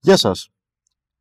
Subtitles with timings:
[0.00, 0.48] Γεια σας.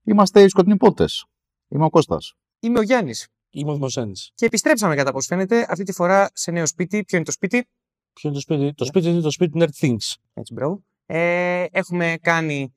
[0.04, 1.26] Είμαστε οι σκοτεινοί πότες.
[1.68, 2.34] Είμαι ο Κώστας.
[2.60, 3.28] Είμαι ο Γιάννης.
[3.50, 4.12] Είμαι ο Δημοσένη.
[4.34, 7.04] Και επιστρέψαμε κατά πώς φαίνεται αυτή τη φορά σε νέο σπίτι.
[7.04, 7.68] Ποιο είναι το σπίτι,
[8.14, 10.14] Ποιο είναι το σπίτι, το σπίτι είναι το σπίτι Nerd Things.
[10.34, 10.84] Έτσι, μπράβο.
[11.06, 12.74] Ε, έχουμε κάνει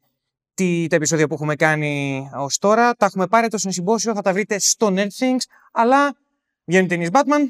[0.54, 2.94] τι, τα επεισόδια που έχουμε κάνει ως τώρα.
[2.94, 5.42] Τα έχουμε πάρει το συμπόσιο, θα τα βρείτε στο Nerd Things.
[5.72, 6.16] Αλλά
[6.64, 7.46] βγαίνουν ταινίες Batman.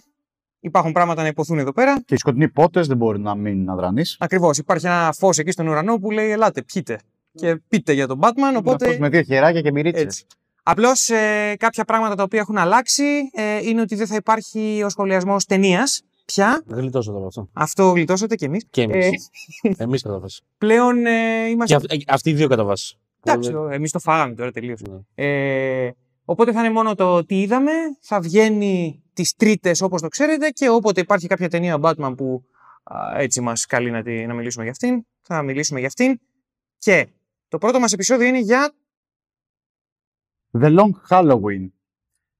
[0.60, 2.00] Υπάρχουν πράγματα να υποθούν εδώ πέρα.
[2.00, 4.16] Και οι σκοτεινοί πότες δεν μπορεί να μην αδρανείς.
[4.18, 4.58] Ακριβώς.
[4.58, 7.00] Υπάρχει ένα φως εκεί στον ουρανό που λέει: Ελάτε, πιείτε.
[7.34, 8.56] Και πείτε για τον Batman.
[8.56, 8.96] Οπότε.
[8.98, 10.02] Με δύο χεράκια και μυρίτσες.
[10.04, 10.24] Έτσι.
[10.62, 14.88] Απλώς ε, κάποια πράγματα τα οποία έχουν αλλάξει ε, είναι ότι δεν θα υπάρχει ο
[14.88, 16.62] σχολιασμός ταινίας πια.
[16.66, 17.48] Γλιτώσατε από αυτό.
[17.52, 18.64] Αυτό γλιτώσατε κι εμείς.
[18.70, 19.28] Και εμείς.
[19.62, 20.42] Ε, εμείς κατά βάση.
[20.58, 21.10] πλέον ε,
[21.44, 21.74] Και είμαστε.
[21.74, 22.98] αυ- ε, αυτοί οι δύο κατά βάση.
[23.22, 24.76] Εντάξει, εμείς το φάγαμε τώρα τελείω.
[24.90, 25.24] Ναι.
[25.26, 25.90] Ε,
[26.24, 27.72] οπότε θα είναι μόνο το τι είδαμε.
[28.00, 32.42] Θα βγαίνει τις Τρίτες όπως το ξέρετε και όποτε υπάρχει κάποια ταινία Batman που
[32.82, 36.20] α, έτσι μας καλεί να, τη- να μιλήσουμε για αυτήν, θα μιλήσουμε για αυτήν.
[36.78, 37.06] Και
[37.50, 38.72] το πρώτο μας επεισόδιο είναι για.
[40.60, 41.70] The Long Halloween.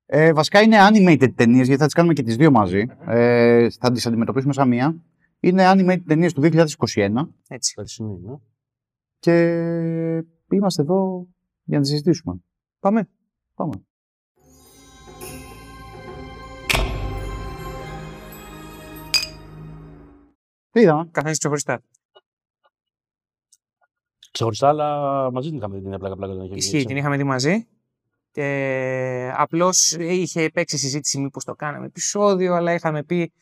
[0.07, 2.87] Ε, βασικά είναι animated ταινίες, γιατί θα τις κάνουμε και τις δύο μαζί.
[3.07, 5.03] Ε, θα τις αντιμετωπίσουμε σαν μία.
[5.41, 7.75] Είναι animated ταινίες του 2021 Έτσι.
[7.75, 8.35] Περσινή, ναι.
[9.19, 9.35] και
[10.51, 11.29] είμαστε εδώ
[11.65, 12.41] για να τις συζητήσουμε.
[12.81, 13.09] Πάμε.
[13.55, 13.85] Πάμε.
[20.71, 21.83] Τι είδαμε; Καθένας ξεχωριστά.
[24.31, 26.33] Ξεχωριστά, αλλά μαζί την είχαμε δει την πλάκα πλάκα.
[26.35, 26.87] δεν είχε βγει, Ισχύει, έτσι.
[26.87, 27.67] την είχαμε δει μαζί.
[28.33, 33.33] Και απλώς είχε υπάρξει συζήτηση μήπως το κάναμε επεισόδιο, αλλά είχαμε πει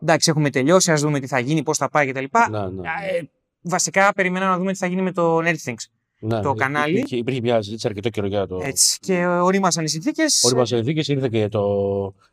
[0.00, 2.24] εντάξει, έχουμε τελειώσει, ας δούμε τι θα γίνει, πώς θα πάει κτλ.
[2.50, 2.88] Ναι, ναι.
[2.88, 3.22] Ε,
[3.60, 5.84] βασικά, περιμέναμε να δούμε τι θα γίνει με το Nerdthings.
[6.20, 6.40] Ναι.
[6.40, 6.92] το Υπή- κανάλι.
[6.92, 8.60] Υπήρχε, υπήρχε μια συζήτηση αρκετό καιρό για το.
[8.62, 8.98] Έτσι.
[9.00, 10.44] Και ορίμασαν οι συνθήκες.
[10.44, 11.62] Όλοι μα συνθήκες ήρθε και το...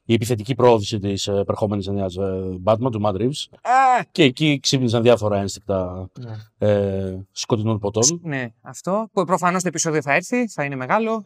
[0.03, 2.07] η επιθετική πρόοδηση της επερχόμενη ταινία
[2.63, 3.57] Batman του Matt Reeves.
[4.11, 6.09] Και εκεί ξύπνησαν διάφορα ένστικτα
[6.57, 8.19] ε, σκοτεινών ποτών.
[8.23, 9.09] Ναι, αυτό.
[9.13, 11.23] Προφανώς το επεισόδιο θα έρθει, θα είναι μεγάλο.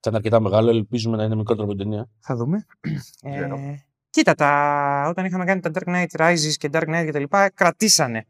[0.00, 2.08] Θα είναι αρκετά μεγάλο, ελπίζουμε να είναι μικρότερο από την ταινία.
[2.20, 2.66] Θα δούμε.
[3.30, 3.54] Ξέρω.
[3.54, 5.06] Ε, κοίτα, τα...
[5.08, 7.22] όταν είχαμε κάνει τα Dark Knight Rises και Dark Knight κτλ.
[7.54, 8.26] κρατήσανε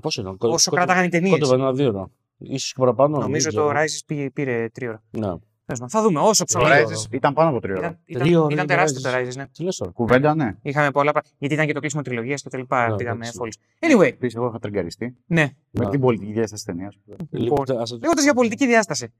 [0.00, 1.38] Πόσο ήταν, όσο κράταγαν οι ταινίες.
[1.38, 2.10] Κόντευε ένα δύο
[2.40, 2.52] ώρα.
[2.54, 3.18] ίσως και παραπάνω.
[3.18, 3.80] Νομίζω δεν το ξέρω.
[3.84, 5.02] Rises πήγε, πήρε τρία ώρα.
[5.10, 5.20] Ναι.
[5.66, 6.84] Τέλος πάντων, Θα δούμε όσο Το Ωραία.
[6.84, 6.96] ψωμί.
[7.08, 7.86] Rises ήταν πάνω από τρία ώρα.
[8.04, 9.12] Ήταν, Τρία ήταν, ώρα ήταν είναι το τεράστιο Rises.
[9.14, 9.46] το Rises, ναι.
[9.46, 9.90] Τι λες τώρα.
[9.90, 10.54] Κουβέντα, ναι.
[10.62, 11.34] Είχαμε πολλά πράγματα.
[11.38, 12.88] Γιατί ήταν και το κλείσιμο τριλογίας και τα λοιπά.
[12.88, 13.36] Ναι, πήγαμε εντάξει.
[13.38, 13.56] φόλις.
[13.80, 15.48] Anyway, Επίσης, εγώ είχα τριγκαριστεί ναι.
[15.70, 15.90] με Ναι.
[15.90, 16.92] την πολιτική διάσταση τη ταινία.
[17.30, 19.12] Λοιπόν, ας- Λέγοντας για πολιτική διάσταση.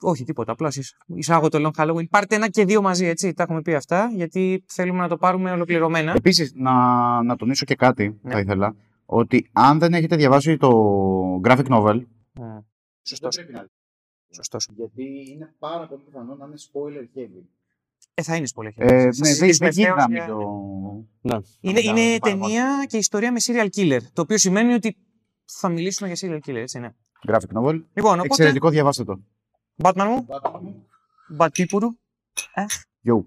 [0.00, 0.52] Όχι, τίποτα.
[0.52, 2.08] Απλά εσείς εισάγω το Long Halloween.
[2.08, 3.32] Πάρτε ένα και δύο μαζί, έτσι.
[3.34, 6.12] Τα έχουμε πει αυτά, γιατί θέλουμε να το πάρουμε ολοκληρωμένα.
[6.16, 6.72] Επίσης, να,
[7.22, 8.32] να τονίσω και κάτι Ναι.
[8.32, 8.74] θα ήθελα.
[9.10, 10.70] Ότι αν δεν έχετε διαβάσει το
[11.44, 11.96] graphic novel.
[12.40, 12.64] Mm.
[13.02, 13.38] Σωστός.
[14.30, 14.68] Σωστός.
[14.76, 17.42] Γιατί είναι πάρα πολύ πιθανό να είναι spoiler heavy.
[18.14, 21.36] Ε, θα είναι πολύ Ε, ναι, δεν συζητήσουμε δεν γίνεται να ευθέως μην για- το.
[21.36, 21.38] Ναι.
[21.60, 24.00] Είναι, να είναι το πάρουμε ταινία και ιστορία με serial killer.
[24.12, 24.96] Το οποίο σημαίνει ότι
[25.44, 26.94] θα μιλήσουμε για serial killer, έτσι ναι.
[27.28, 27.82] Graphic novel.
[27.92, 28.24] Λοιπόν, οπότε.
[28.24, 29.20] Εξαιρετικό, διαβάστε το.
[29.82, 30.26] Batman μου,
[31.38, 31.88] Batpipuru.
[33.04, 33.24] Yo.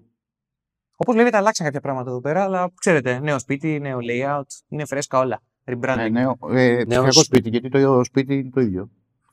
[0.96, 5.18] Όπως βλέπετε, αλλάξαν κάποια πράγματα εδώ πέρα, αλλά ξέρετε, νέο σπίτι, νέο layout, είναι φρέσκα
[5.18, 5.42] όλα.
[5.64, 5.98] Rebranding.
[5.98, 7.24] Ε, νέος, ε, ψηφιακό σπίτι.
[7.24, 8.90] σπίτι, γιατί το σπίτι είναι το ίδιο.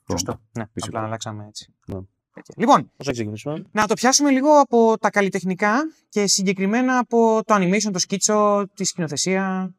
[0.10, 0.40] Σωστό.
[0.58, 0.98] Ναι, Φυσικά.
[0.98, 1.74] απλά αλλάξαμε έτσι.
[1.88, 2.00] Ναι.
[2.34, 2.56] Τέτοια.
[2.58, 5.74] Λοιπόν, Πώς θα ξεκινήσουμε; να το πιάσουμε λίγο από τα καλλιτεχνικά
[6.10, 9.74] και συγκεκριμένα από το animation, το σκίτσο, τη σκηνοθεσία.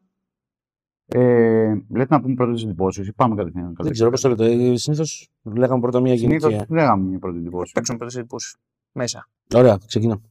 [1.05, 3.75] Ε, λέτε να πούμε πρώτε εντυπώσεις ή πάμε κατευθείαν.
[3.79, 4.75] Δεν ξέρω πώς το λέτε.
[4.77, 6.73] Συνήθως λέγαμε πρώτα μία Συνήθως γενική.
[6.73, 7.71] λέγαμε μια πρώτη εντυπώση.
[7.73, 8.55] Παίξουμε πρώτες εντυπώσεις
[8.91, 9.27] μέσα.
[9.55, 10.21] Ωραία, ξεκινά.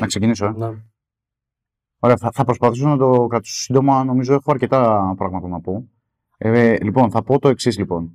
[0.00, 0.46] Να ξεκινήσω.
[0.46, 0.52] Ε.
[0.56, 0.70] Ναι.
[2.02, 4.04] Ωραία, θα, θα προσπαθήσω να το κρατήσω σύντομα.
[4.04, 5.88] Νομίζω έχω αρκετά πράγματα να πω.
[6.38, 8.12] Ε, λοιπόν, θα πω το εξής λοιπόν.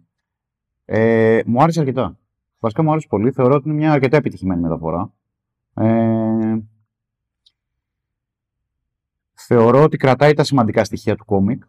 [0.85, 2.17] Ε, μου άρεσε αρκετά.
[2.59, 3.31] Βασικά μου άρεσε πολύ.
[3.31, 5.13] Θεωρώ ότι είναι μια αρκετά επιτυχημένη μεταφορά.
[5.73, 6.57] Ε,
[9.33, 11.63] θεωρώ ότι κρατάει τα σημαντικά στοιχεία του κόμικ.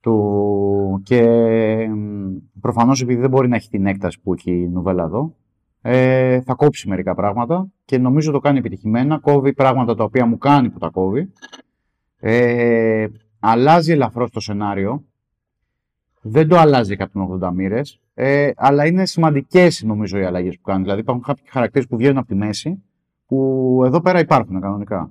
[0.00, 1.22] Του, και
[1.88, 5.34] μ, προφανώς επειδή δεν μπορεί να έχει την έκταση που έχει η νουβέλα εδώ,
[5.86, 9.18] ε, θα κόψει μερικά πράγματα και νομίζω το κάνει επιτυχημένα.
[9.18, 11.32] Κόβει πράγματα τα οποία μου κάνει που τα κόβει.
[12.20, 13.06] Ε,
[13.40, 15.04] αλλάζει ελαφρώς το σενάριο.
[16.20, 16.96] Δεν το αλλάζει
[17.40, 20.82] 180 μοίρες, ε, αλλά είναι σημαντικές νομίζω οι αλλαγές που κάνει.
[20.82, 22.82] Δηλαδή υπάρχουν κάποιοι χαρακτήρες που βγαίνουν από τη μέση,
[23.26, 25.10] που εδώ πέρα υπάρχουν κανονικά.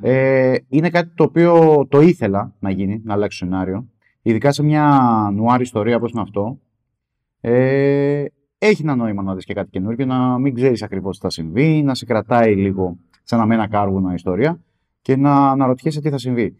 [0.00, 3.86] Ε, είναι κάτι το οποίο το ήθελα να γίνει, να αλλάξει το σενάριο.
[4.22, 4.98] Ειδικά σε μια
[5.32, 6.58] νουάρ ιστορία όπως είναι αυτό.
[7.40, 8.24] Ε,
[8.62, 11.82] έχει ένα νόημα να δεις και κάτι καινούργιο, να μην ξέρεις ακριβώς τι θα συμβεί,
[11.82, 14.60] να σε κρατάει λίγο σαν να με ένα κάργουνα ιστορία
[15.02, 16.56] και να αναρωτιέσαι τι θα συμβεί.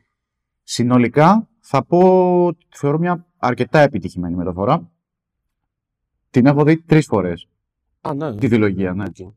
[0.62, 4.90] Συνολικά θα πω ότι θεωρώ μια αρκετά επιτυχημένη μεταφορά.
[6.30, 7.48] Την έχω δει τρεις φορές,
[8.00, 8.34] Α, ναι.
[8.34, 9.04] τη διλογία, ναι.
[9.04, 9.32] Οκ.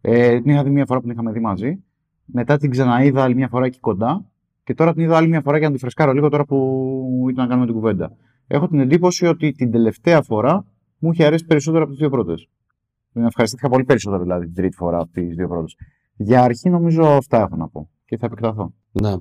[0.00, 1.84] Ε, την είχα δει μια φορά που την είχαμε δει μαζί.
[2.24, 4.24] Μετά την ξαναείδα άλλη μια φορά εκεί κοντά.
[4.64, 7.42] Και τώρα την είδα άλλη μια φορά για να τη φρεσκάρω λίγο τώρα που ήταν
[7.42, 8.16] να κάνουμε την κουβέντα.
[8.46, 10.66] Έχω την εντύπωση ότι την τελευταία φορά
[10.98, 12.48] μου είχε αρέσει περισσότερο από τις δύο πρώτες.
[13.12, 15.76] Ευχαριστήθηκα πολύ περισσότερο δηλαδή την τρίτη φορά από τις δύο πρώτες.
[16.16, 18.72] Για αρχή νομίζω αυτά έχω να πω και θα επεκταθώ.
[18.92, 19.14] Ναι.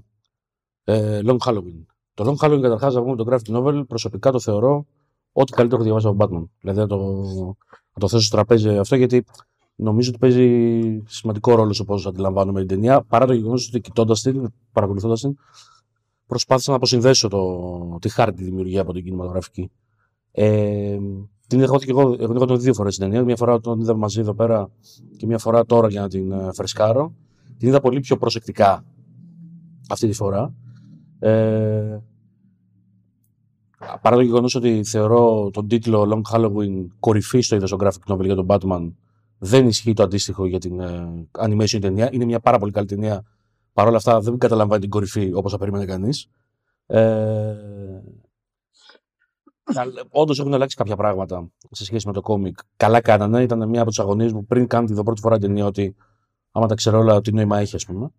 [0.83, 1.85] Ε, Long Halloween.
[2.13, 4.85] Το Long Halloween καταρχάς να πούμε το graphic novel προσωπικά το θεωρώ
[5.31, 6.49] ό,τι καλύτερο έχω διαβάσει από Batman.
[6.59, 6.97] Δηλαδή να το,
[7.93, 9.25] να το θέσω στο τραπέζι αυτό γιατί
[9.75, 13.01] νομίζω ότι παίζει σημαντικό ρόλο σε πώς αντιλαμβάνομαι την ταινία.
[13.01, 15.37] Παρά το γεγονός ότι κοιτώντας την, παρακολουθώντας την,
[16.25, 19.71] προσπάθησα να αποσυνδέσω το, τη χάρτη δημιουργία από την κινηματογραφική.
[20.31, 20.97] Ε,
[21.47, 23.23] την έχω και εγώ, εγώ την δύο φορές την ταινία.
[23.23, 24.69] Μια φορά τον είδα μαζί εδώ πέρα
[25.17, 27.13] και μια φορά τώρα για να την ε, φρεσκάρω.
[27.57, 28.83] Την είδα πολύ πιο προσεκτικά
[29.89, 30.53] αυτή τη φορά.
[31.19, 31.97] Ε,
[34.01, 38.35] παρά το γεγονός ότι θεωρώ τον τίτλο Long Halloween κορυφή στο είδος graphic novel για
[38.35, 38.91] τον Batman,
[39.37, 42.09] δεν ισχύει το αντίστοιχο για την ε, animation ταινία.
[42.11, 43.25] Είναι μια πάρα πολύ καλή ταινία.
[43.73, 46.27] Παρ' όλα αυτά δεν καταλαμβάνει την κορυφή όπως θα περίμενε κανείς.
[46.85, 47.55] Ε,
[50.09, 52.57] Όντως έχουν αλλάξει κάποια πράγματα σε σχέση με το κόμικ.
[52.77, 53.41] Καλά κάνανε.
[53.41, 55.95] Ήταν μια από τι αγωνίες μου πριν κάνω την πρώτη φορά την ταινία ότι
[56.51, 58.09] άμα τα ξέρω όλα, τι νόημα έχει, ας πούμε.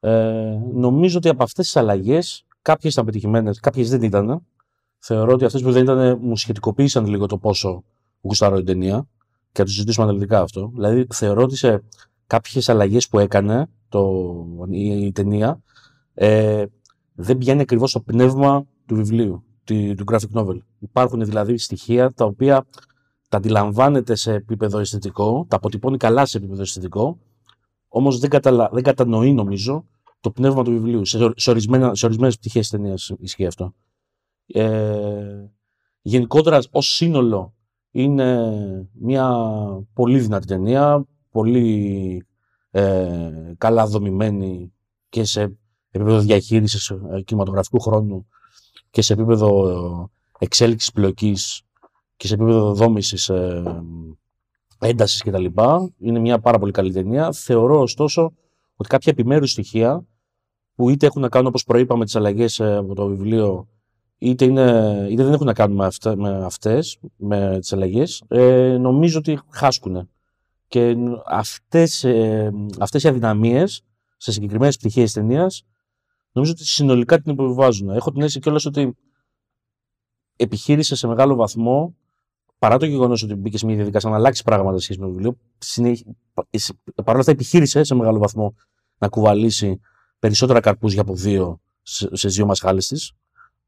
[0.00, 4.46] Ε, νομίζω ότι από αυτές τις αλλαγές κάποιες ήταν πετυχημένες, κάποιες δεν ήταν.
[4.98, 7.84] Θεωρώ ότι αυτές που δεν ήταν μου σχετικοποίησαν λίγο το πόσο
[8.20, 9.08] γουστάρω την ταινία
[9.52, 10.70] και θα το συζητήσουμε αναλυτικά αυτό.
[10.74, 11.82] Δηλαδή, θεωρώ ότι σε
[12.26, 14.24] κάποιες αλλαγές που έκανε το,
[14.70, 15.60] η, η ταινία
[16.14, 16.64] ε,
[17.14, 20.58] δεν πιάνει ακριβώς το πνεύμα του βιβλίου του graphic novel.
[20.78, 22.66] Υπάρχουν δηλαδή στοιχεία τα οποία
[23.28, 27.18] τα αντιλαμβάνεται σε επίπεδο αισθητικό, τα αποτυπώνει καλά σε επίπεδο αισθητικό,
[27.88, 28.70] όμως δεν, καταλα...
[28.72, 29.84] δεν κατανοεί νομίζω
[30.20, 31.04] το πνεύμα του βιβλίου.
[31.04, 33.74] Σε, σε, ορισμένα, σε ορισμένες πτυχές της ταινίας ισχύει αυτό.
[34.46, 35.44] Ε,
[36.02, 37.54] γενικότερα ως σύνολο
[37.90, 38.52] είναι
[38.92, 39.36] μια
[39.92, 42.26] πολύ δυνατή ταινία, πολύ
[42.70, 44.72] ε, καλά δομημένη
[45.08, 45.58] και σε
[45.90, 48.26] επίπεδο διαχείρισης ε, κινηματογραφικού χρόνου
[48.94, 51.62] και σε επίπεδο εξέλιξης πλοκής
[52.16, 53.62] και σε επίπεδο δόμησης ε,
[54.78, 55.44] έντασης κτλ.
[55.98, 57.32] Είναι μια πάρα πολύ καλή ταινία.
[57.32, 58.32] Θεωρώ ωστόσο
[58.76, 60.06] ότι κάποια επιμέρους στοιχεία
[60.74, 63.68] που είτε έχουν να κάνουν όπως προείπαμε τις αλλαγές ε, από το βιβλίο
[64.18, 68.76] είτε, είναι, είτε δεν έχουν να κάνουν με, αυτα, με αυτές, με τις αλλαγές, ε,
[68.80, 70.08] νομίζω ότι χάσκουν.
[70.68, 70.96] Και
[71.26, 73.82] αυτές, ε, αυτές οι αδυναμίες
[74.16, 75.64] σε συγκεκριμένες πτυχές της ταινίας
[76.34, 77.90] νομίζω ότι συνολικά την υποβιβάζουν.
[77.90, 78.96] Έχω την αίσθηση κιόλας ότι
[80.36, 81.96] επιχείρησε σε μεγάλο βαθμό,
[82.58, 85.38] παρά το γεγονός ότι μπήκε σε μια διαδικασία να αλλάξει πράγματα σχέση με το βιβλίο,
[86.94, 88.54] παρ' όλα αυτά επιχείρησε σε μεγάλο βαθμό
[88.98, 89.80] να κουβαλήσει
[90.18, 91.60] περισσότερα καρπούζια από δύο
[92.12, 93.08] σε δύο μασχάλε τη,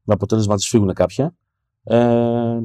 [0.03, 1.35] με αποτέλεσμα να τη φύγουν κάποια.
[1.83, 2.59] Ε,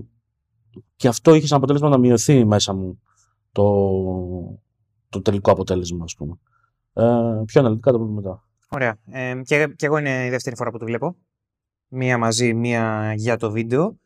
[0.96, 3.00] και αυτό είχε σαν αποτέλεσμα να μειωθεί μέσα μου
[3.52, 3.64] το,
[5.08, 6.38] το τελικό αποτέλεσμα, ας πούμε.
[6.92, 8.46] Ε, πιο αναλυτικά το πούμε μετά.
[8.74, 8.96] Ωραία.
[9.10, 11.16] Ε, και, και εγώ είναι η δεύτερη φορά που το βλέπω.
[11.88, 13.96] Μία μαζί, μία για το βίντεο.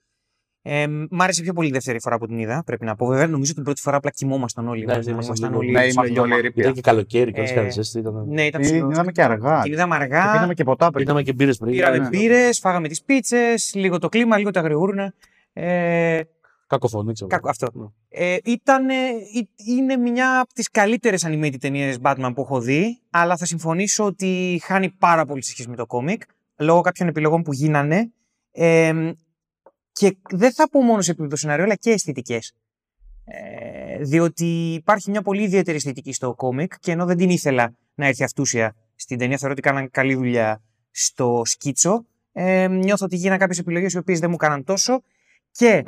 [0.63, 3.07] Ε, μ' άρεσε πιο πολύ η δεύτερη φορά που την είδα, πρέπει να πω.
[3.07, 4.85] Βέβαια, νομίζω την πρώτη φορά απλά κοιμόμασταν όλοι.
[4.85, 5.71] Ναι, ναι, ήμασταν όλοι.
[5.71, 8.25] Ναι, ήμασταν όλοι Ήταν και καλοκαίρι και Ε, έτσι ήταν.
[8.29, 8.91] Ναι, ήταν Την ψηλό.
[8.91, 9.61] είδαμε και αργά.
[9.63, 10.33] Την είδαμε Και αργά.
[10.33, 11.05] πίναμε και ποτά πριν.
[11.05, 11.73] Πήραμε και μπύρες πριν.
[11.73, 12.09] Πήραμε ναι.
[12.09, 15.15] μπύρες, φάγαμε τις πίτσες, λίγο το κλίμα, λίγο τα γρηγούρνα.
[15.53, 16.21] Ε,
[16.67, 17.31] Κακοφωνή, ξέρω.
[17.31, 17.67] Κακό, αυτό.
[17.73, 17.87] Ναι.
[18.09, 18.89] Ε, ήταν,
[19.57, 24.61] είναι μια από τις καλύτερες animated ταινίες Batman που έχω δει, αλλά θα συμφωνήσω ότι
[24.65, 26.23] χάνει πάρα πολύ σε σχέση με το κόμικ,
[26.57, 28.11] λόγω κάποιων επιλογών που γίνανε.
[28.53, 29.13] Ε,
[29.93, 32.53] και δεν θα πω μόνο σε επίπεδο σενάριο, αλλά και αισθητικές.
[33.25, 38.07] Ε, διότι υπάρχει μια πολύ ιδιαίτερη αισθητική στο κόμικ και ενώ δεν την ήθελα να
[38.07, 42.07] έρθει αυτούσια στην ταινία, θεωρώ ότι κάναν καλή δουλειά στο σκίτσο.
[42.33, 45.03] Ε, νιώθω ότι γίνανε κάποιες επιλογές οι οποίες δεν μου κάναν τόσο
[45.51, 45.85] και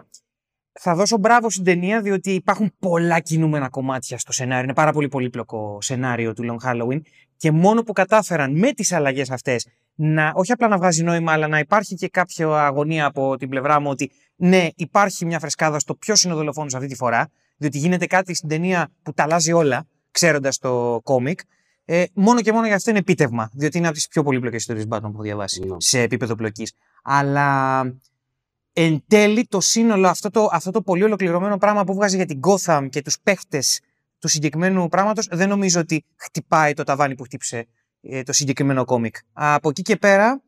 [0.80, 4.64] θα δώσω μπράβο στην ταινία, διότι υπάρχουν πολλά κινούμενα κομμάτια στο σενάριο.
[4.64, 7.00] Είναι πάρα πολύ πολύπλοκο σενάριο του Long Halloween.
[7.36, 11.48] Και μόνο που κατάφεραν με τις αλλαγές αυτές να, όχι απλά να βγάζει νόημα, αλλά
[11.48, 15.94] να υπάρχει και κάποια αγωνία από την πλευρά μου ότι ναι, υπάρχει μια φρεσκάδα στο
[15.94, 17.30] ποιος είναι ο δολοφόνος αυτή τη φορά.
[17.56, 21.40] Διότι γίνεται κάτι στην ταινία που τα αλλάζει όλα, ξέροντας το κόμικ.
[21.84, 23.50] Ε, μόνο και μόνο για αυτό είναι επίτευγμα.
[23.52, 25.76] Διότι είναι από τις πιο πολύπλοκες ιστορίες Batman που έχω διαβάσει Ναι.
[25.78, 26.72] σε επίπεδο πλοκής.
[27.02, 27.80] Αλλά
[28.72, 32.40] εν τέλει το σύνολο, αυτό το, αυτό το πολύ ολοκληρωμένο πράγμα που βγάζει για την
[32.42, 33.80] Gotham και τους παίχτες
[34.18, 37.66] του συγκεκριμένου πράγματος δεν νομίζω ότι χτυπάει το ταβάνι που χτύπησε
[38.00, 39.16] ε, το συγκεκριμένο κόμικ.
[39.32, 40.42] Από εκεί και πέρα,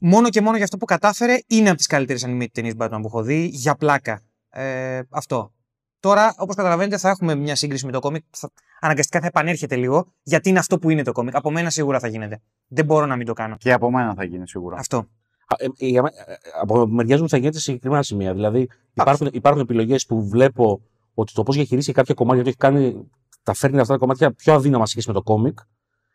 [0.00, 3.06] μόνο και μόνο για αυτό που κατάφερε, είναι από τις καλύτερες animated ταινίες Batman που
[3.06, 4.22] έχω δει, για πλάκα.
[4.50, 5.52] Ε, αυτό.
[6.00, 8.24] Τώρα, όπως καταλαβαίνετε, θα έχουμε μια σύγκριση με το κόμικ.
[8.30, 11.34] Θα, αναγκαστικά θα επανέρχεται λίγο, γιατί είναι αυτό που είναι το κόμικ.
[11.36, 12.42] Από μένα σίγουρα θα γίνεται.
[12.66, 13.56] Δεν μπορώ να μην το κάνω.
[13.56, 14.76] Και από μένα θα γίνει σίγουρα.
[14.78, 15.08] Αυτό.
[15.52, 18.32] Α, ε, ε, για μέ- ε, από μεριά μου θα γίνεται σε συγκεκριμένα σημεία.
[18.32, 20.80] Δηλαδή, υπάρχουν, υπάρχουν επιλογές που βλέπω
[21.14, 23.10] ότι το πώς διαχειρίζει κάποια κομμάτια το έχει κάνει,
[23.42, 25.58] τα φέρνει αυτά τα κομμάτια πιο αδύναμα σε σχέση με το κόμικ.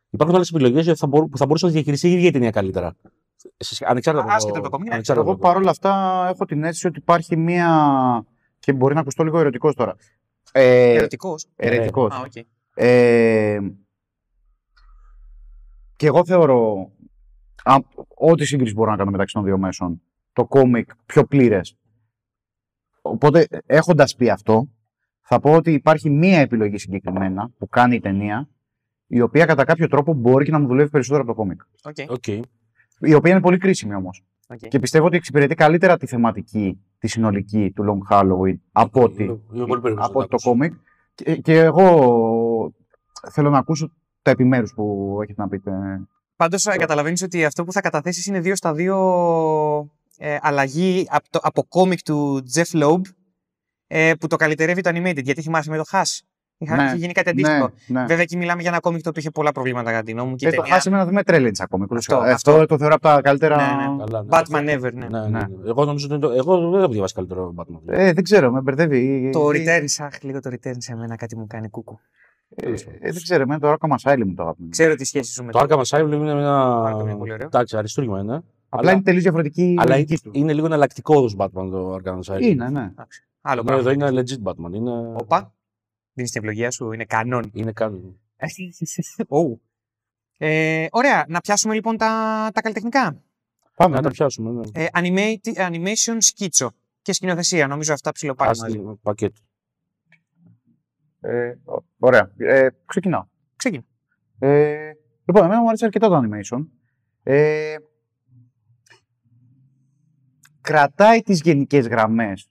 [0.09, 2.49] Υπάρχουν άλλες επιλογές που θα, μπορού, που θα μπορούσε να διαχειριστεί η ίδια η ταινία
[2.51, 2.95] καλύτερα.
[3.57, 4.93] Σε σχέ- Ανεξάρτητα Άσχετα από το κόμικ, ναι.
[4.93, 8.25] ανεξάρτητα Εγώ από το- παρόλα αυτά έχω την αίσθηση ότι υπάρχει μία.
[8.59, 9.95] και μπορεί να ακουστώ λίγο ερωτικός τώρα.
[10.51, 11.45] Ε, Ερωτικός.
[11.55, 12.13] αιρετικός.
[12.13, 12.45] Α, οκ.
[12.73, 13.57] Ε,
[15.95, 16.85] και εγώ θεωρώ, α,
[18.15, 20.01] ό,τι σύγκριση μπορώ να κάνω μεταξύ των δύο μέσων,
[20.33, 21.77] το κόμικ πιο πλήρες.
[23.01, 24.69] Οπότε, έχοντας πει αυτό,
[25.21, 28.49] θα πω ότι υπάρχει μία επιλογή συγκεκριμένα που κάνει η ταινία,
[29.07, 31.61] η οποία κατά κάποιο τρόπο μπορεί και να μου δουλεύει περισσότερο από το κόμικ.
[31.83, 32.27] OK, OK.
[32.99, 34.23] Η οποία είναι πολύ κρίσιμη όμως.
[34.47, 34.57] οκ.
[34.57, 39.65] Και πιστεύω ότι εξυπηρετεί καλύτερα τη θεματική, τη συνολική του Long Halloween από, ότι, Είμαι
[39.65, 40.49] πολύ περίεργος να από ότι το ακούσω.
[40.49, 40.73] κόμικ.
[41.15, 42.73] Και, και εγώ
[43.31, 43.91] θέλω να ακούσω
[44.21, 45.71] τα επιμέρους που έχετε να πείτε.
[46.35, 48.97] Πάντως καταλαβαίνεις ότι αυτό που θα καταθέσεις είναι δύο στα δύο
[50.17, 53.01] ε, αλλαγή από, το, από κόμικ του Jeff Loeb
[53.87, 55.23] ε, που το καλυτερεύει το animated.
[55.23, 56.19] Γιατί θυμάσαι με το Hush.
[56.57, 57.71] Είχα, Ναι, είχε γίνει κάτι αντίστοιχο.
[57.87, 58.05] Ναι, ναι.
[58.05, 60.35] Βέβαια εκεί μιλάμε για ένα κόμικ το οποίο είχε πολλά προβλήματα κατά τη γνώμη μου.
[60.35, 61.83] Και η Ε, το ταινία- χάσαμε να δούμε τρέλεντς ακόμη.
[61.83, 62.65] Αυτό, αυτό, αυτό.
[62.65, 63.55] το θεωρώ από τα καλύτερα.
[63.55, 64.03] Ναι, ναι.
[64.05, 64.27] Καλά, ναι.
[64.31, 65.07] Batman Ever, ναι.
[65.07, 65.39] Ναι, ναι, Ναι.
[65.39, 65.45] ναι.
[65.67, 66.31] Εγώ νομίζω ότι είναι το...
[66.31, 67.79] Εγώ δεν έχω διαβάσει καλύτερο Batman.
[67.85, 69.29] Ε, δεν ξέρω, με μπερδεύει.
[69.33, 71.99] Το Ε, Returns, αχ, λίγο το Returns σε μένα κάτι μου κάνει κούκου.
[72.55, 72.75] Ε, ε,
[73.11, 74.69] δεν ξέρω, εμένα το Arkham Asylum το αγαπημένο.
[74.69, 76.83] Ξέρω τη σχέση σου με Το Arkham Asylum είναι ένα.
[76.95, 77.45] Arkham είναι πολύ ωραίο.
[77.45, 78.33] Εντάξει, αριστούργημα είναι.
[78.35, 80.31] Απλά αλλά- είναι τελείως διαφορετική η Αλλά λογική του.
[80.33, 82.41] είναι λίγο εναλλακτικό ως Batman το Arkham Asylum.
[82.41, 82.83] Είναι, ναι.
[82.91, 83.27] Εντάξει.
[83.41, 84.09] Άλλο Ενώ εδώ πράγμα.
[84.09, 84.73] είναι legit Batman.
[84.73, 85.53] Είναι, Όπα.
[86.13, 87.49] Δίνεις την ευλογία σου, είναι κανόν.
[87.53, 88.19] είναι καν...
[89.29, 89.61] Ου.
[90.37, 92.07] Ε, ωραία, να πιάσουμε λοιπόν τα,
[92.53, 93.21] τα καλλιτεχνικά.
[93.75, 93.95] Πάμε.
[93.95, 94.07] Να ναι.
[94.07, 94.51] τα πιάσουμε.
[94.51, 94.61] Ναι.
[94.83, 96.71] Ε, animate- animation σκίτσο
[97.01, 97.67] και σκηνοθεσία.
[97.67, 98.77] Νομίζω αυτά ψηλοπάνε Ας μαζί.
[98.81, 99.41] το πακέτο.
[101.25, 102.31] Ε, ω- ωραία.
[102.37, 103.23] Ε, ξεκινάω.
[103.55, 103.83] Ξεκινά.
[104.39, 104.91] Ε,
[105.25, 106.65] λοιπόν, εμένα μου άρεσε αρκετά το animation.
[107.23, 107.75] Ε,
[110.61, 112.49] κρατάει τις γενικές γραμμές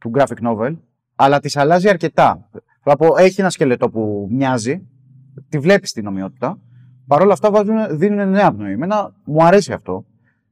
[0.00, 0.76] του graphic novel,
[1.14, 2.50] αλλά τις αλλάζει αρκετά.
[2.82, 4.88] Θα πω, έχει ένα σκελετό που μοιάζει,
[5.48, 6.60] τη βλέπεις την ομοιότητα,
[7.08, 8.72] Παρ' όλα αυτά βάζουν, δίνουν νέα πνοή.
[8.72, 10.04] Εμένα μου αρέσει αυτό.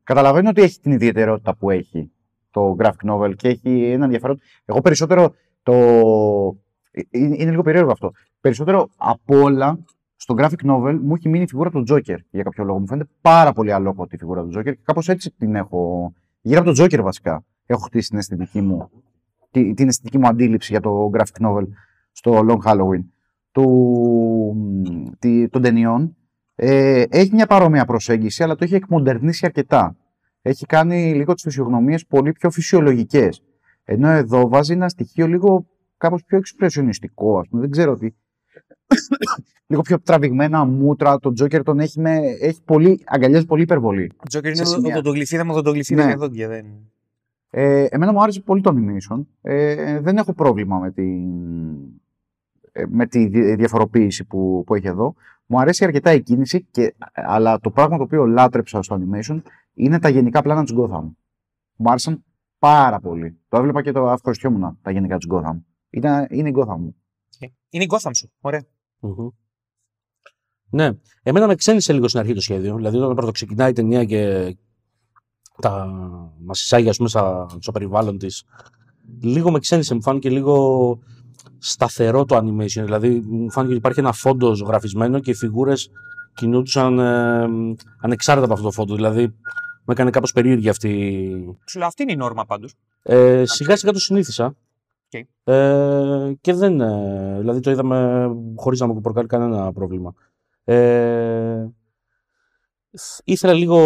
[0.03, 2.11] Καταλαβαίνω ότι έχει την ιδιαιτερότητα που έχει
[2.51, 4.41] το graphic novel και έχει ένα ενδιαφέρον.
[4.65, 5.75] Εγώ περισσότερο το.
[6.97, 8.11] Ε, Είναι, είναι λίγο περίεργο αυτό.
[8.41, 9.79] Περισσότερο από όλα
[10.17, 12.79] στο graphic novel μου έχει μείνει η φιγούρα του Joker για κάποιο λόγο.
[12.79, 16.13] Μου φαίνεται πάρα πολύ αλόκοτη η φιγούρα του Joker και κάπως έτσι την έχω.
[16.41, 18.91] Γύρω από τον Joker βασικά έχω χτίσει την αισθητική μου,
[19.51, 21.65] τη- την αισθητική μου αντίληψη για το graphic novel
[22.13, 23.05] στο Long Halloween
[23.53, 24.57] του,
[25.19, 26.17] τη- των ταινιών.
[26.55, 29.97] Ε, έχει μια παρόμοια προσέγγιση, αλλά το έχει εκμοντερνήσει αρκετά.
[30.43, 33.43] Έχει κάνει λίγο τις φυσιογνωμίες πολύ πιο φυσιολογικές.
[33.85, 37.61] Ενώ εδώ βάζει ένα στοιχείο λίγο κάπως πιο εξυπρεσιονιστικό, ας πούμε.
[37.61, 38.09] Δεν ξέρω τι.
[39.67, 41.19] λίγο πιο τραβηγμένα μούτρα.
[41.19, 44.13] Το Τζόκερ τον έχει, με, έχει πολύ, αγκαλιάζει πολύ υπερβολή.
[44.17, 44.93] Ο Τζόκερ Σε είναι σημεία.
[44.95, 46.11] οδοντογλυφίδα με οδοντογλυφίδα Ναι.
[46.11, 46.49] και δόντια.
[46.49, 46.67] Δεν...
[47.51, 49.25] Ε, εμένα μου άρεσε πολύ το animation.
[49.43, 51.25] Ε, δεν έχω πρόβλημα με, την,
[52.73, 55.15] ε, με τη δι- διαφοροποίηση που, που έχει εδώ.
[55.47, 59.41] Μου αρέσει αρκετά η κίνηση, και, αλλά το πράγμα το οποίο λάτρεψα στο animation
[59.75, 61.05] είναι τα γενικά πλάνα της Gotham.
[61.77, 62.25] Μου άρεσαν
[62.59, 63.39] πάρα πολύ.
[63.49, 65.57] Το έβλεπα και το ευχαριστιόμουν τα γενικά της Gotham.
[65.97, 66.97] Είναι, είναι η Gotham μου.
[67.71, 68.31] Είναι η Gotham σου.
[68.41, 68.65] Ωραία.
[69.01, 69.29] Μμμ.
[70.71, 70.91] Ναι.
[71.23, 72.77] Εμένα με ξένισε λίγο στην αρχή το σχέδιο.
[72.77, 74.57] Δηλαδή, όταν πρωτοξεκινάει η ταινία και
[75.61, 75.87] τα...
[76.41, 77.47] μας εισάγει, ας πούμε, στα...
[77.61, 78.45] στο περιβάλλον της,
[79.21, 79.95] λίγο με ξένισε.
[79.95, 80.99] Μου φάνηκε λίγο
[81.59, 82.83] σταθερό το animation.
[82.85, 85.91] Δηλαδή, μου φάνηκε ότι υπάρχει ένα φόντο γραφισμένο και οι φιγούρες
[86.35, 88.95] κινούντουσαν ε, ανεξάρτητα από αυτό το φόντο.
[88.95, 89.23] Δηλαδή,
[89.85, 92.75] με έκανε κάπως περίεργη αυτή Σου λέω αυτή είναι η νόρμα πάντως.
[93.03, 94.57] ε, σιγά σιγά το συνήθισα.
[95.07, 95.27] Οκ.
[95.45, 96.81] Ε, και δεν.
[96.81, 100.15] ε, δηλαδή το είδαμε χωρίς να μου προκαλεί κανένα πρόβλημα.
[100.65, 101.67] Ε,
[103.25, 103.79] ήθελα λίγο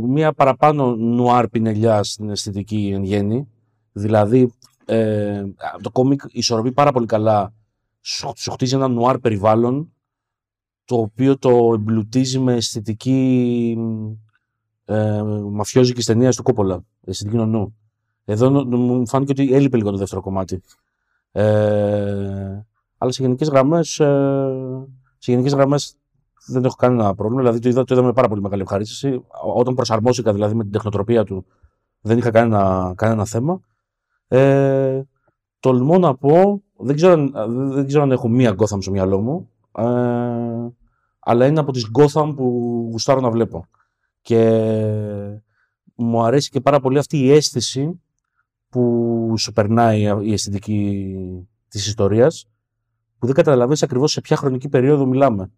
[0.00, 3.48] μία παραπάνω νουάρ πινελιάς στην αισθητική εν γέννη.
[3.92, 4.52] Δηλαδή
[4.84, 5.44] ε,
[5.82, 7.54] το κόμικ ισορροπεί πάρα πολύ καλά.
[8.00, 9.92] Σου, σου χτίζει ένα νουάρ περιβάλλον
[10.84, 13.76] το οποίο το εμπλουτίζει με αισθητική
[14.84, 16.84] ε, μαφιόζικη ταινία του Κόπολα.
[17.04, 17.76] Αισθητική νονού.
[18.28, 20.62] Εδώ νο- νο- μου φάνηκε ότι έλειπε λίγο το δεύτερο κομμάτι.
[21.32, 22.66] Ε,
[22.98, 24.00] αλλά σε γενικές γραμμές.
[24.00, 24.86] Ε,
[25.18, 25.94] σε γενικές γραμμές
[26.46, 27.40] δεν έχω κανένα πρόβλημα.
[27.42, 29.12] Δηλαδή το είδα, το είδα με πάρα πολύ μεγάλη ευχαρίστηση.
[29.44, 31.44] Ό- Όταν προσαρμόστηκα δηλαδή με την τεχνοτροπία του,
[32.00, 33.60] δεν είχα κανένα, κανένα θέμα.
[34.28, 35.02] Ε,
[35.60, 39.48] τολμώ να πω, δεν ξέρω, αν- δεν ξέρω αν έχω μία Gotham στο μυαλό μου,
[39.78, 39.84] ε,
[41.18, 42.44] αλλά είναι από τις Gotham που
[42.90, 43.66] γουστάρω να βλέπω.
[44.20, 44.40] Και
[45.94, 48.00] μου αρέσει και πάρα πολύ αυτή η αίσθηση
[48.76, 51.16] που σου περνάει η αισθητική
[51.68, 52.48] της ιστορίας
[53.18, 55.50] που δεν καταλαβαίνεις ακριβώς σε ποια χρονική περίοδο μιλάμε.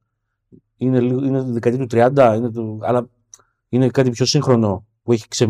[0.76, 3.08] Είναι, λίγο- είναι δεκαετία του 30, είναι το, αλλά
[3.68, 5.44] είναι κάτι πιο σύγχρονο που έχει ξε,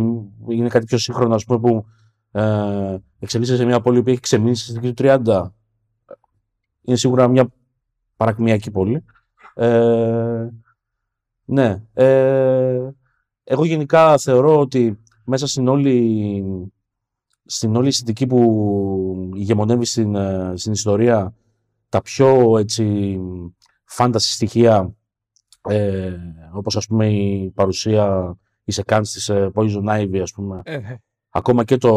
[0.48, 1.86] είναι κάτι πιο σύγχρονο ας πούμε που
[2.30, 5.50] ε, εξελίσσεται σε μια πόλη που έχει ξεμείνει στη δεκαετία του 30.
[6.82, 7.48] Είναι σίγουρα μια
[8.16, 9.04] παρακμιακή πόλη.
[9.54, 10.48] Ε,
[11.44, 11.82] ναι.
[11.92, 12.88] Ε,
[13.44, 16.44] εγώ γενικά θεωρώ ότι μέσα στην όλη
[17.50, 21.34] στην όλη αισθητική που ηγεμονεύει στην, ε, στην ιστορία
[21.88, 23.18] τα πιο έτσι
[23.84, 24.94] φάνταση στοιχεία
[25.68, 26.12] ε,
[26.52, 30.60] όπως ας πούμε η παρουσία η σεκάνς της ε, Poison Ivy ας πούμε.
[30.64, 30.80] Ε,
[31.30, 31.90] ακόμα και, το,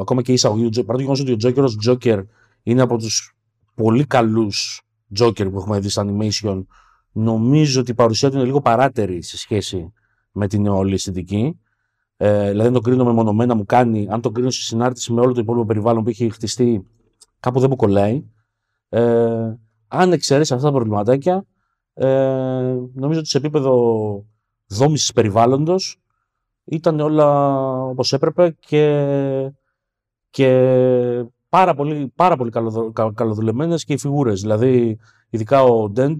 [0.00, 0.86] ακόμα και η εισαγωγή του Joker.
[0.86, 2.24] Παρά το γεγονός ότι ο Joker ως Joker
[2.62, 3.36] είναι από τους
[3.74, 4.82] πολύ καλούς
[5.18, 6.64] Joker που έχουμε δει στα animation
[7.12, 9.92] νομίζω ότι η παρουσία του είναι λίγο παράτερη σε σχέση
[10.32, 11.60] με την όλη αισθητική
[12.22, 15.32] ε, δηλαδή αν το κρίνω μεμονωμένα μου κάνει αν το κρίνω σε συνάρτηση με όλο
[15.32, 16.86] το υπόλοιπο περιβάλλον που έχει χτιστεί
[17.40, 18.24] κάπου δεν μου κολλάει
[18.88, 19.54] ε,
[19.88, 21.44] αν εξαιρέσει αυτά τα προβληματάκια
[21.94, 22.08] ε,
[22.94, 23.74] νομίζω ότι σε επίπεδο
[24.66, 26.00] δόμησης περιβάλλοντος
[26.64, 29.52] ήταν όλα όπως έπρεπε και,
[30.30, 30.48] και
[31.48, 34.40] πάρα πολύ, πάρα πολύ καλοδο, κα- καλοδουλεμένες και οι φιγούρες.
[34.40, 34.98] Δηλαδή,
[35.30, 36.16] ειδικά ο Dent,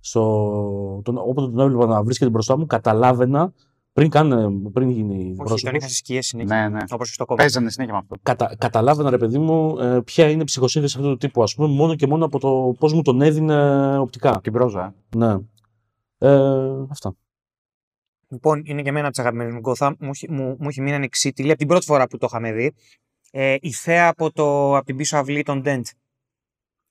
[0.00, 3.52] στο, τον, όποτε τον έβλεπα να βρίσκεται μπροστά μου, καταλάβαινα
[3.96, 6.56] πριν, καν, πριν γίνει όχι, τον πρόσωπος, είχα σε σκιές συνέχεια.
[6.60, 6.84] Ναι, ναι.
[6.90, 7.38] Όπως και στο κόμμα.
[7.42, 8.16] Παίζανε συνέχεια με αυτό.
[8.22, 11.68] κατα, καταλάβαινα, ρε παιδί μου, ε, ποια είναι η ψυχοσύνθεση αυτού του τύπου, ας πούμε,
[11.68, 14.40] μόνο και μόνο από το πώς μου τον έδινε οπτικά.
[14.42, 14.94] Την πρόζα.
[15.10, 15.16] ε.
[15.16, 15.36] Ναι.
[16.18, 17.14] Ε, αυτά.
[18.28, 19.92] Λοιπόν, είναι και εμένα από τις αγαπημένες μου Gotham.
[19.98, 22.72] Μου, έχει- μου, μου έχει μείνει ανεξίτηλη από την πρώτη φορά που το είχαμε δει.
[23.30, 25.80] Ε, η θέα από, το, από την πίσω αυλή των Dent.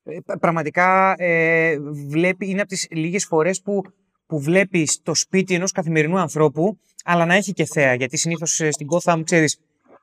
[0.02, 3.82] Ε, π- πραγματικά ε, βλέπει, είναι από τις λίγες φορές που,
[4.26, 7.94] που βλέπεις το σπίτι ενός καθημερινού ανθρώπου, αλλά να έχει και θέα.
[7.94, 9.58] Γιατί συνήθως ε, στην Gotham, ξέρεις,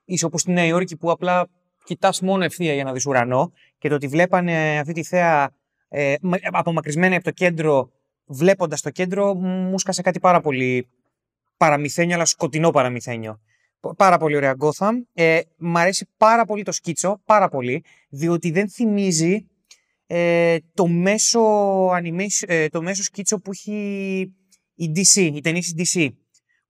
[0.05, 1.47] είσαι όπως στη Νέα Υόρκη που απλά
[1.83, 5.51] κοιτάς μόνο ευθεία για να δεις ουρανό και το ότι βλέπανε αυτή τη θέα
[5.89, 7.89] ε, μα- απομακρυσμένη από το κέντρο,
[8.25, 10.87] βλέποντας το κέντρο, μου σκάσε κάτι πάρα πολύ
[11.57, 13.39] παραμυθένιο, αλλά σκοτεινό παραμυθένιο.
[13.79, 14.91] Π- Πάρα πολύ ωραία Gotham.
[15.13, 19.47] Ε, μ' αρέσει πάρα πολύ το σκίτσο, πάρα πολύ, διότι δεν θυμίζει
[20.07, 21.41] ε, το μέσο
[21.89, 23.73] animation, ε, το μέσο σκίτσο που έχει
[24.75, 26.09] η DC, η ταινίση DC.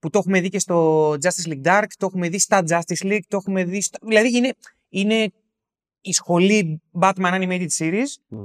[0.03, 3.19] Που το έχουμε δει και στο Justice League Dark, το έχουμε δει στα Justice League,
[3.27, 3.81] το έχουμε δει.
[3.81, 4.53] στα- Δηλαδή είναι,
[4.89, 5.31] είναι
[6.01, 8.37] η σχολή Batman Animated Series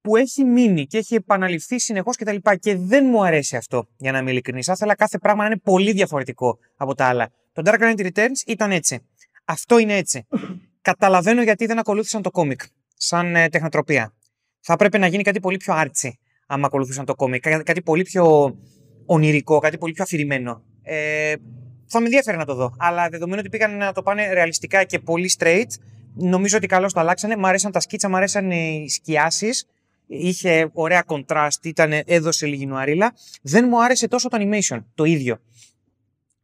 [0.00, 2.36] που έχει μείνει και έχει επαναληφθεί συνεχώς κτλ.
[2.36, 4.66] Και, και δεν μου αρέσει αυτό, για να είμαι ειλικρινής.
[4.66, 7.30] Θα ήθελα κάθε πράγμα να είναι πολύ διαφορετικό από τα άλλα.
[7.52, 8.98] Το Dark Knight Returns ήταν έτσι.
[9.44, 10.26] Αυτό είναι έτσι.
[10.80, 12.60] Καταλαβαίνω γιατί δεν ακολούθησαν το κόμικ
[12.96, 14.14] σαν ε, τεχνοτροπία.
[14.60, 17.42] Θα έπρεπε να γίνει κάτι πολύ πιο άρτσι, άμα ακολουθούσαν το κόμικ.
[17.42, 18.56] Κα- Κάτι πολύ πιο
[19.06, 20.62] ονειρικό, κάτι πολύ πιο αφηρημένο.
[20.88, 21.34] Ε,
[21.86, 22.74] θα με ενδιαφέρει να το δω.
[22.78, 25.68] Αλλά δεδομένου ότι πήγαν να το πάνε ρεαλιστικά και πολύ straight,
[26.14, 27.36] νομίζω ότι καλώς το αλλάξανε.
[27.36, 29.66] Μ' αρέσαν τα σκίτσα, μ' αρέσαν οι σκιάσεις.
[30.06, 33.14] Είχε ωραία contrast, ήταν, έδωσε λίγη νουαρίλα.
[33.42, 35.38] Δεν μου άρεσε τόσο το animation, το ίδιο.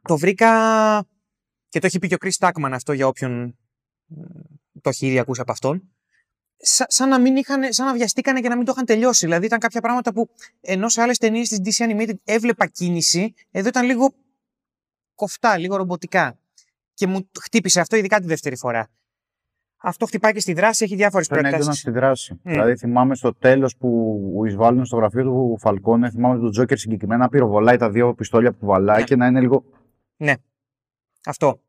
[0.02, 0.48] Το βρήκα
[1.68, 3.58] και το έχει πει και ο Chris Tuckman αυτό για όποιον
[4.10, 4.22] ε,
[4.80, 5.82] το έχει ήδη ακούσει από αυτόν.
[6.56, 9.24] Σα- σαν να, μην είχαν, σαν να βιαστήκανε και να μην το είχαν τελειώσει.
[9.26, 10.28] Δηλαδή ήταν κάποια πράγματα που
[10.60, 14.14] ενώ σε άλλες ταινίες της DC Animated έβλεπα κίνηση, εδώ ήταν λίγο
[15.14, 16.38] κοφτά, λίγο ρομποτικά.
[16.94, 18.88] Και μου χτύπησε αυτό ειδικά τη δεύτερη φορά.
[19.84, 21.80] Αυτό χτυπάει και στη δράση, έχει διάφορες Αυτό είναι έντονα προεκτάσεις.
[21.82, 22.32] στη δράση.
[22.34, 22.50] Μμ.
[22.52, 27.28] Δηλαδή θυμάμαι στο τέλος που εισβάλλουν στο γραφείο του Φαλκόνε, θυμάμαι τον Τζόκερ συγκεκριμένα να
[27.28, 29.04] πυροβολάει τα δύο πιστόλια που βαλάει Ναι.
[29.04, 29.64] και να είναι λίγο.
[31.26, 31.60] Αυτό.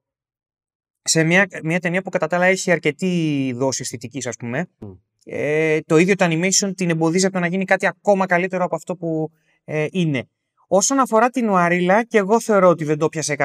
[1.02, 4.92] Σε μια, μια ταινία που κατά τα άλλα έχει αρκετή δόση αισθητικής, ας πούμε, Μμ.
[5.26, 8.76] ε, το ίδιο το animation την εμποδίζει από το να γίνει κάτι ακόμα καλύτερο από
[8.76, 9.32] αυτό που
[9.64, 10.28] ε, είναι.
[10.68, 13.36] Όσον αφορά την Ουαρίλα, και εγώ θεωρώ ότι δεν το πιάσε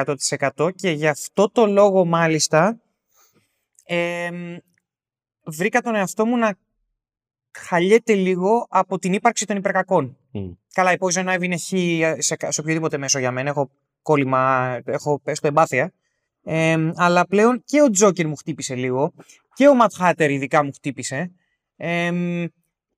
[0.55, 2.79] 100% και γι' αυτό το λόγο μάλιστα
[3.85, 4.29] ε,
[5.45, 6.55] βρήκα τον εαυτό μου να
[7.57, 10.17] χαλιέται λίγο από την ύπαρξη των υπερκακών.
[10.31, 10.49] Μμ.
[10.73, 11.67] Καλά, η Poison Ivy είναι χ
[12.17, 13.49] σε, κα- σε οποιοδήποτε μέσο για μένα.
[13.49, 13.69] Έχω
[14.01, 15.93] κόλλημα, έχω έστω εμπάθεια.
[16.43, 19.13] Ε, αλλά πλέον και ο Τζόκερ μου χτύπησε λίγο
[19.53, 21.31] και ο Ματ Χάτερ ειδικά μου χτύπησε.
[21.75, 22.11] Ε,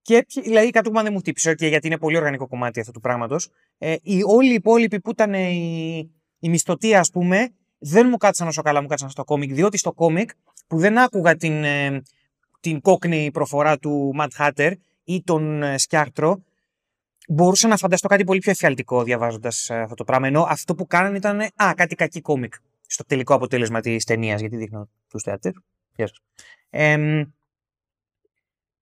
[0.02, 2.92] και ποιοι- δηλαδή η Catwoman δεν μου χτύπησε, okay, γιατί είναι πολύ οργανικό κομμάτι αυτού
[2.92, 3.50] του πράγματος.
[3.78, 8.48] Ε, οι, όλοι οι υπόλοιποι που ήταν οι, οι μισθωτοί, ας πούμε, δεν μου κάτσαν
[8.48, 10.30] όσο καλά μου κάτσαν στο κόμικ, διότι στο κόμικ
[10.68, 12.02] που δεν άκουγα την, ε,
[12.60, 16.44] την κόκκινη προφορά του Ματ Χάτερ ή τον ε, Σκιάχτρο,
[17.28, 20.28] μπορούσα να φανταστώ κάτι πολύ πιο εφιαλτικό διαβάζοντας αυτό το πράγμα.
[20.28, 22.54] Ενώ αυτό που κάνανε ήταν α, κάτι κακή κόμικ
[22.88, 25.54] στο τελικό αποτέλεσμα της ταινίας, γιατί δείχνω τους θεατέ.
[25.96, 26.18] Γεια σας.
[26.70, 27.24] Εμ,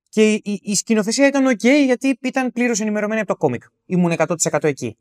[0.09, 3.63] και η, η, η σκηνοθεσία ήταν ok γιατί ήταν πλήρως ενημερωμένη από το κόμικ.
[3.85, 4.97] Ήμουν 100% εκεί.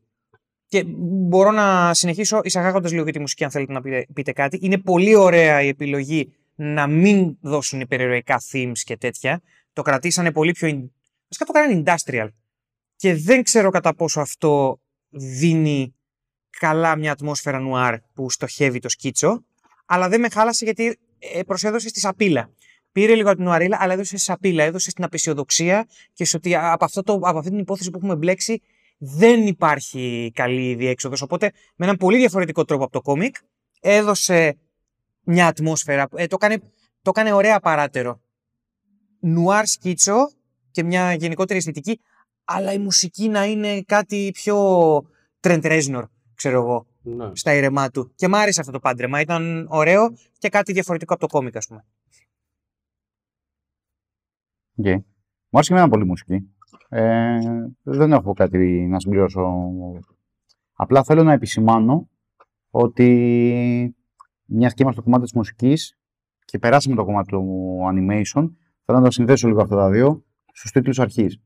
[0.67, 0.85] Και
[1.29, 4.59] μπορώ να συνεχίσω εισαγάγοντας λίγο για τη μουσική, αν θέλετε να πείτε, πείτε κάτι.
[4.63, 9.41] Είναι πολύ ωραία η επιλογή να μην δώσουν υπερηρωικά themes και τέτοια.
[9.73, 10.69] Το κρατήσανε πολύ πιο.
[10.69, 10.89] in-
[11.29, 12.29] Βασικά το κάνανε industrial.
[12.97, 15.95] Και δεν ξέρω κατά πόσο αυτό δίνει
[16.59, 19.45] καλά μια ατμόσφαιρα νουάρ που στοχεύει το σκίτσο.
[19.87, 22.51] Αλλά δεν με χάλασε γιατί ε, προσέδωσε στη σαπίλα.
[22.93, 26.55] Πήρε λίγο από την νουαρίλα, αλλά έδωσε στη σαπίλα, έδωσε στην απεσιοδοξία και σε ότι
[26.55, 28.63] από, αυτό το, από αυτή την υπόθεση που έχουμε μπλέξει
[28.99, 31.23] δεν υπάρχει καλή διέξοδος.
[31.23, 33.37] Οπότε με έναν πολύ διαφορετικό τρόπο από το κόμικ
[33.81, 34.57] έδωσε
[35.23, 36.09] μια ατμόσφαιρα.
[36.15, 36.65] Ε, το, έκανε, το
[37.03, 38.21] το έκανε ωραία παράταιρο.
[39.21, 40.31] Νουάρ σκίτσο
[40.71, 42.01] και μια γενικότερη αισθητική,
[42.45, 44.57] αλλά η μουσική να είναι κάτι πιο
[45.41, 46.03] Trent Reznor,
[46.35, 47.31] ξέρω εγώ, Ναι.
[47.33, 48.13] στα ήρεμά του.
[48.15, 49.21] Και μ' άρεσε αυτό το πάντρεμα.
[49.21, 51.85] Ήταν ωραίο και κάτι διαφορετικό από το κόμικ, ας πούμε.
[54.79, 54.87] Οκ.
[54.87, 56.53] Μου άρεσε και εμένα πολύ η μουσική.
[56.89, 57.39] Ε,
[57.83, 59.63] δεν έχω κάτι να συμπληρώσω.
[60.73, 62.09] Απλά θέλω να επισημάνω
[62.71, 63.07] ότι
[64.45, 65.99] μιας και είμαστε στο κομμάτι της μουσικής
[66.45, 68.51] και περάσαμε το κομμάτι του animation,
[68.85, 71.41] θέλω να τα συνδέσω λίγο αυτά τα δύο στους τίτλους αρχής.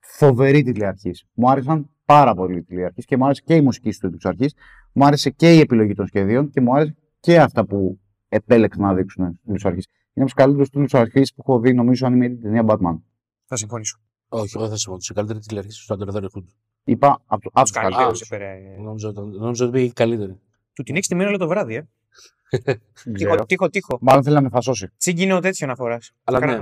[0.00, 1.26] Φοβερή τίτλη αρχής.
[1.34, 4.24] Μου άρεσαν πάρα πολύ οι τίτλοι αρχής και μου άρεσε και η μουσική στους τίτλους
[4.24, 4.54] αρχής.
[4.92, 8.94] Μου άρεσε και η επιλογή των σχεδίων και μου άρεσε και αυτά που επέλεξαν να
[8.94, 9.86] δείξουν στους τίτλους αρχής.
[9.86, 13.00] Είναι από τους καλύτερους τίτλους αρχής που έχω δει νομίζω animated ταινία Batman.
[13.44, 13.98] Θα συμφωνήσω.
[14.28, 15.12] Όχι, εγώ θα συμφωνήσω.
[15.12, 16.44] Η καλύτερη τηλεαρχή στο Under the Red Hood.
[16.84, 18.28] Είπα από το- από τους Τους καλύτερους.
[18.28, 18.84] καλύτερους.
[18.84, 20.40] Νόμιζα, ήταν- νόμιζα ότι πήγε η καλύτερη.
[20.72, 21.88] Του την έχεις τιμένη όλο το βράδυ, ε.
[22.50, 23.44] Δεν Τύχο, ξέρω.
[23.46, 23.98] τύχο, τύχο.
[24.00, 24.88] Μάλλον θέλει να με φασώσει.
[24.98, 26.12] Τσίγκινο τέτοιο να φοράς.
[26.24, 26.60] Αλλά ναι.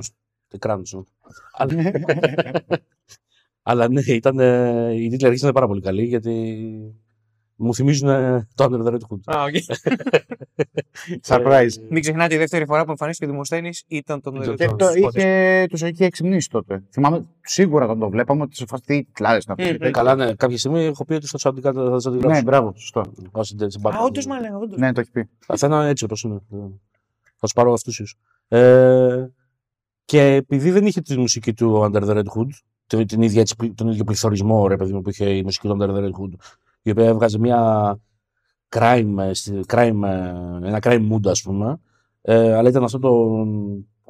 [0.48, 1.00] Τι κράνος, ναι.
[1.52, 1.74] Αλλά-
[3.66, 6.64] Αλλά ναι, ήταν, ε, οι τίτλοι αρχής ήταν πάρα πολύ καλοί γιατί
[7.56, 9.36] μου θυμίζουν ε, το Under the Red Hood.
[9.36, 9.54] Α, οκ.
[11.26, 11.70] Surprise.
[11.90, 14.84] Μην ξεχνάτε, η δεύτερη φορά που εμφανίστηκε ο Δημοσθένης ήταν τον Ήταν Και το- το
[14.84, 15.22] Σκότες.
[15.22, 16.82] είχε, τους είχε εξυμνήσει τότε.
[16.92, 19.76] Θυμάμαι σίγουρα όταν το βλέπαμε ότι σε φάση τι τλάρες να Μμμ.
[19.76, 19.90] πει.
[19.90, 21.90] Καλά, ναι, κάποια στιγμή έχω πει ότι θα τους αντικαταστήσω.
[21.90, 22.42] Θα τους Ναι, αντιγράψω.
[22.42, 23.02] μπράβο, σωστό.
[23.30, 24.04] Όσοι δεν Α, συμπάθουν.
[24.06, 24.78] όντως μα λέγα, όντως.
[24.78, 25.28] Ναι, το έχει πει.
[25.56, 26.40] Θα είναι έτσι όπως είναι.
[27.24, 28.14] Θα τους πάρω αυτούς.
[28.48, 29.26] Ε,
[30.04, 32.48] και επειδή δεν είχε τη μουσική του Under the Red Hood,
[32.86, 35.76] την, την ίδια, έτσι, τον ίδιο πληθωρισμό ρε παιδί μου, που είχε η μουσική του
[35.80, 36.32] Under the Red Hood,
[36.84, 37.58] η οποία έβγαζε μια
[38.68, 41.80] crime, ε, στη- crime, ε, ένα crime mood, ας πούμε,
[42.22, 43.44] ε, αλλά ήταν αυτό το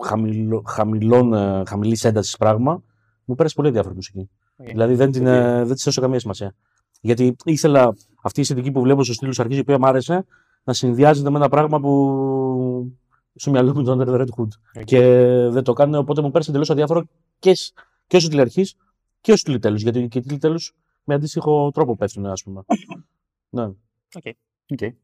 [0.02, 2.82] χαμηλό, χαμηλών, ε, χαμηλής έντασης πράγμα,
[3.24, 4.28] μου πέρασε πολύ αδιάφορη μουσική.
[4.56, 4.66] Οκ.
[4.66, 6.54] Δηλαδή δεν, την, ε, δεν της έδωσα καμία σημασία.
[7.00, 10.24] Γιατί ήθελα αυτή η αισθητική που βλέπω στους τίτλους αρχής, η οποία μου άρεσε,
[10.64, 12.92] να συνδυάζεται με ένα πράγμα που
[13.34, 14.48] στο μυαλό μου το Under the Red Hood.
[14.76, 14.84] OK.
[14.84, 15.00] Και
[15.50, 17.04] δεν το κάνουν, οπότε μου πέρασε εντελώς αδιάφορο
[17.38, 17.74] και, σ-
[18.06, 18.74] και ως τίτλοι αρχής
[19.20, 19.76] και ως τίτλοι τέλους.
[19.76, 20.58] Γιατί και οι τίτλοι τέλους
[21.04, 22.62] με αντίστοιχο τρόπο πέφτουν, ας πούμε.
[23.48, 23.64] ναι.
[24.14, 24.94] Οκ.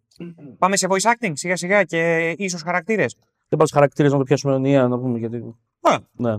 [0.58, 3.16] Πάμε σε voice acting σιγά σιγά και ίσως χαρακτήρες.
[3.48, 5.36] Δεν πάω στους χαρακτήρες να το πιάσουμε ενιαία, να πούμε γιατί.
[5.80, 5.98] Α.
[6.12, 6.36] Ναι.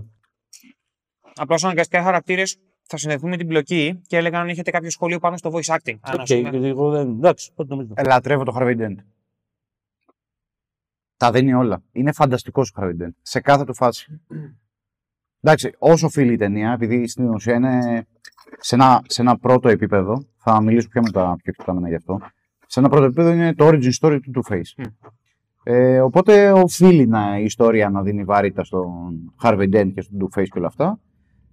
[1.34, 5.36] Απλώς αναγκαστικά χαρακτήρες θα συνδεθούν με την πλοκή και έλεγα αν έχετε κάποιο σχόλιο πάνω
[5.36, 5.96] στο voice acting.
[6.00, 7.08] Αν, Οκ, ας πούμε, γιατί εγώ δεν.
[7.08, 7.92] Εντάξει, ό,τι νομίζω.
[7.96, 8.94] Ε, Λατρεύω το Harvey Dent.
[11.16, 11.82] Τα δίνει όλα.
[11.92, 13.12] Είναι φανταστικός ο Harvey Dent.
[13.22, 14.20] Σε κάθε του φάση.
[15.44, 18.06] Εντάξει, όσο οφείλει η ταινία, επειδή στην ουσία είναι
[18.58, 22.18] σε ένα, σε ένα πρώτο επίπεδο, θα μιλήσω πιο μετά πιο εκτεταμένα γι' αυτό.
[22.66, 24.72] Σε ένα πρώτο επίπεδο είναι το origin story του Two Face.
[24.76, 24.82] Μμ.
[25.64, 30.38] Ε, οπότε οφείλει να, η ιστορία να δίνει βαρύτητα στον Harvey Dent και στον Two
[30.38, 31.00] Face και όλα αυτά.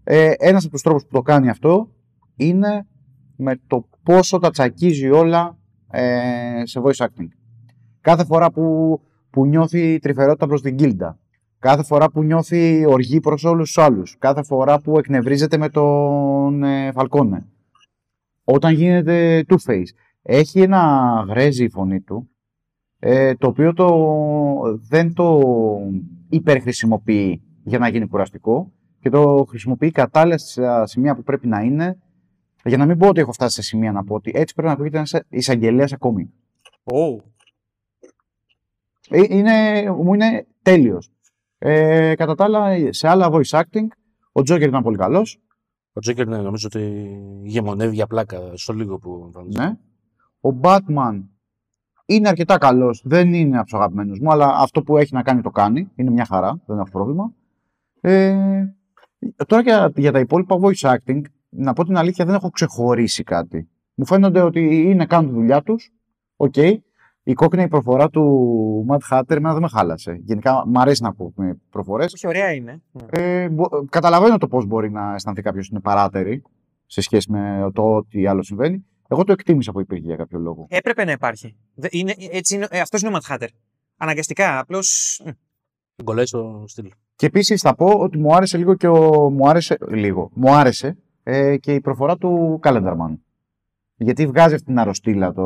[0.03, 1.89] Ε, ένας από τους τρόπους που το κάνει αυτό
[2.35, 2.87] είναι
[3.35, 5.57] με το πόσο τα τσακίζει όλα
[5.91, 7.27] ε, σε voice acting.
[8.01, 8.99] Κάθε φορά που,
[9.29, 11.19] που νιώθει τρυφερότητα προς την Γκίλντα.
[11.59, 14.15] Κάθε φορά που νιώθει οργή προς όλους τους άλλους.
[14.19, 17.45] Κάθε φορά που εκνευρίζεται με τον ε, Φαλκόνε.
[18.43, 19.89] Όταν γίνεται Two-Face.
[20.21, 22.29] Έχει ένα γρέζι η φωνή του,
[22.99, 23.89] ε, το οποίο το,
[24.89, 25.41] δεν το
[26.29, 31.97] υπερχρησιμοποιεί για να γίνει κουραστικό και το χρησιμοποιεί κατάλληλα στα σημεία που πρέπει να είναι
[32.63, 34.73] για να μην πω ότι έχω φτάσει σε σημεία να πω ότι έτσι πρέπει να
[34.73, 36.31] ακούγεται ένας εισαγγελέας ακόμη.
[36.83, 37.27] Ω,
[39.09, 41.11] Ε, Είναι, μου είναι τέλειος.
[41.61, 43.87] Ε, κατά τα άλλα, σε άλλα voice acting,
[44.31, 45.39] ο Τζόκερ ήταν πολύ καλός.
[45.93, 47.13] Ο Τζόκερ, ναι, νομίζω ότι
[47.43, 49.65] ηγεμονεύει για πλάκα στο λίγο που εμφανίζεται.
[49.65, 49.77] Ναι.
[50.41, 51.23] Ο Batman
[52.05, 53.01] είναι αρκετά καλός.
[53.05, 55.91] Δεν είναι από τους αγαπημένους μου, αλλά αυτό που έχει να κάνει το κάνει.
[55.95, 57.33] Είναι μια χαρά, δεν έχω πρόβλημα.
[58.01, 58.65] Ε,
[59.47, 63.69] τώρα για, για τα υπόλοιπα voice acting, να πω την αλήθεια, δεν έχω ξεχωρίσει κάτι.
[63.93, 65.93] Μου φαίνονται ότι είναι κάνουν τη δουλειά τους.
[66.35, 66.55] Οκ.
[67.29, 70.19] Η cockney προφορά του Mad Hatter εμένα δεν με χάλασε.
[70.23, 71.33] Γενικά μου αρέσει να ακούω
[71.69, 72.13] προφορές.
[72.13, 72.81] όχι, ωραία είναι.
[72.91, 73.03] Ναι.
[73.09, 76.43] Ε, μπο- καταλαβαίνω το πώς μπορεί να αισθανθεί κάποιος είναι παράτερη
[76.85, 78.85] σε σχέση με το ό,τι άλλο συμβαίνει.
[79.07, 80.65] Εγώ το εκτίμησα που υπήρχε για κάποιο λόγο.
[80.69, 81.55] Έπρεπε να υπάρχει.
[81.73, 83.47] Δε- Είναι, έτσι είναι, ε, αυτός είναι ο Mad Hatter.
[83.97, 85.21] Αναγκαστικά, απλώς...
[85.25, 85.29] μ,
[85.95, 86.89] Τον κολλάει στο στυλ.
[87.15, 89.29] Και επίσης θα πω ότι μου άρεσε λίγο και ο.
[89.29, 90.29] Μου άρεσε, λίγο.
[90.33, 93.17] Μου άρεσε ε, και η προφορά του Calendar Man.
[93.95, 95.43] Γιατί βγάζει αυτή την αρρωστήλα το.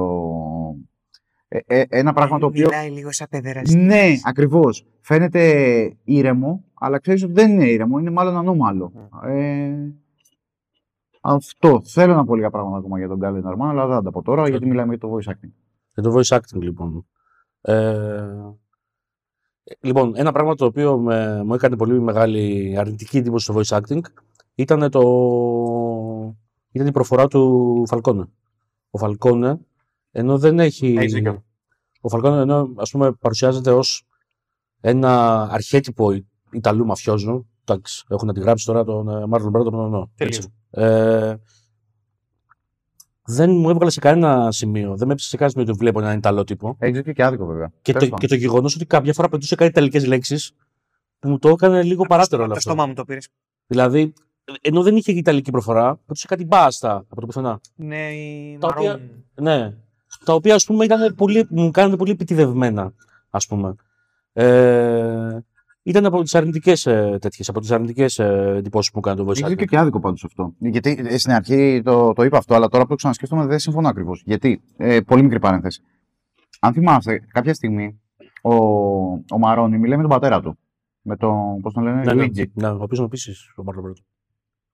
[1.56, 2.68] Ε, ε, ένα πράγμα το οποίο.
[2.70, 3.76] Μιλάει λίγο σαν παιδεραστής.
[3.76, 4.86] Ναι, ακριβώς.
[5.02, 9.10] Φαίνεται ήρεμο, αλλά ξέρεις ότι δεν είναι ήρεμο, είναι μάλλον ανώμαλο.
[9.26, 9.72] Ε,
[11.22, 11.82] αυτό.
[11.84, 14.22] Θέλω να πω λίγα πράγματα ακόμα για τον Calendar Man, αλλά δεν θα τα πω
[14.22, 15.52] τώρα γιατί μιλάμε για το voice acting.
[15.94, 17.06] Για το voice acting, λοιπόν.
[17.62, 18.24] Ε,
[19.80, 24.02] λοιπόν, ένα πράγμα το οποίο με, μου έκανε πολύ μεγάλη αρνητική εντύπωση στο voice acting
[24.56, 25.02] ήταν, το,
[26.72, 28.26] ήταν η προφορά του Φαλκόνε.
[28.90, 29.60] Ο Φαλκόνε,
[30.16, 30.96] ενώ δεν έχει...
[30.98, 31.44] Έχεις δίκιο.
[32.02, 34.04] Ο Φαλκόνε, ενώ ας πούμε παρουσιάζεται ως
[34.82, 37.48] ένα αρχέτυπο Ι- Ιταλού μαφιόζου.
[37.66, 40.12] Εντάξει, έχουν αντιγράψει τώρα τον ε, Μάρλον Μπράντο τον Ονό.
[40.16, 40.48] Τελείως.
[40.70, 41.36] Ε,
[43.26, 44.96] δεν μου έβγαλε σε κανένα σημείο.
[44.98, 46.76] Δεν με έψησε σε κανένα σημείο ότι βλέπω έναν Ιταλό τύπο.
[46.80, 47.68] Έχει δίκιο και άδικο βέβαια.
[47.82, 48.20] Και Τέλος το, πάντων.
[48.20, 50.52] και το γεγονός ότι κάποια φορά πετούσε κάτι ιταλικές λέξεις
[51.20, 52.70] που μου το έκανε λίγο παράτερο όλο Το αυτό.
[52.70, 53.28] στόμα μου το πήρες.
[53.68, 54.14] Δηλαδή,
[54.62, 57.60] ενώ δεν είχε ιταλική προφορά, πετούσε κάτι μπάστα από το πουθενά.
[57.76, 59.10] Ναι, η Τα οποία- Μαρόν.
[59.42, 59.74] Ναι.
[60.26, 62.94] Τα οποία ας πούμε ήταν πολύ, μου κάνανε πολύ επιτιδευμένα,
[63.30, 63.76] ας πούμε.
[64.34, 65.38] Ε,
[65.84, 69.30] ήταν από τις αρνητικές ε, τέτοιες, από τις αρνητικές ε, εντυπώσεις που μου έκανε το
[69.32, 69.70] voice Έχει δίκιο acting.
[69.70, 70.54] και άδικο πάντως αυτό.
[70.60, 73.88] Γιατί ε, στην αρχή το, το είπα αυτό, αλλά τώρα που το ξανασκέφτομαι δεν συμφωνώ
[73.88, 74.22] ακριβώς.
[74.26, 75.82] Γιατί, ε, πολύ μικρή παρένθεση.
[76.60, 78.02] Αν θυμάστε, κάποια στιγμή
[78.42, 78.56] ο,
[79.14, 80.58] ο Μαρόνι μιλάει με τον πατέρα του.
[81.02, 82.46] Με τον, πώς τον λένε, Ναι, ναι, Luigi.
[82.54, 84.00] ναι, ο οποίος είναι επίσης ο Μάρλον Μπράντο.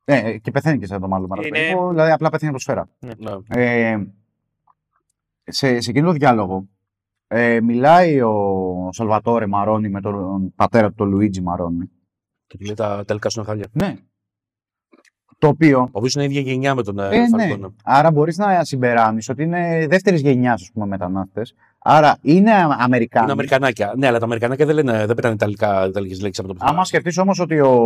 [0.06, 1.48] Ε, ε, και πεθαίνει και σαν τον Μάρλον Μπράντο.
[1.48, 2.90] Είναι- Δηλαδή απλά πεθαίνει από σφαίρα.
[3.00, 3.12] Ναι.
[3.48, 3.98] Ε,
[5.52, 6.68] σε, σε εκείνο το διάλογο
[7.28, 11.90] ε, μιλάει ο Σαλβατόρε Μαρόνι με τον πατέρα του, τον Λουίτζι Μαρόνι.
[12.48, 13.66] Και του λέει τα τελικά σου είναι χάλια.
[13.72, 13.96] Ναι.
[15.38, 17.28] Το οποίο Ο οποίος είναι ίδια γενιά με τον ε, Ε, ναι.
[17.48, 17.70] Φαλκόνα.
[17.84, 21.54] Άρα μπορείς να συμπεράνεις ότι είναι δεύτερης γενιάς μετανάστες.
[21.80, 23.24] Άρα είναι Α- Αμερικάνοι.
[23.24, 23.94] Είναι Αμερικανάκια.
[23.98, 26.72] Ναι, αλλά τα Αμερικανάκια δεν, λένε, δεν πετάνε ιταλικά, ιταλικές λέξεις από το πουθενά.
[26.72, 27.80] Άμα σκεφτείς όμως ότι ο,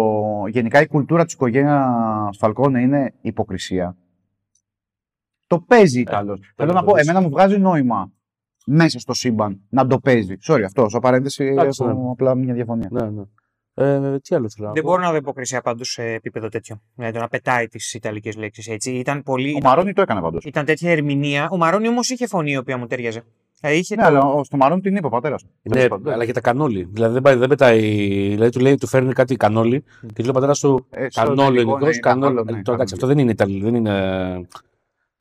[0.47, 3.95] γενικά η κουλτούρα της οικογένειας Φαλκόνε είναι υποκρισία.
[5.55, 6.37] Το παίζει Ιταλό.
[6.55, 7.07] Θέλω να να το πω, δεις.
[7.07, 8.11] εμένα μου βγάζει νόημα
[8.65, 10.35] μέσα στο σύμπαν να το παίζει.
[10.47, 10.89] Sorry, αυτό.
[10.89, 12.09] Σε παρένθεση Εντάξει, έχω ναι.
[12.11, 12.87] απλά μια διαφωνία.
[12.91, 13.21] Ναι, ναι.
[13.75, 16.81] Ε, τι άλλο θέλω να Δεν πω; μπορώ να δω υποκρισία πάντω σε επίπεδο τέτοιο.
[16.95, 18.91] Δηλαδή το να πετάει τις Ιταλικές λέξεις έτσι.
[18.91, 19.53] Ήταν πολύ.
[19.55, 20.43] Ο Μαρόνι το έκανε πάντως.
[20.45, 21.47] Ήταν τέτοια ερμηνεία.
[21.51, 23.23] Ο Μαρόνι όμως είχε φωνή η οποία μου ταιριάζε.
[23.61, 25.45] Ε, είχε Ναι, το- αλλά ο- στο Μαρόνι την είπε ο πατέρας.
[25.61, 26.87] Ναι, αλλά και τα κανόλι.
[26.91, 27.79] Δηλαδή δεν, πάει, δεν πετάει.
[28.29, 31.21] Δηλαδή του λέει, του φέρνει κάτι κανόλι και του λέει ο πατέρας του Ε, στο
[31.21, 31.85] κανόλι ελληνικό ελληνικό.
[31.85, 32.21] είναι Κανόλι.
[32.35, 32.91] κανόλο, ναι, Ε, το, εντάξει, κανόλι.
[32.93, 33.61] αυτό δεν είναι Ιταλί.
[33.61, 34.47] Δεν είναι.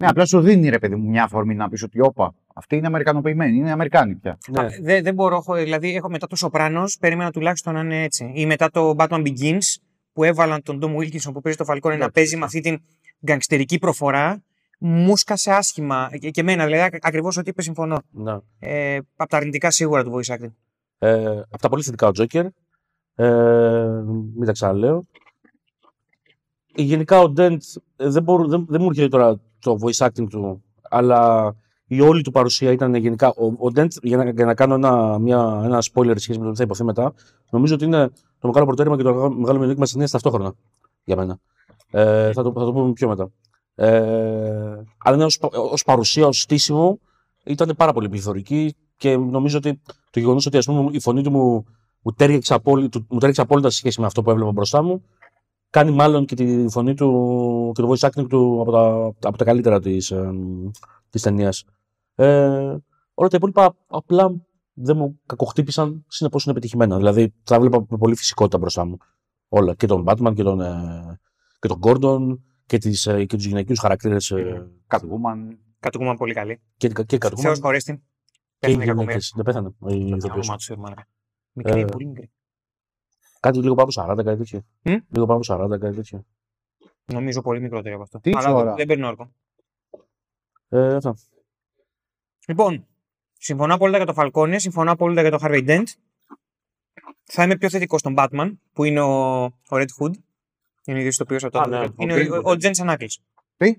[0.03, 2.87] Ναι, απλά σου δίνει ρε παιδί μου μια αφορμή να πεις ότι όπα, αυτή είναι
[2.87, 4.39] Αμερικανοποιημένη, είναι Αμερικάνη πια.
[4.51, 4.69] Ναι.
[4.83, 8.31] Δεν, δεν μπορώ, έχω- δηλαδή έχω μετά το Σοπράνο, περίμενα τουλάχιστον να είναι έτσι.
[8.35, 9.77] Ή μετά το Batman Begins,
[10.13, 12.39] που έβαλαν τον Tom Wilkinson που παίζει το Falcone να Εντάξει, παίζει ναι.
[12.41, 12.81] με αυτή την
[13.27, 14.43] γκαγκστερική προφορά.
[14.79, 16.09] Μου σκάσε άσχημα.
[16.21, 18.03] Και, και εμένα, δηλαδή, ακριβώς ό,τι είπε, συμφωνώ.
[18.11, 18.37] ναι.
[18.59, 20.53] Ε, από τα αρνητικά σίγουρα του voice acting.
[20.99, 22.47] Ε, από τα πολύ θετικά ο Τζόκερ.
[23.15, 24.03] Ε,
[24.37, 25.07] μην τα ξαναλέω.
[26.75, 27.63] Ε, Γενικά ο Ντέντ
[27.97, 31.55] ε, δεν, μπορώ, δεν, δεν μου έρχεται τώρα το voice acting του, αλλά
[31.87, 33.29] η όλη του παρουσία ήταν γενικά.
[33.29, 36.51] Ο, ο Ντέντ, για να, για να κάνω ένα, μια, ένα spoiler σχέση με το
[36.51, 37.13] τι θα υποθεί μετά,
[37.51, 40.53] νομίζω ότι είναι το μεγάλο προτέρημα και το μεγάλο- μεγάλο μειονέκτημα της ταινία ταυτόχρονα
[41.05, 41.39] για μένα.
[41.91, 43.31] Ε, θα, το, θα το πούμε πιο μετά.
[43.75, 46.99] Ε, αλλά ναι, ως, πα- ως παρουσία, ως στήσιμο,
[47.45, 51.31] ήταν πάρα πολύ πληθωρική και νομίζω ότι το γεγονός ότι ας πούμε, η φωνή του
[51.31, 51.65] μου,
[52.03, 55.03] μου, τέριαξε απόλυτα, μου τέριαξε απόλυτα σε σχέση με αυτό που έβλεπα μπροστά μου,
[55.73, 59.45] κάνει μάλλον και τη φωνή του και το voice acting του από τα, από τα
[59.45, 60.31] καλύτερα της, ε,
[61.11, 61.65] της ταινίας.
[62.15, 62.77] Ε,
[63.15, 64.35] όλα τα υπόλοιπα απλά
[64.73, 66.97] δεν μου κακοχτύπησαν, συνεπώς είναι πετυχημένα.
[66.97, 68.97] Δηλαδή τα έβλεπα με πολύ φυσικότητα μπροστά μου.
[69.49, 69.75] Όλα.
[69.75, 71.21] Και τον Batman και τον, ε,
[71.59, 75.57] και τον Gordon και, τις, ε, και τους γυναικείους χαρακτήρες ε, Catwoman.
[75.81, 76.61] Κατοικούμε πολύ καλή.
[76.77, 77.39] και, και Catwoman.
[77.41, 77.97] Θεός χωρίς την.
[78.59, 79.03] και οι Πέθανε κακομοίρα.
[79.03, 79.33] γυναίκες.
[79.37, 79.69] Δεν πέθανε.
[79.69, 80.33] η Το ηθοποιός.
[80.33, 81.07] όνομα του Σερμάνα.
[81.53, 82.31] Μικρή, Ε, πολύ μικρή.
[83.43, 84.63] Κάτι λίγο πάνω από 40, κάτι τέτοιο.
[84.83, 86.25] Μμ; Λίγο πάνω από 40, κάτι τέτοιο.
[87.05, 88.21] Νομίζω πολύ μικρότερη από αυτό.
[88.21, 89.33] Τι Αλλά ώρα; δεν, δεν παίρνει όρκο.
[90.69, 91.17] Ε, αυτά.
[92.47, 92.87] Λοιπόν,
[93.39, 95.83] συμφωνώ απόλυτα για το Falcone, συμφωνώ απόλυτα για το Harvey Dent.
[97.25, 100.13] Θα είμαι πιο θετικός στον Batman, που είναι ο, ο Red Hood.
[100.85, 102.45] Είναι ο ίδιος το οποίος Α, ναι, ο Είναι Green ο, ο, Hood.
[102.45, 103.15] ο Jensen Ackles.
[103.57, 103.77] Τι;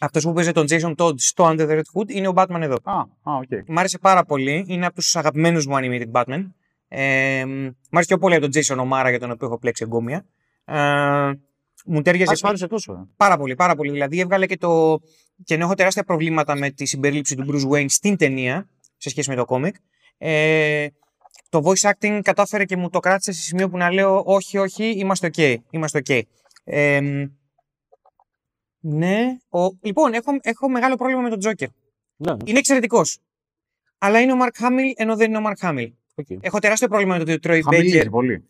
[0.00, 2.76] Αυτός που παίζει τον Jason Todd στο Under the Red Hood είναι ο Batman εδώ.
[2.82, 3.48] Α, α, οκ.
[3.66, 4.64] Μ' άρεσε πάρα πολύ.
[4.68, 6.50] Είναι από τους αγαπημένους μου animated Batman.
[6.92, 7.44] Ε,
[7.90, 10.26] μ' άρεσε πιο πολύ από τον Jason O'Mara για τον οποίο έχω πλέξει εγκόμια.
[10.64, 11.32] Ε,
[11.84, 12.92] μου ταίριαζε Α, σ' άρεσε τόσο.
[12.92, 13.08] ε.
[13.16, 13.90] Πάρα πολύ, πάρα πολύ.
[13.90, 15.00] Δηλαδή έβγαλε και το.
[15.44, 19.30] και ενώ έχω τεράστια προβλήματα με τη συμπερίληψη του Bruce Wayne στην ταινία σε σχέση
[19.30, 19.74] με το κόμικ.
[20.18, 20.86] Ε,
[21.48, 24.90] το voice acting κατάφερε και μου το κράτησε σε σημείο που να λέω όχι, όχι,
[24.90, 25.56] είμαστε ok.
[25.70, 26.20] Είμαστε ok.
[26.64, 27.00] Ε,
[28.80, 29.36] ναι.
[29.48, 31.66] Ο, λοιπόν, έχω, έχω μεγάλο πρόβλημα με τον Joker.
[32.16, 33.18] Ναι, Είναι εξαιρετικός.
[33.98, 35.90] Αλλά είναι ο Mark Hamill ενώ δεν είναι ο Mark Hamill.
[36.14, 36.26] OK.
[36.40, 38.44] Έχω τεράστιο πρόβλημα με το ότι ο Troy Baker Χαμιλίζει πολύ.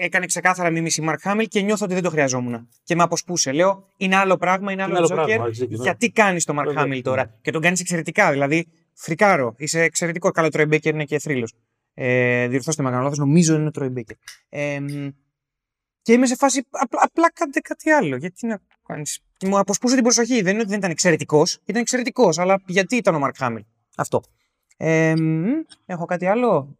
[0.00, 2.68] έκανε ξεκάθαρα μίμηση Mark Hamill και νιώθω ότι δεν το χρειαζόμουν.
[2.84, 3.52] Και με αποσπούσε.
[3.52, 5.26] Λέω, είναι άλλο πράγμα, είναι άλλο, Είναι άλλο Joker.
[5.26, 5.82] πράγμα, έχεις δίκιο, ναι.
[5.82, 7.30] Γιατί κάνεις το Mark Βέβαια, Hamill τώρα; ναι.
[7.42, 8.30] Και τον κάνεις εξαιρετικά.
[8.32, 9.54] Δηλαδή, φρικάρω.
[9.56, 10.30] Είσαι εξαιρετικό.
[10.30, 11.54] Καλό Troy Baker είναι και θρύλος.
[11.94, 14.14] Ε, διορθώστε με αν κάνω λάθος, νομίζω είναι ο Troy Baker.
[14.48, 15.08] Ε, μ,
[16.02, 18.16] και είμαι σε φάση απλά, απλά κάντε κάτι άλλο.
[18.16, 19.20] Γιατί να κάνεις.
[19.36, 20.42] Και Μου αποσπούσε την προσοχή.
[20.42, 21.58] Δεν είναι ότι δεν ήταν εξαιρετικός.
[21.64, 22.38] Ήταν εξαιρετικός.
[22.38, 23.60] Αλλά γιατί ήταν ο Mark Hamill.
[23.96, 24.22] Αυτό.
[24.76, 25.46] Ε, μ,
[25.86, 26.78] έχω κάτι άλλο.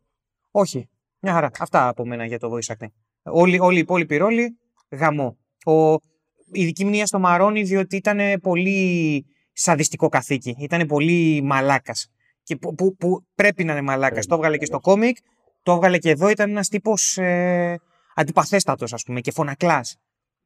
[0.58, 0.88] Όχι.
[1.20, 1.50] Μια χαρά.
[1.58, 2.92] Αυτά από μένα για το voice acting.
[3.22, 4.58] Όλοι, όλοι οι υπόλοιποι ρόλοι,
[4.90, 5.38] γαμό.
[5.64, 5.92] Ο,
[6.52, 10.56] η δική μνήμα στο Μαρόνι, διότι ήταν πολύ σαδιστικό καθήκη.
[10.58, 12.08] Ήταν πολύ μαλάκας.
[12.42, 14.10] Και που, που, που πρέπει να είναι μαλάκας.
[14.12, 15.00] Πρέπει, Το έβγαλε και στο βεβαίως.
[15.00, 15.16] κόμικ,
[15.62, 16.28] το έβγαλε και εδώ.
[16.28, 17.80] Ήταν ένας τύπος ε,
[18.14, 19.96] αντιπαθέστατος, ας πούμε, και φωνακλάς.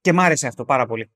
[0.01, 1.11] Και μ' άρεσε αυτό πάρα πολύ.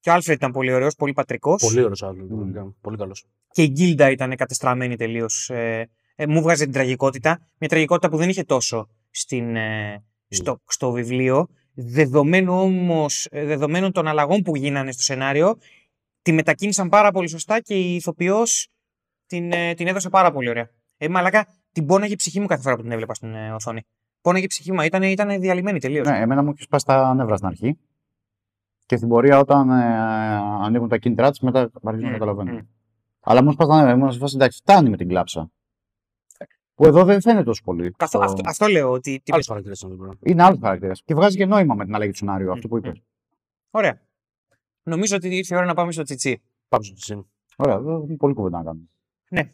[0.00, 1.62] Και ο Άλφρεντ ήταν πολύ ωραίος, πολύ πατρικός.
[1.62, 2.24] Πολύ ωραίος άλλο.
[2.30, 2.70] Μμμ.
[2.80, 3.24] Πολύ καλός.
[3.50, 5.50] Και η Γκίλντα ήταν κατεστραμμένη τελείως.
[5.50, 5.88] Ε,
[6.20, 7.38] ε, μου βγάζει την τραγικότητα.
[7.58, 11.48] Μια τραγικότητα που δεν είχε τόσο στην, ε, στο, στο βιβλίο.
[11.74, 15.56] Δεδομένου όμως, δεδομένων των αλλαγών που γίνανε στο σενάριο,
[16.22, 18.68] τη μετακίνησαν πάρα πολύ σωστά και η ηθοποιός
[19.26, 20.68] την, ε, την έδωσε πάρα πολύ ωραία.
[20.96, 23.82] Ε, μαλάκα, την πόναγε η ψυχή μου κάθε φορά που την έβλεπα στην ε, οθόνη.
[24.20, 26.06] Πόναγε η ψυχή μου, ήταν, ήταν διαλυμένη τελείως.
[26.06, 27.78] Ναι, εμένα μου έχει σπάσει τα νεύρα στην αρχή.
[28.86, 29.84] Και στην πορεία, όταν ε,
[30.64, 32.52] ανοίγουν τα κίνητρά τη, μετά αρχίζω να Μμ, καταλαβαίνω.
[32.52, 32.58] μμ.
[33.20, 33.92] Αλλά μου σπάσει τα νεύρα.
[33.92, 35.50] Ήμουν σε φάση εντάξει, φτάνει με την κλάψα.
[36.80, 37.94] Που εδώ δεν φαίνεται τόσο πολύ.
[37.98, 39.20] Αυτό, Το- αυτό, αυτό λέω ότι.
[39.24, 40.18] τι- Άλλος χαρακτήρας ήταν εδώ πέρα.
[40.22, 41.02] Είναι άλλος χαρακτήρας.
[41.04, 43.02] Και βγάζει και νόημα με την αλλαγή του σενάριου, αυτό που είπες.
[43.70, 44.00] Ωραία.
[44.82, 46.40] Νομίζω ότι ήρθε η ώρα να πάμε στο τσιτσί.
[46.68, 47.26] Πάμε στο τσιτσί.
[47.56, 48.84] Ωραία, εδώ έχουμε πολύ κουβέντα να κάνουμε.
[49.30, 49.52] Ναι.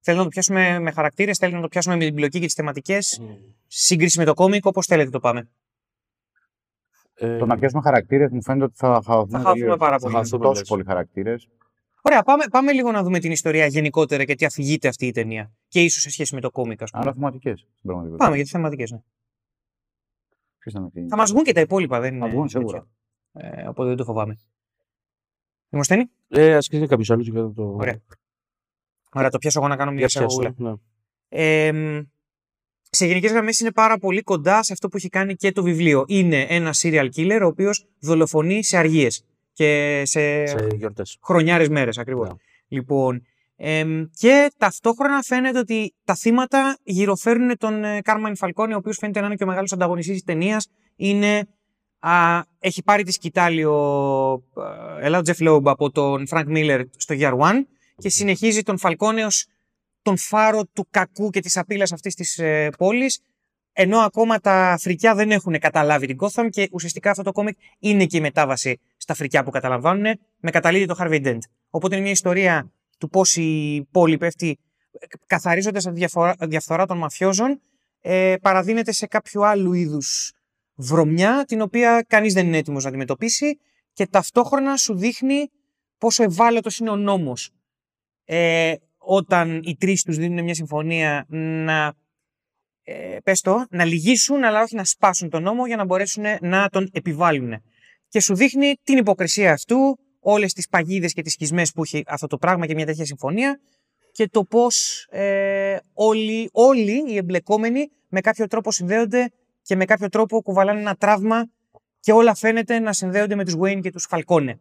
[0.00, 2.54] Θέλω να το πιάσουμε με χαρακτήρες, θέλω να το πιάσουμε με την πλοκή και τις
[2.54, 3.20] θεματικές.
[3.66, 5.48] Σύγκριση με το κόμικ, όπω θέλετε το πάμε;
[7.14, 9.26] Ε, Το να πιάσουμε χαρακτήρες μου φαίνεται ότι θα χαθούμε.
[9.30, 9.76] Θα χαθούμε τελείως.
[9.76, 10.14] πάρα Θα πολύ.
[10.14, 11.48] χαθούμε Τόσο τόσοι πολλοί χαρακτήρες.
[12.02, 15.52] Ωραία, πάμε, πάμε λίγο να δούμε την ιστορία γενικότερα και τι αφηγείται αυτή η ταινία.
[15.68, 17.02] Και ίσως σε σχέση με το κόμικ, ας πούμε.
[17.02, 18.24] Αλλά θεματικέ στην πραγματικότητα.
[18.24, 18.90] Πάμε για τις θεματικές.
[18.90, 18.98] Ναι.
[20.58, 21.06] Ποιος θα με πει.
[21.08, 22.24] Θα μας βγουν και τα υπόλοιπα, δεν είναι.
[22.24, 22.60] Θα βγουν τέτοιο.
[22.68, 22.88] σίγουρα.
[23.32, 24.36] Ε, οπότε δεν το φοβάμαι.
[25.68, 27.62] Δημοσθένη; Ε, ας κλείσει κάποιος άλλος και θα το...
[27.62, 28.00] Ωραία.
[29.12, 30.70] Ωραία, το πιάσω εγώ να κάνω μια Για πιάσε, εισαγωγούλα.
[30.70, 30.76] ναι.
[31.28, 32.02] Ε, μ,
[32.90, 36.04] σε γενικές γραμμές είναι πάρα πολύ κοντά σε αυτό που έχει κάνει και το βιβλίο.
[36.06, 41.18] Είναι ένα serial killer ο οποίος δολοφονεί σε αργίες και σε, Σε γιορτές.
[41.22, 42.28] χρονιάρες μέρες ακριβώς.
[42.28, 42.34] Ναι.
[42.68, 43.22] Λοιπόν,
[43.56, 49.20] εμ, και ταυτόχρονα φαίνεται ότι τα θύματα γυροφέρνουν τον ε, Κάρμαν Φαλκόνη, ο οποίος φαίνεται
[49.20, 50.68] να είναι και ο μεγάλος ανταγωνιστής της ταινίας.
[50.96, 51.48] Είναι,
[51.98, 54.42] α, έχει πάρει τη σκυτάλη ο
[55.00, 57.64] Loeb από τον Frank Miller στο Year One
[57.96, 59.46] και συνεχίζει τον Falcone ως
[60.02, 63.20] τον φάρο του κακού και της απειλής αυτής της ε, πόλης
[63.72, 68.06] ενώ ακόμα τα φρικιά δεν έχουν καταλάβει την Gotham και ουσιαστικά αυτό το κόμικ είναι
[68.06, 71.38] και η μετάβαση στα φρικιά που καταλαμβάνουν με καταλύτη το Harvey Dent.
[71.70, 74.58] Οπότε είναι μια ιστορία του πώς η πόλη πέφτει
[74.92, 77.60] ε, καθαρίζοντας τη διαφορά, διαφθορά των μαφιόζων
[78.00, 80.32] ε, παραδίνεται σε κάποιο άλλου είδους
[80.74, 83.58] βρωμιά την οποία κανείς δεν είναι έτοιμος να αντιμετωπίσει
[83.92, 85.50] και ταυτόχρονα σου δείχνει
[85.98, 87.50] πόσο ευάλωτος είναι ο νόμος
[88.24, 91.94] ε, όταν οι τρεις τους δίνουν μια συμφωνία να
[92.90, 96.68] ε, πες το, να λυγίσουν αλλά όχι να σπάσουν τον νόμο για να μπορέσουν να
[96.68, 97.62] τον επιβάλλουν.
[98.08, 102.26] Και σου δείχνει την υποκρισία αυτού, όλες τις παγίδες και τις σχισμές που έχει αυτό
[102.26, 103.60] το πράγμα και μια τέτοια συμφωνία
[104.12, 109.30] και το πώς ε, όλοι, όλοι οι εμπλεκόμενοι με κάποιο τρόπο συνδέονται
[109.62, 111.50] και με κάποιο τρόπο κουβαλάνε ένα τραύμα
[112.00, 114.52] και όλα φαίνεται να συνδέονται με τους Wayne και τους Falcone.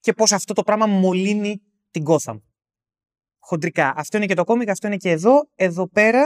[0.00, 2.40] Και πώς αυτό το πράγμα μολύνει την Gotham.
[3.38, 3.92] Χοντρικά.
[3.96, 5.48] Αυτό είναι και το κόμικ, αυτό είναι και εδώ.
[5.54, 6.22] Εδώ πέρα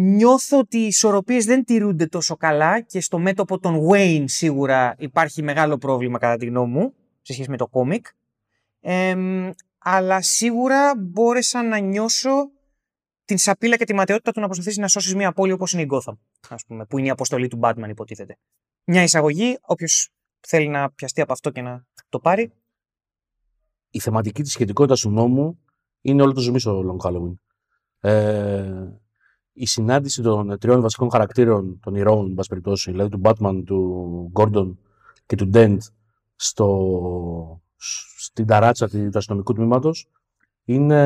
[0.00, 5.42] νιώθω ότι οι ισορροπίες δεν τηρούνται τόσο καλά και στο μέτωπο των Wayne σίγουρα υπάρχει
[5.42, 8.06] μεγάλο πρόβλημα κατά τη γνώμη μου σε σχέση με το κόμικ.
[8.80, 12.50] Εμ, αλλά σίγουρα μπόρεσα να νιώσω
[13.24, 15.88] την σαπίλα και τη ματαιότητα του να προσπαθήσει να σώσεις μια πόλη όπως είναι η
[15.90, 16.16] Gotham,
[16.48, 18.36] ας πούμε, που είναι η αποστολή του Batman υποτίθεται.
[18.84, 22.52] Μια εισαγωγή, όποιος θέλει να πιαστεί από αυτό και να το πάρει.
[23.90, 25.58] η θεματική της σχετικότητας του νόμου
[26.00, 27.34] είναι όλο το ζουμί στο Long Halloween.
[28.00, 28.88] Ε,
[29.58, 34.32] η συνάντηση των τριών βασικών χαρακτήρων των ηρώων, εν πάση περιπτώσει, δηλαδή του Batman, του
[34.34, 34.74] Gordon
[35.26, 35.76] και του Dent
[36.36, 37.60] στο,
[38.18, 40.08] στην ταράτσα του αστυνομικού τμήματος
[40.64, 40.96] είναι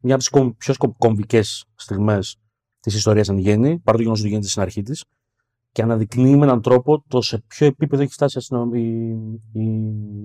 [0.00, 2.36] μια από τις κομ- πιο κομβικές στιγμές
[2.80, 5.04] της ιστορίας εν γέννη, παρά το γεγονός ότι γίνεται στην αρχή της,
[5.72, 9.08] και αναδεικνύει με έναν τρόπο το σε ποιο επίπεδο έχει φτάσει η, αστυνομ- η,
[9.52, 9.64] η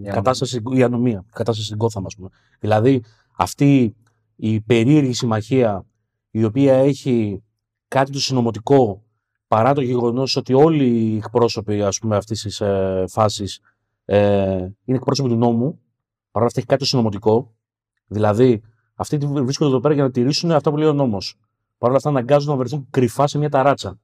[0.01, 2.29] Η κατάσταση, η ανομία, η κατάσταση στην Gotham, ας πούμε.
[2.59, 3.03] Δηλαδή,
[3.37, 3.95] αυτή
[4.35, 5.85] η περίεργη συμμαχία
[6.35, 7.43] η οποία έχει
[7.87, 9.03] κάτι το συνωμοτικό
[9.47, 13.59] παρά το γεγονός ότι όλοι οι εκπρόσωποι ας πούμε, αυτής της ε, φάσης
[14.05, 15.79] ε, είναι εκπρόσωποι του νόμου,
[16.31, 17.55] παρά αυτά έχει κάτι το συνωμοτικό,
[18.07, 18.61] δηλαδή
[18.95, 21.39] αυτοί τι βρίσκονται εδώ πέρα για να τηρήσουν αυτά που λέει ο νόμος.
[21.77, 23.99] Παρ' όλα αυτά αναγκάζονται να βρεθούν κρυφά σε μια ταράτσα.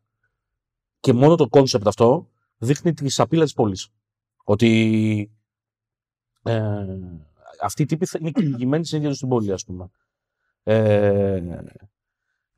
[0.99, 2.27] Και μόνο το κόνσεπτ αυτό
[2.57, 3.89] δείχνει τη σαπίλα της πόλης.
[4.43, 5.31] Ότι
[6.43, 6.85] ε,
[7.61, 9.89] αυτοί οι τύποι θα είναι κυνηγημένοι στην ίδια τους την πόλη, ας πούμε.
[10.63, 11.41] Ε,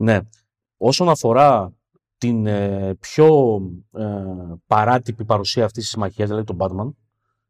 [0.04, 0.20] ναι.
[0.78, 1.74] Όσον αφορά
[2.18, 3.60] την ε, πιο
[3.92, 4.24] ε,
[4.68, 6.94] παράτυπη παρουσία αυτής της συμμαχίας, δηλαδή τον Batman,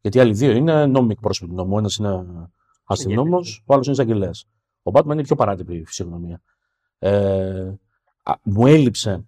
[0.02, 1.78] γιατί οι άλλοι δύο είναι νόμιμοι εκπρόσωποι του νόμου.
[1.78, 2.26] Ένας είναι
[2.84, 4.46] αστυνόμος, ο άλλος είναι εισαγγελέας.
[4.84, 6.42] Ο Batman είναι η πιο παράτυπη φυσιογνωμία.
[7.00, 7.74] Ε,
[8.24, 9.26] α, μου έλειψε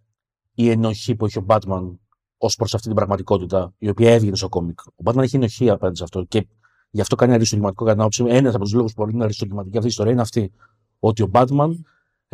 [0.54, 1.98] η ενοχή που έχει ο Batman
[2.38, 4.80] ως προς αυτή την πραγματικότητα, η οποία έβγαινε στο κόμικ.
[4.82, 6.48] Ο Batman έχει ενοχή απέναντι σε αυτό και
[6.90, 8.30] γι' αυτό κάνει αριστοκυματικό κατά την άποψη μου.
[8.30, 10.52] Ένας από τους λόγους που μπορεί να είναι αριστοκυματική αυτή η ιστορία είναι αυτή.
[11.00, 11.70] ότι ο Batman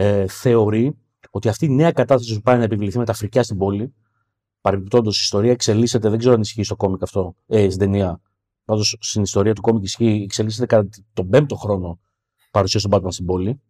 [0.01, 0.97] ε, θεωρεί
[1.29, 3.93] ότι αυτή η νέα κατάσταση που πάει να επιβληθεί με τα φρικιά στην πόλη,
[4.61, 8.21] παρεμπιπτόντως η ιστορία εξελίσσεται, δεν ξέρω αν ισχύει στο κόμικ αυτό, ε, στην ταινία.
[8.65, 11.99] Πάντως στην ιστορία του κόμικ ισχύει, εξελίσσεται κατά τον πέμπτο χρόνο
[12.51, 13.61] παρουσία του Batman στην πόλη.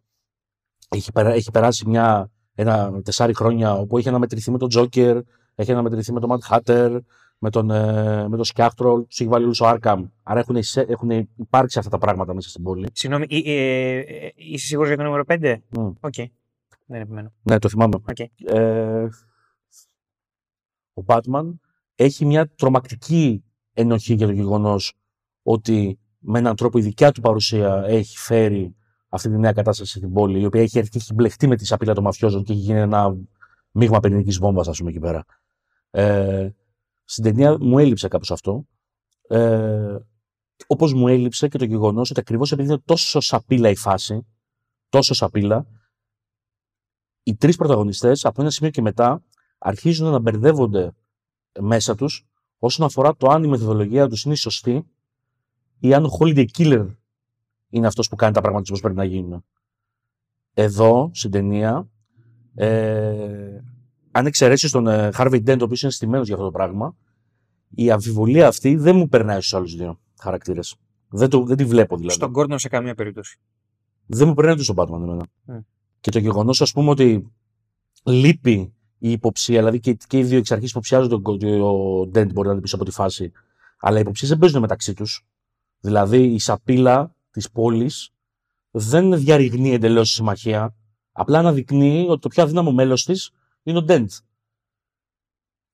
[0.88, 5.20] Έχει, περά- έχει περάσει μια, ένα τεσσάρι χρόνια όπου έχει αναμετρηθεί με τον Joker,
[5.54, 6.98] έχει αναμετρηθεί με τον Mad Hatter,
[7.44, 10.02] με τον, ε, με τον Scarecrow, τους έχει βάλει όλους ο Arkham.
[10.22, 12.88] Άρα έχουν, εισέ- έχουν υπάρξει αυτά τα πράγματα μέσα στην πόλη.
[12.92, 15.62] Συγγνώμη, ε, ε, ε, είσαι σίγουρος για το νούμερο 5?
[15.70, 15.90] Μμ.
[16.00, 16.14] Οκ.
[16.86, 17.32] Δεν επιμένω.
[17.42, 17.94] Ναι, το θυμάμαι.
[17.94, 18.18] Οκ.
[18.44, 19.08] Ε,
[20.94, 21.54] ο Batman
[21.94, 24.92] έχει μια τρομακτική ενοχή για το γεγονός
[25.42, 28.74] ότι με έναν τρόπο η δικιά του παρουσία έχει φέρει
[29.08, 31.66] αυτή τη νέα κατάσταση στην πόλη, η οποία έχει, έρθει και έχει μπλεχτεί με τη
[31.66, 33.16] σαπίλα των μαφιόζων και έχει γίνει ένα
[33.70, 35.24] μείγμα πυρηνικής βόμβας, ας πούμε, εκεί πέρα.
[35.90, 36.50] Ε,
[37.12, 38.66] στην ταινία μου έλειψε κάπως αυτό.
[39.28, 39.96] Ε,
[40.66, 44.26] Όπως μου έλειψε και το γεγονός ότι ακριβώς επειδή είναι τόσο σαπίλα η φάση,
[44.88, 45.66] τόσο σαπίλα,
[47.22, 49.22] οι τρεις πρωταγωνιστές από ένα σημείο και μετά
[49.58, 50.92] αρχίζουν να μπερδεύονται
[51.60, 52.26] μέσα τους
[52.58, 54.86] όσον αφορά το αν η μεθοδολογία τους είναι η σωστή
[55.78, 56.86] ή αν ο Holiday Killer
[57.68, 59.44] είναι αυτός που κάνει τα πράγματα όπως πρέπει να γίνουν.
[60.54, 61.88] Εδώ, στην ταινία,
[62.54, 63.60] ε,
[64.12, 66.96] αν εξαιρέσεις τον ε, Harvey Dent, ο οποίος είναι στημένος για αυτό το πράγμα,
[67.74, 70.76] η αμφιβολία αυτή δεν μου περνάει στους άλλους δύο χαρακτήρες.
[71.08, 72.14] Δεν, το, δεν τη βλέπω δηλαδή.
[72.14, 73.38] Στον Gordon σε καμία περίπτωση.
[74.06, 75.26] Δεν μου περνάει τόσο Batman εμένα.
[75.46, 75.60] Mm.
[76.00, 77.32] Και το γεγονός, ας πούμε, ότι
[78.02, 82.46] λείπει η υποψία, δηλαδή και, και οι δύο εξ αρχής υποψιάζονται ότι ο Dent μπορεί
[82.46, 83.32] να είναι πίσω από τη φάση,
[83.78, 85.26] αλλά οι υποψίες δεν παίζουν μεταξύ τους.
[85.80, 88.10] Δηλαδή η σαπίλα της πόλης
[88.70, 90.74] δεν διαρριγνύει εντελώς τη συμμαχία,
[91.12, 93.30] απλά αναδεικνύει ότι το πιο αδύναμο μέλος της
[93.62, 94.06] είναι ο Dent.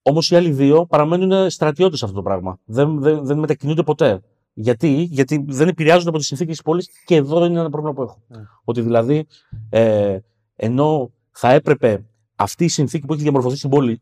[0.03, 2.59] Όμως οι άλλοι δύο παραμένουν στρατιώτες σε αυτό το πράγμα.
[2.64, 4.22] Δεν, δεν, δεν μετακινούνται ποτέ.
[4.53, 8.03] Γιατί; Γιατί δεν επηρεάζονται από τις συνθήκες της πόλης και εδώ είναι ένα πρόβλημα που
[8.03, 8.22] έχω.
[8.28, 8.41] Ναι.
[8.64, 9.26] Ότι δηλαδή,
[9.68, 10.18] ε,
[10.57, 14.01] ενώ θα έπρεπε αυτή η συνθήκη που έχει διαμορφωθεί στην πόλη,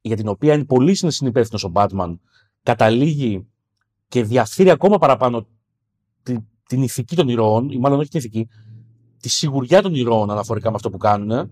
[0.00, 2.18] για την οποία είναι πολύ συνυπεύθυνο ο Batman,
[2.62, 3.46] καταλήγει
[4.08, 5.46] και διαφθείρει ακόμα παραπάνω
[6.22, 8.48] τη, την ηθική των ηρώων, ή μάλλον όχι την ηθική,
[9.20, 11.50] τη σιγουριά των ηρώων αναφορικά με αυτό που κάνουν.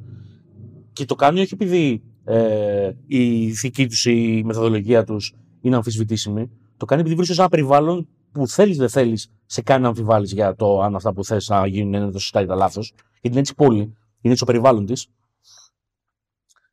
[0.94, 6.50] Και το κάνουν όχι επειδή ε, η ηθική τους, η μεθοδολογία τους είναι αμφισβητήσιμη.
[6.76, 10.32] Το κάνει επειδή βρίσκεται σε ένα περιβάλλον που θέλεις δεν θέλεις, σε κάνει να αμφιβάλλεις
[10.32, 12.92] για το αν αυτά που θες να γίνουν είναι το σωστά ή τα λάθος.
[13.12, 15.06] Γιατί είναι έτσι πόλη, είναι έτσι το περιβάλλον της.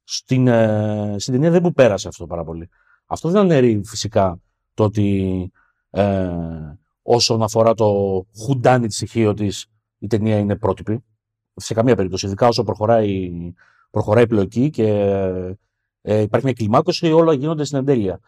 [0.04, 2.70] Στην, ε, στην ταινία δεν μου πέρασε αυτό πάρα πολύ.
[3.06, 4.42] Αυτό δεν αναιρεί φυσικά
[4.74, 5.52] το ότι
[5.90, 6.30] ε,
[7.02, 9.66] όσον αφορά το χουντάνι τη στοιχείο της,
[9.98, 11.04] η ταινία είναι πρότυπη.
[11.56, 12.26] Σε καμία περίπτωση.
[12.26, 13.32] Ειδικά όσο προχωράει,
[13.92, 14.88] προχωράει η πλοκή και
[16.02, 18.20] ε, υπάρχει μια κλιμάκωση, όλα γίνονται στην εντέλεια.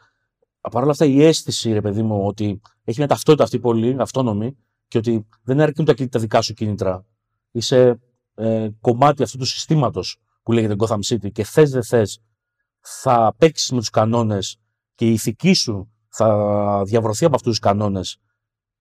[0.72, 4.57] Παρ' όλα αυτά, η αίσθηση, ρε παιδί μου, ότι έχει μια ταυτότητα αυτή πολύ αυτόνομη
[4.88, 7.05] και ότι δεν αρκούν τα, τα δικά σου κίνητρα.
[7.51, 7.99] Είσαι
[8.36, 12.22] ε, κομμάτι αυτού του συστήματος που λέγεται Gotham City και θες δεν θες,
[12.80, 14.57] θα παίξεις με τους κανόνες
[14.95, 18.18] και η ηθική σου θα διαβρωθεί από αυτούς τους κανόνες.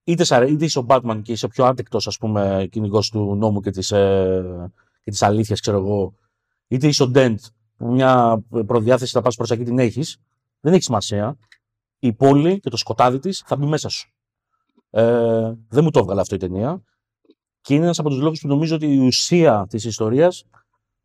[0.05, 3.35] Είτε, σ' αρέ- είτε είσαι ο Batman και είσαι πιο άντεκτος, ας πούμε, κυνηγός του
[3.35, 4.73] νόμου και της ε,
[5.03, 6.15] και της αλήθειας, ξέρω εγώ,
[6.73, 7.37] είτε είσαι ο Dent
[7.77, 10.21] που μια προδιάθεση να πας προς εκεί την έχεις,
[10.61, 11.39] δεν έχει σημασία.
[11.99, 14.13] Η πόλη και το σκοτάδι της θα μπει μέσα σου.
[14.91, 16.83] Ε, δεν μου το έβγαλε αυτό η ταινία.
[17.61, 20.45] Και είναι ένας από τους λόγους που νομίζω ότι η ουσία της ιστορίας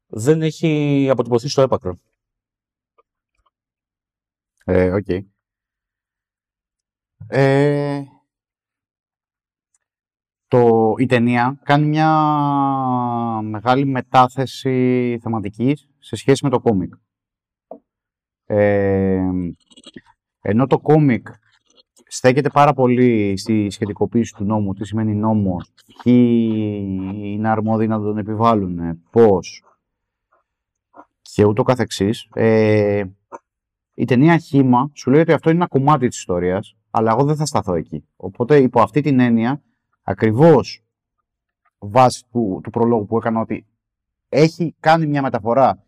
[0.05, 1.97] δεν έχει αποτυπωθεί στο έπακρο.
[4.65, 5.07] Ε, οκέι.
[7.27, 8.03] Ε,
[10.47, 12.09] το, η ταινία κάνει μια
[13.43, 16.93] μεγάλη μετάθεση θεματικής σε σχέση με το κόμικ.
[18.45, 19.29] Ε,
[20.41, 21.27] ενώ το κόμικ
[22.07, 25.73] στέκεται πάρα πολύ στη σχετικοποίηση του νόμου, τι σημαίνει νόμος,
[26.03, 26.59] ποιοι
[27.21, 29.61] είναι αρμόδιοι να τον επιβάλλουν, πώς
[31.21, 32.27] και ούτω καθεξής.
[32.33, 33.03] Ε,
[33.93, 37.35] η ταινία Χήμα σου λέει ότι αυτό είναι ένα κομμάτι της ιστορίας, αλλά εγώ δεν
[37.35, 38.07] θα σταθώ εκεί.
[38.15, 39.61] Οπότε υπό αυτή την έννοια,
[40.09, 40.83] ακριβώς
[41.79, 43.65] βάσει του, του προλόγου που έκανα ότι
[44.29, 45.83] έχει κάνει μια μεταφορά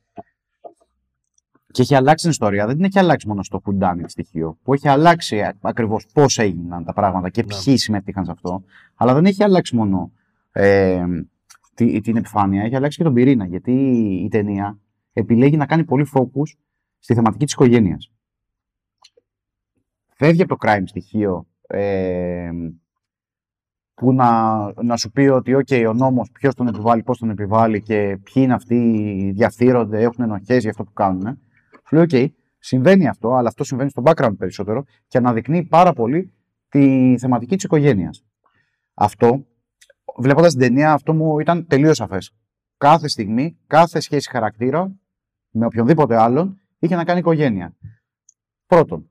[1.71, 2.65] και έχει αλλάξει την ιστορία.
[2.65, 6.83] Δεν την έχει αλλάξει μόνο στο κουντάνι στοιχείο, που έχει αλλάξει α- ακριβώς πώς έγιναν
[6.83, 7.47] τα πράγματα και Ναι.
[7.63, 8.63] ποιοι συμμετείχαν σε αυτό,
[8.95, 10.11] αλλά δεν έχει αλλάξει μόνο
[10.51, 11.05] ε,
[11.73, 13.71] τη- την επιφάνεια, έχει αλλάξει και τον πυρήνα, γιατί
[14.23, 14.79] η ταινία
[15.13, 16.53] επιλέγει να κάνει πολύ focus
[16.99, 18.11] στη θεματική της οικογένειας.
[20.07, 22.49] Φεύγει από το crime στοιχείο ε,
[23.99, 27.81] που να, να σου πει ότι okay, ο νόμος ποιος τον επιβάλλει, πώς τον επιβάλλει
[27.81, 31.39] και ποιοι είναι αυτοί, διαφθείρονται, έχουν ενοχές για αυτό που κάνουν.
[31.87, 32.27] Σου λέει ok,
[32.59, 36.33] συμβαίνει αυτό, αλλά αυτό συμβαίνει στο background περισσότερο και αναδεικνύει πάρα πολύ
[36.69, 38.25] τη θεματική της οικογένειας.
[38.93, 39.45] Αυτό
[40.17, 42.17] βλέποντας την ταινία, αυτό μου ήταν τελείως σαφέ.
[42.77, 44.91] Κάθε στιγμή, κάθε σχέση χαρακτήρα
[45.49, 47.75] με οποιονδήποτε άλλον είχε να κάνει οικογένεια.
[48.65, 49.09] Πρώτον,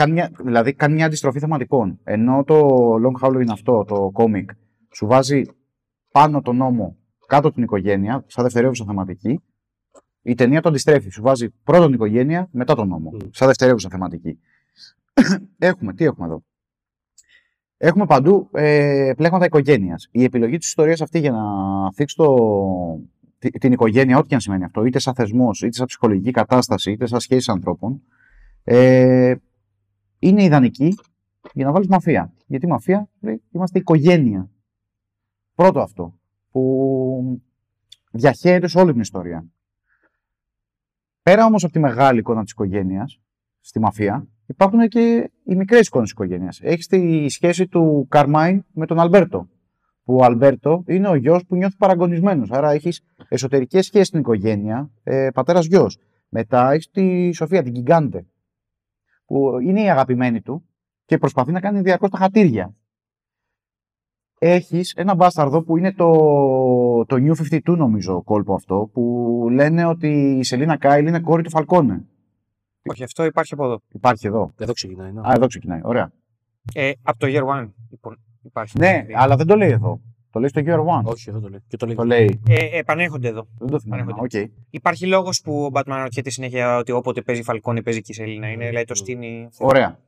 [0.00, 1.98] κάνει μια, δηλαδή κάνει μια αντιστροφή θεματικών.
[2.04, 4.50] Ενώ το Long Halloween αυτό, το κόμικ,
[4.94, 5.42] σου βάζει
[6.12, 6.96] πάνω τον νόμο,
[7.26, 9.40] κάτω την οικογένεια, σαν δευτερεύουσα θεματική,
[10.22, 11.10] η ταινία το αντιστρέφει.
[11.10, 13.28] Σου βάζει πρώτον την οικογένεια, μετά τον νόμο, Mm.
[13.32, 14.38] σαν δευτερεύουσα θεματική.
[15.58, 16.42] έχουμε, τι έχουμε εδώ.
[17.76, 20.08] Έχουμε παντού ε, πλέγματα οικογένειας.
[20.10, 21.42] Η επιλογή της ιστορίας αυτή για να
[21.92, 22.36] θίξει το,
[23.38, 26.90] τη- την οικογένεια, ό,τι και αν σημαίνει αυτό, είτε σαν θεσμός, είτε σαν ψυχολογική κατάσταση,
[26.90, 28.02] είτε σαν σχέση ανθρώπων,
[28.64, 29.34] ε,
[30.20, 30.94] είναι ιδανική
[31.52, 32.32] για να βάλεις μαφία.
[32.46, 34.50] Γιατί μαφία λέει, είμαστε οικογένεια.
[35.54, 36.14] Πρώτο αυτό.
[36.50, 37.42] Που
[38.12, 39.44] διαχέεται σε όλη την ιστορία.
[41.22, 43.20] Πέρα όμως από τη μεγάλη εικόνα της οικογένειας,
[43.60, 46.60] στη μαφία, υπάρχουν και οι μικρές εικόνες της οικογένειας.
[46.62, 49.48] Έχεις τη σχέση του Καρμάιν με τον Αλμπέρτο.
[50.04, 52.50] Που ο Αλμπέρτο είναι ο γιος που νιώθει παραγωνισμένος.
[52.50, 55.86] Άρα έχεις εσωτερικές σχέσεις στην οικογένεια, ε, πατέρα-γιο.
[56.28, 58.26] Μετά έχεις τη Σοφία, την Τζιγκάντε,
[59.30, 60.64] που είναι η αγαπημένη του
[61.04, 62.74] και προσπαθεί να κάνει διαρκώς τα χατήρια.
[64.38, 66.10] Έχεις ένα μπάσταρδο που είναι το,
[67.06, 71.50] το New 52, νομίζω, κόλπο αυτό, που λένε ότι η Σελίνα Κάιλ είναι κόρη του
[71.50, 72.04] Φαλκόνε.
[72.90, 73.80] Όχι, αυτό υπάρχει από εδώ.
[73.92, 74.52] Υπάρχει εδώ.
[74.58, 75.12] Εδώ ξεκινάει.
[75.12, 75.20] Ναι.
[75.20, 75.80] Α, εδώ ξεκινάει.
[75.82, 76.12] Ωραία.
[76.74, 78.78] Ε, από το Year One λοιπόν, υπάρχει.
[78.78, 80.00] Ναι, αλλά δεν το λέει εδώ.
[80.32, 81.02] Το λέει στο Year One.
[81.12, 81.60] Όχι, εδώ το λέει.
[81.68, 81.94] Και το λέει.
[81.94, 82.40] Το λέει.
[82.48, 83.46] Ε, επανέρχονται εδώ.
[83.58, 84.02] Δεν το θυμάμαι.
[84.02, 84.40] Πανέχονται.
[84.40, 84.50] Οκ.
[84.70, 88.48] Υπάρχει λόγος που ο Batman αναρωτιέται συνέχεια ότι όποτε παίζει Φαλκόνε παίζει και η Σελίνα.
[88.50, 89.48] Είναι, δηλαδή το στήνει.
[89.58, 89.98] Ωραία.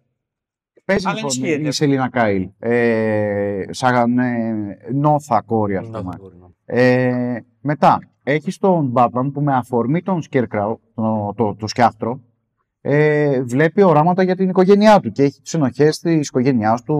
[0.84, 1.68] Παίζει Αλλά λοιπόν ενισχύεται.
[1.68, 2.48] η Σελίνα Κάιλ.
[2.58, 6.10] Ε, σαν ε, νόθα κόρη, ας Ναι, πούμε.
[6.12, 6.46] θα μπορεί, ναι.
[6.82, 12.20] Ε, μετά, έχεις τον Batman που με αφορμή τον Scarecrow, το, το, το σκιάχτρο,
[12.80, 16.96] ε, βλέπει οράματα για την οικογένειά του και έχει τις ενοχές της οικογένειάς του,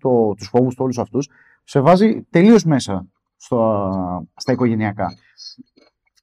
[0.00, 1.28] το, τους φόβους του, όλους αυτούς.
[1.64, 3.06] Σε βάζει τελείως μέσα
[3.36, 5.14] στο, στα οικογενειακά.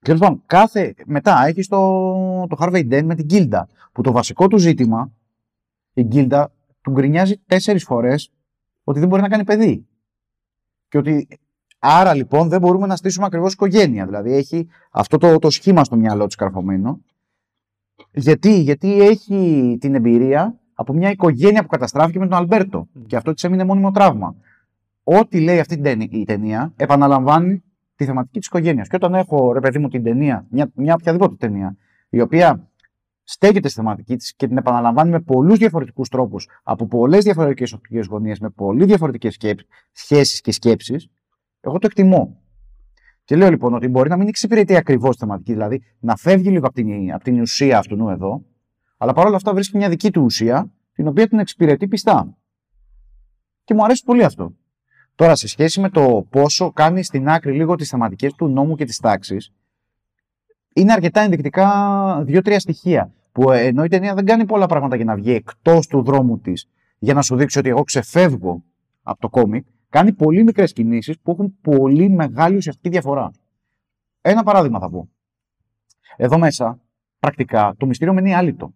[0.02, 1.78] Και λοιπόν, κάθε, μετά έχεις το,
[2.48, 3.68] το Harvey Dent με την Γκίλντα.
[3.92, 5.12] Που το βασικό του ζήτημα,
[5.94, 8.32] η Γκίλντα του γκρινιάζει τέσσερις φορές
[8.84, 9.88] ότι δεν μπορεί να κάνει παιδί.
[10.88, 11.28] Και ότι
[11.84, 14.06] Άρα λοιπόν δεν μπορούμε να στήσουμε ακριβώς οικογένεια.
[14.06, 17.02] Δηλαδή έχει αυτό το, το σχήμα στο μυαλό της καρφωμένο.
[18.12, 22.88] Γιατί, γιατί έχει την εμπειρία από μια οικογένεια που καταστράφηκε με τον Αλμπέρτο.
[23.08, 24.36] Και αυτό της έμεινε μόνιμο τραύμα.
[25.04, 27.64] Ό,τι λέει αυτή την ταινία, η ταινία επαναλαμβάνει
[27.95, 28.88] τη θεματική της οικογένειας.
[28.88, 31.78] Και όταν έχω, ρε παιδί μου, την ταινία, μια, μια οποιαδήποτε ταινία,
[32.10, 32.70] η οποία
[33.24, 38.06] στέκεται στη θεματική της και την επαναλαμβάνει με πολλούς διαφορετικούς τρόπους, από πολλές διαφορετικές οπτικές
[38.06, 39.38] γωνίες, με πολύ διαφορετικές
[39.91, 41.10] σχέσεις και σκέψεις,
[41.62, 42.41] εγώ το εκτιμώ.
[43.24, 46.66] Και λέω λοιπόν ότι μπορεί να μην εξυπηρετεί ακριβώς τη θεματική, δηλαδή να φεύγει λίγο
[46.66, 48.45] από την, από την ουσία αυτού εδώ,
[48.97, 52.38] αλλά παρόλα αυτά βρίσκει μια δική του ουσία, την οποία την εξυπηρετεί πιστά.
[53.64, 54.56] Και μου αρέσει πολύ αυτό.
[55.16, 58.86] Τώρα, σε σχέση με το πόσο κάνει στην άκρη λίγο τις θεματικές του νόμου και
[58.86, 59.38] τη τάξη,
[60.74, 63.14] είναι αρκετά ενδεικτικά δύο-τρία στοιχεία.
[63.32, 66.39] Που ε, ενώ η ταινία δεν κάνει πολλά πράγματα για να βγει εκτός του δρόμου
[66.39, 68.64] της, για να σου δείξει ότι εγώ ξεφεύγω
[69.01, 73.32] από το κόμικ, κάνει πολύ μικρές κινήσεις που έχουν πολύ μεγάλη ουσιαστική διαφορά.
[74.22, 75.09] Ένα παράδειγμα θα πω.
[76.16, 76.80] Εδώ μέσα,
[77.20, 78.74] πρακτικά, το μυστήριο μένει άλυτο.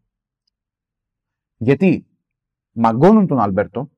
[1.57, 2.05] Γιατί
[2.71, 3.89] μαγκώνουν τον Αλμπέρτο.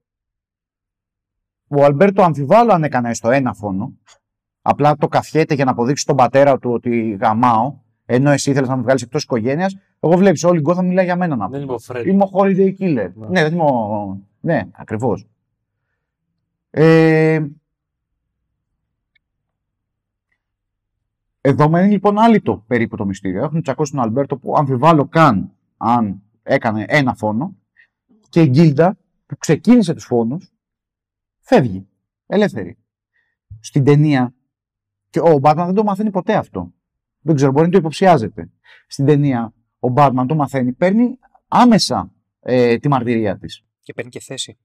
[1.68, 3.94] Ο Αλμπέρτο αμφιβάλλω αν έκανε στο ένα φόνο.
[4.62, 8.76] Απλά το καυχιέται για να αποδείξει στον πατέρα του ότι γαμάω, ενώ εσύ ήθελε να
[8.76, 9.78] με βγάλεις εκτός οικογένειας.
[10.00, 11.66] Εγώ βλέπεις, όλη η Gotham μιλάει για μένα να Δεν πω.
[11.66, 12.06] είμαι ο Φρέντο.
[12.06, 13.10] Είμαι ο Holiday Killer.
[13.16, 13.28] Ναι.
[13.28, 14.18] Ναι, δεν είμαι ο...
[14.40, 15.28] Ναι, ακριβώς.
[16.70, 17.46] Ε,
[21.42, 23.44] εδώ μένει λοιπόν άλυτο περίπου το μυστήριο.
[23.44, 27.56] Έχουν τσακώσει τον Αλμπέρτο που αμφιβάλλω καν αν έκανε ένα φόνο
[28.30, 30.52] και η Γκίλντα που ξεκίνησε τους φόνους
[31.48, 31.88] φεύγει
[32.26, 32.78] ελεύθερη.
[33.60, 34.36] Στην ταινία
[35.10, 36.74] και ο Batman δεν το μαθαίνει ποτέ αυτό.
[37.20, 38.52] Δεν ξέρω, μπορεί να το υποψιάζεται.
[38.88, 44.20] Στην ταινία ο Batman το μαθαίνει, παίρνει άμεσα ε, τη μαρτυρία της Και παίρνει και
[44.20, 44.58] θέση.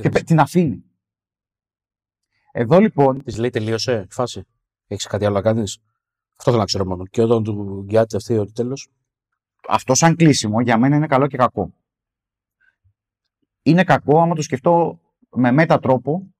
[0.00, 0.84] και πε- την αφήνει.
[2.52, 4.44] Εδώ λοιπόν, Της λέει τελείωσε η φάση.
[4.86, 5.78] Έχεις κάτι άλλο να κάνεις;
[6.30, 7.06] Αυτό θέλω να ξέρω μόνο.
[7.06, 8.88] Και όταν του γκιάται αυτή ότι τέλος.
[9.68, 11.72] αυτό σαν κλείσιμο για μένα είναι καλό και κακό.
[13.62, 15.00] Είναι κακό άμα το σκεφτώ
[15.36, 16.34] με μέτα τρόπο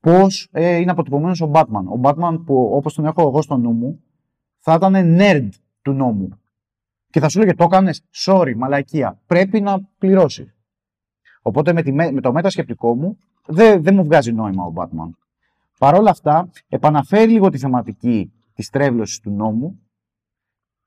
[0.00, 1.84] πώς ε, είναι αποτυπωμένος ο Batman.
[1.96, 4.02] Ο Batman που όπως τον έχω εγώ στο νου μου
[4.58, 5.48] θα ήταν nerd
[5.82, 6.28] του νόμου.
[7.10, 10.54] Και θα σου λέγε το έκανες, sorry, μαλακία, πρέπει να πληρώσεις.
[11.42, 15.10] Οπότε με, τη, με με το μετασκεπτικό μου δεν δεν μου βγάζει νόημα ο Batman.
[15.78, 19.80] Παρ' όλα αυτά, επαναφέρει λίγο τη θεματική της τρέβλωσης του νόμου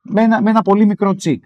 [0.02, 1.46] με ένα, με ένα πολύ μικρό τσικ.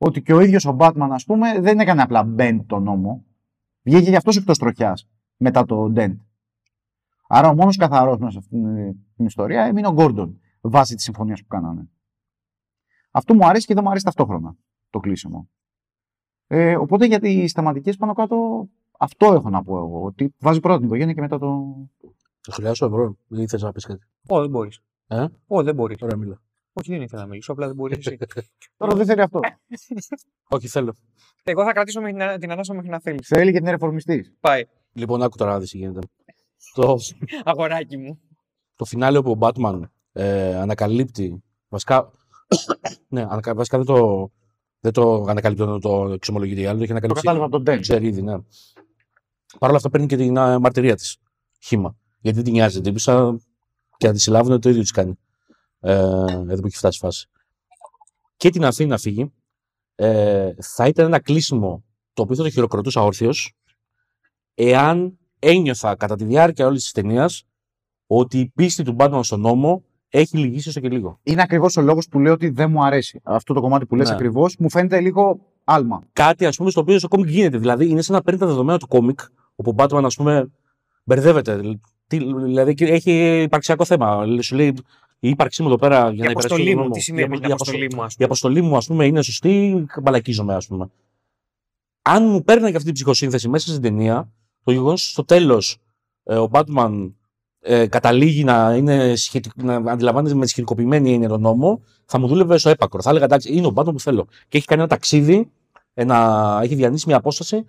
[0.00, 0.06] Μμ.
[0.06, 3.24] Ότι και ο ίδιος ο Batman, ας πούμε, δεν έκανε απλά bend τον νόμο.
[3.82, 6.16] Βγήκε γι' αυτός εκτός τροχιάς μετά το Dent.
[7.28, 8.62] Άρα ο μόνος καθαρός μέσα σε αυτήν
[9.16, 11.88] την ιστορία έμεινε ο Γκόρντον βάσει της συμφωνίας που κάνανε.
[13.10, 14.56] Αυτό μου αρέσει και δεν μου αρέσει ταυτόχρονα
[14.90, 15.48] το κλείσιμο.
[16.46, 20.02] Ε, οπότε για τις θεματικές πάνω κάτω, αυτό έχω να πω εγώ.
[20.02, 21.76] Ότι βάζει πρώτα την οικογένεια και μετά το.
[22.40, 23.16] Το χρειάζομαι, ευρώ.
[23.26, 24.82] Δεν ήθελα να πεις κάτι; Ω, δεν μπορείς.
[25.06, 26.02] Ε; Ω, δεν μπορείς.
[26.02, 26.40] Ωραία, μίλα.
[26.72, 28.18] Όχι, δεν ήθελα να μιλήσω, απλά δεν μπορεί εσύ.
[28.76, 29.40] Τώρα δεν θέλει αυτό.
[30.56, 30.94] Όχι, θέλω.
[31.42, 33.18] Εγώ θα κρατήσω μέχρι να- την ανάσα μέχρι να θέλει.
[33.24, 34.32] θέλει και την ρεφορμιστής.
[34.40, 34.62] Πάει.
[34.92, 35.98] Λοιπόν, άκου τώρα να δεις τι γίνεται.
[36.74, 36.96] το,
[37.44, 38.20] Αγοράκι μου.
[38.76, 39.80] το φινάλε όπου ο Batman
[40.12, 41.42] ε, ανακαλύπτει.
[41.68, 42.10] Βασικά.
[43.08, 44.30] ναι, ανακα, βασικά δεν το,
[44.80, 46.66] δεν το ανακαλύπτει το, το εξομολογητή.
[46.66, 47.22] Αλλά το έχει Το ανακαλύψει.
[47.22, 47.80] κατάλαβα από τον Dent.
[47.80, 48.32] Ξέρει ήδη, ναι.
[49.58, 51.16] Παρ' όλα αυτά παίρνει και την α, μαρτυρία της.
[51.62, 51.96] Χήμα.
[52.20, 52.74] Γιατί δεν την νοιάζει.
[52.74, 53.40] την Τύπησα
[53.96, 55.18] και να τη συλλάβουν το ίδιο της κάνει.
[55.80, 57.28] Ε, εδώ που έχει φτάσει η φάση.
[58.36, 59.32] Και την αφήνει να φύγει.
[59.94, 63.52] Ε, θα ήταν ένα κλείσιμο το οποίο θα το χειροκροτούσα όρθιος
[64.54, 67.44] εάν ένιωθα κατά τη διάρκεια όλης της ταινίας
[68.06, 71.18] ότι η πίστη του Batman στον νόμο έχει λυγίσει έστω και λίγο.
[71.22, 73.20] Είναι ακριβώς ο λόγος που λέω ότι δεν μου αρέσει.
[73.24, 74.14] Αυτό το κομμάτι που λες Ναι.
[74.14, 76.02] ακριβώς μου φαίνεται λίγο άλμα.
[76.12, 77.58] κάτι ας πούμε στο οποίο στο κόμικ γίνεται.
[77.58, 79.20] Δηλαδή είναι σαν να παίρνει τα δεδομένα του κόμικ,
[79.54, 80.50] όπου ο Batman ας πούμε
[81.04, 81.78] μπερδεύεται.
[82.06, 84.26] Τι- Δηλαδή και έχει υπαρξιακό θέμα.
[84.40, 84.74] Σου λέει
[85.20, 86.82] η ύπαρξή μου εδώ πέρα για Η να υπερασπίσω αποστολή τον μου.
[86.82, 86.94] νόμο.
[86.94, 89.22] Τι σημαίνει Η η απο- η αποστολή μου, ας η αποστολή μου, ας πούμε, είναι
[89.22, 90.90] σωστή, μπαλακίζομαι, ας πούμε.
[92.02, 94.32] Αν μου παίρνει και αυτή την ψυχοσύνθεση μέσα στην ταινία,
[94.64, 95.78] το γεγονός στο τέλος
[96.22, 97.12] ο Batman
[97.60, 99.62] ε, καταλήγει να, είναι σχετικ...
[99.62, 103.02] να αντιλαμβάνεται με σχετικοποιημένη έννοια τον νόμο, θα μου δούλευε στο έπακρο.
[103.02, 104.26] Θα έλεγα εντάξει, είναι ο Batman που θέλω.
[104.48, 105.50] Και έχει κάνει ένα ταξίδι,
[105.94, 106.58] ένα...
[106.62, 107.64] έχει διανύσει μια απόσταση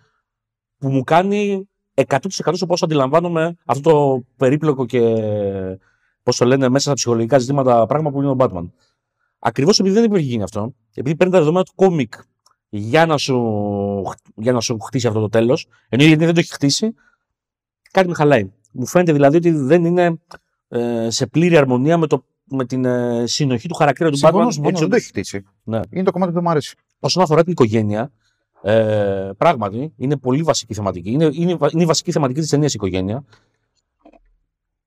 [0.78, 1.70] που μου κάνει
[2.08, 2.18] 100%
[2.52, 4.99] στο πώ αντιλαμβάνομαι αυτό το περίπλοκο και
[6.24, 8.69] πώς το λένε μέσα στα ψυχολογικά ζητήματα πράγμα που είναι ο Batman.
[9.39, 12.13] Ακριβώς επειδή δεν υπήρχε γίνει αυτό, επειδή παίρνει τα δεδομένα του κόμικ
[12.69, 13.38] για να σου,
[14.36, 16.93] για να σου χτίσει αυτό το τέλος, ενώ γιατί δεν το έχει χτίσει,
[17.91, 18.51] κάτι με χαλάει.
[18.72, 20.19] Μου φαίνεται δηλαδή ότι δεν είναι
[20.67, 24.51] ε, σε πλήρη αρμονία με, το, με την ε, συνοχή του χαρακτήρα του Συμφωνώ, Batman.
[24.53, 25.45] συμφωνώ, έτσι δεν το όπως- έχει χτίσει.
[25.63, 25.80] Ναι.
[25.89, 26.76] Είναι το κομμάτι που δεν μου αρέσει.
[26.99, 28.11] Όσον αφορά την οικογένεια,
[28.61, 31.11] ε, πράγματι είναι πολύ βασική θεματική.
[31.11, 33.24] Είναι, είναι, είναι η βασική θεματική της ταινίας η οικογένεια.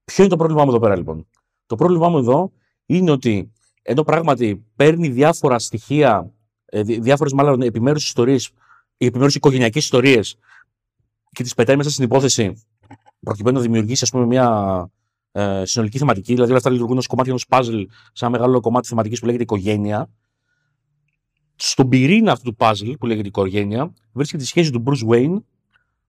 [0.05, 1.27] Ποιο είναι το πρόβλημά μου εδώ πέρα λοιπόν;
[1.67, 2.53] Το πρόβλημά μου εδώ
[2.87, 3.53] είναι ότι
[3.83, 6.33] ενώ πράγματι παίρνει διάφορα στοιχεία,
[6.65, 8.51] ε, διάφορες μάλλον επιμέρους ιστορίες,
[8.97, 10.37] οι επιμέρους οικογενειακές ιστορίες
[11.31, 12.63] και τις πετάει μέσα στην υπόθεση
[13.21, 14.91] προκειμένου να δημιουργήσει ας πούμε, μια
[15.33, 16.33] ε, συνολική θεματική.
[16.33, 19.43] Δηλαδή όλα αυτά λειτουργούν ως κομμάτι ενός puzzle σε ένα μεγάλο κομμάτι θεματικής που λέγεται
[19.43, 20.11] οικογένεια
[21.57, 25.37] στον πυρήνα αυτού του puzzle που λέγεται οικογένεια βρίσκεται η σχέση του Bruce Wayne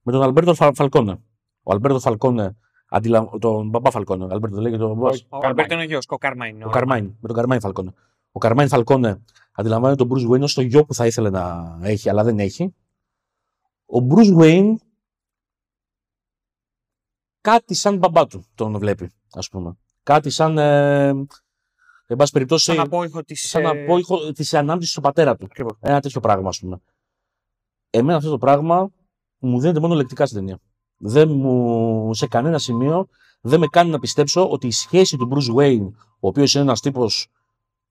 [0.01, 1.19] με τον Αλμπέρτο Φα- Φαλκόνε.
[1.63, 2.55] Ο Αλμπέρτο Φαλκόνε,
[2.89, 3.29] αντιλα...
[3.39, 5.25] τον μπαμπά Φαλκόνε, ο Αλμπέρτο δεν λέγεται ο μπαμπάς.
[5.29, 6.65] Ο Αλμπέρτο είναι ο γιος, ο Καρμάιν είναι.
[6.65, 7.93] Ο Καρμάιν, με τον Καρμάιν Φαλκόνε.
[8.31, 12.09] Ο Καρμάιν Φαλκόνε αντιλαμβάνεται τον Bruce Wayne ως το γιο που θα ήθελε να έχει,
[12.09, 12.75] αλλά δεν έχει.
[13.85, 14.73] Ο Bruce Wayne
[17.41, 19.77] κάτι σαν μπαμπά του τον βλέπει, ας πούμε.
[20.03, 21.07] Κάτι σαν, ε,
[22.07, 23.49] εν πάση περιπτώσει, Σαν απόϊχο της.
[23.49, 25.45] σαν απόϊχο της ανάμνησης του πατέρα του.
[25.45, 25.77] Ακριβώς.
[25.79, 26.81] Ένα τέτοιο πράγμα, ας πούμε.
[27.89, 28.89] Εμένα αυτό το πράγμα
[29.37, 30.59] μου δίνεται μόνο λεκτικά στην ταινία.
[30.97, 33.07] Δεν μου, σε κανένα σημείο
[33.41, 35.89] δεν με κάνει να πιστέψω ότι η σχέση του Bruce Wayne,
[36.19, 37.27] ο οποίος είναι ένας τύπος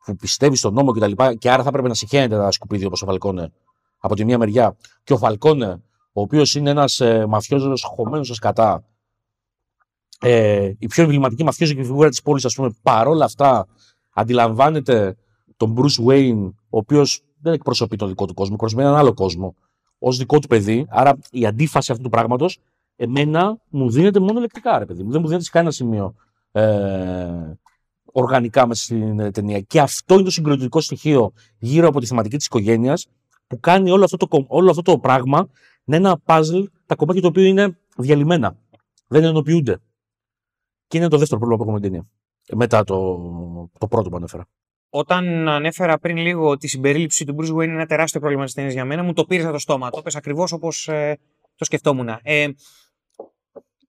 [0.04, 1.12] που πιστεύει στον νόμο κτλ.
[1.12, 3.52] Και, και άρα θα έπρεπε να συχαίνεται τα σκουπίδια όπως ο Φαλκόνε
[3.98, 5.82] από τη μία μεριά, και ο Φαλκόνε,
[6.12, 8.84] ο οποίος είναι ένας ε, μαφιόζος χωμένος στο σκατά,
[10.20, 13.66] ε, η πιο εμβληματική μαφιόζικη φιγούρα της πόλης, ας πούμε, παρόλα αυτά
[14.10, 15.16] αντιλαμβάνεται
[15.56, 19.54] τον Bruce Wayne, ο οποίος δεν εκπροσωπεί τον δικό του κόσμο, εκπροσωπεί έναν άλλο κόσμο,
[19.98, 20.86] ως δικό του παιδί.
[20.88, 22.58] Άρα η αντίφαση αυτού του πράγματος,
[22.96, 25.10] εμένα μου δίνεται μόνο λεκτικά, ρε παιδί μου.
[25.10, 26.14] Δεν μου δίνεται σε κανένα σημείο
[26.52, 27.52] ε,
[28.04, 29.60] οργανικά μέσα στην ε, ταινία.
[29.60, 33.06] Και αυτό είναι το συγκροτητικό στοιχείο γύρω από τη θεματική της οικογένειας
[33.46, 35.48] που κάνει όλο αυτό, το, κομ- όλο αυτό το πράγμα
[35.84, 38.56] να είναι ένα puzzle, τα κομμάτια του οποίου είναι διαλυμένα.
[39.08, 39.78] Δεν ενοποιούνται.
[40.86, 42.08] Και είναι το δεύτερο πρόβλημα που έχουμε με την ταινία.
[42.52, 43.16] Μετά το,
[43.78, 44.46] το πρώτο που ανέφερα.
[44.88, 48.54] Όταν ανέφερα πριν λίγο ότι η συμπερίληψη του Bruce Wayne είναι ένα τεράστιο πρόβλημα της
[48.54, 49.90] ταινίας για μένα, μου το πήρε το στόμα.
[49.90, 50.88] Το πες ακριβώς όπως
[51.56, 52.08] το σκεφτόμουν.
[52.22, 52.46] Ε,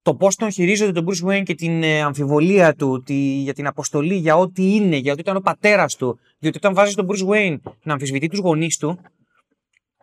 [0.05, 3.67] το πώς τον χειρίζονται τον Bruce Wayne και την ε, αμφιβολία του τη, για την
[3.67, 7.27] αποστολή, για ό,τι είναι, για ότι ήταν ο πατέρας του, διότι όταν βάζει τον Bruce
[7.27, 8.99] Wayne να αμφισβητεί τους γονείς του,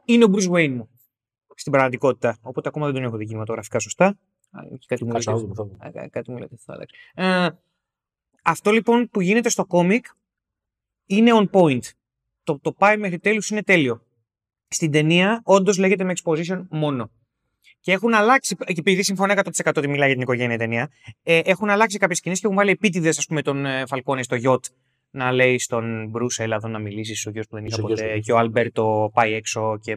[0.04, 0.88] είναι ο Bruce Wayne μου.
[1.54, 2.38] Στην πραγματικότητα.
[2.42, 4.06] Οπότε ακόμα δεν τον έχω δει κινηματογραφικά σωστά.
[4.06, 5.76] Α, και Κάτι μου Κάτσε λέτε- να δούμε, θα δούμε.
[5.86, 6.94] Α, κα- Κάτι μου λέτε, θα αλλάξει.
[7.14, 7.48] Ε,
[8.42, 10.06] αυτό λοιπόν που γίνεται στο κόμικ
[11.06, 11.82] είναι on point.
[12.42, 14.02] Το, το πάει μέχρι τέλους είναι τέλειο.
[14.68, 17.10] Στην ταινία όντως λέγεται με exposition μόνο.
[17.82, 20.90] Και έχουν αλλάξει, και επειδή συμφωνώ 100% ότι μιλάει για την οικογένεια η ταινία,
[21.22, 24.34] ε, έχουν αλλάξει κάποιες σκηνές και έχουν βάλει επίτηδες, ας πούμε, τον ε, Φαλκόνε στο
[24.34, 24.64] γιότ
[25.10, 27.86] να λέει στον Μπρούς, έλα εδώ να μιλήσεις, ο γιος που δεν είχα Είσαι ο
[27.86, 28.14] γιος ποτέ.
[28.14, 28.20] του.
[28.20, 29.92] Και ο Αλμπέρτο πάει έξω και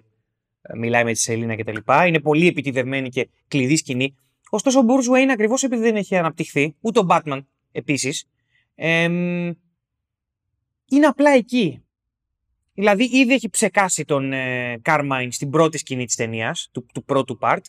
[0.61, 1.77] ε, μιλάει με τη Σελίνα κτλ.
[2.07, 4.15] Είναι πολύ επιτηδευμένη και κλειδί σκηνή.
[4.49, 7.39] Ωστόσο, ο Bruce Wayne, ακριβώς επειδή δεν έχει αναπτυχθεί, ούτε ο Batman
[7.71, 8.25] επίσης,
[10.89, 11.84] είναι απλά εκεί.
[12.75, 17.37] Δηλαδή, ήδη έχει ψεκάσει τον ε, Carmine στην πρώτη σκηνή τη ταινία, του, του πρώτου
[17.41, 17.59] part.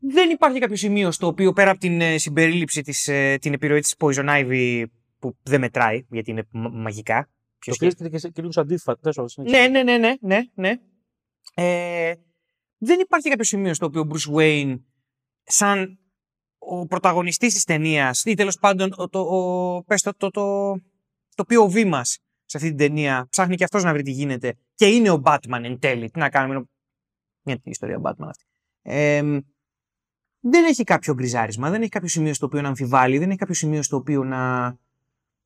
[0.00, 3.80] Δεν υπάρχει κάποιο σημείο στο οποίο πέρα από την ε, συμπερίληψη της, ε, την επιρροή
[3.80, 4.84] της Poison Ivy
[5.18, 7.22] που δεν μετράει γιατί είναι μ- μαγικά.
[7.22, 9.24] Το Ποιος οποίο είναι και, και λίγο αντίθετο.
[9.36, 10.74] ναι, ναι, ναι, ναι, ναι, ναι.
[11.54, 12.14] Ε,
[12.78, 14.80] δεν υπάρχει κάποιο σημείο στο οποίο ο Bruce Wayne
[15.42, 15.98] σαν
[16.58, 20.72] ο πρωταγωνιστής της ταινία ή τέλος πάντων ο, το, ο, πες το, το, το,
[21.34, 22.18] το POV μας
[22.48, 25.60] σε αυτή την ταινία ψάχνει και αυτός να βρει τι γίνεται και είναι ο Batman
[25.62, 26.10] εν τέλει.
[26.10, 26.66] Τι να κάνουμε, είναι
[27.42, 28.44] μια ιστορία Batman αυτή.
[28.82, 29.22] Ε,
[30.40, 33.54] δεν έχει κάποιο γκριζάρισμα, δεν έχει κάποιο σημείο στο οποίο να αμφιβάλλει, δεν έχει κάποιο
[33.54, 34.76] σημείο στο οποίο να,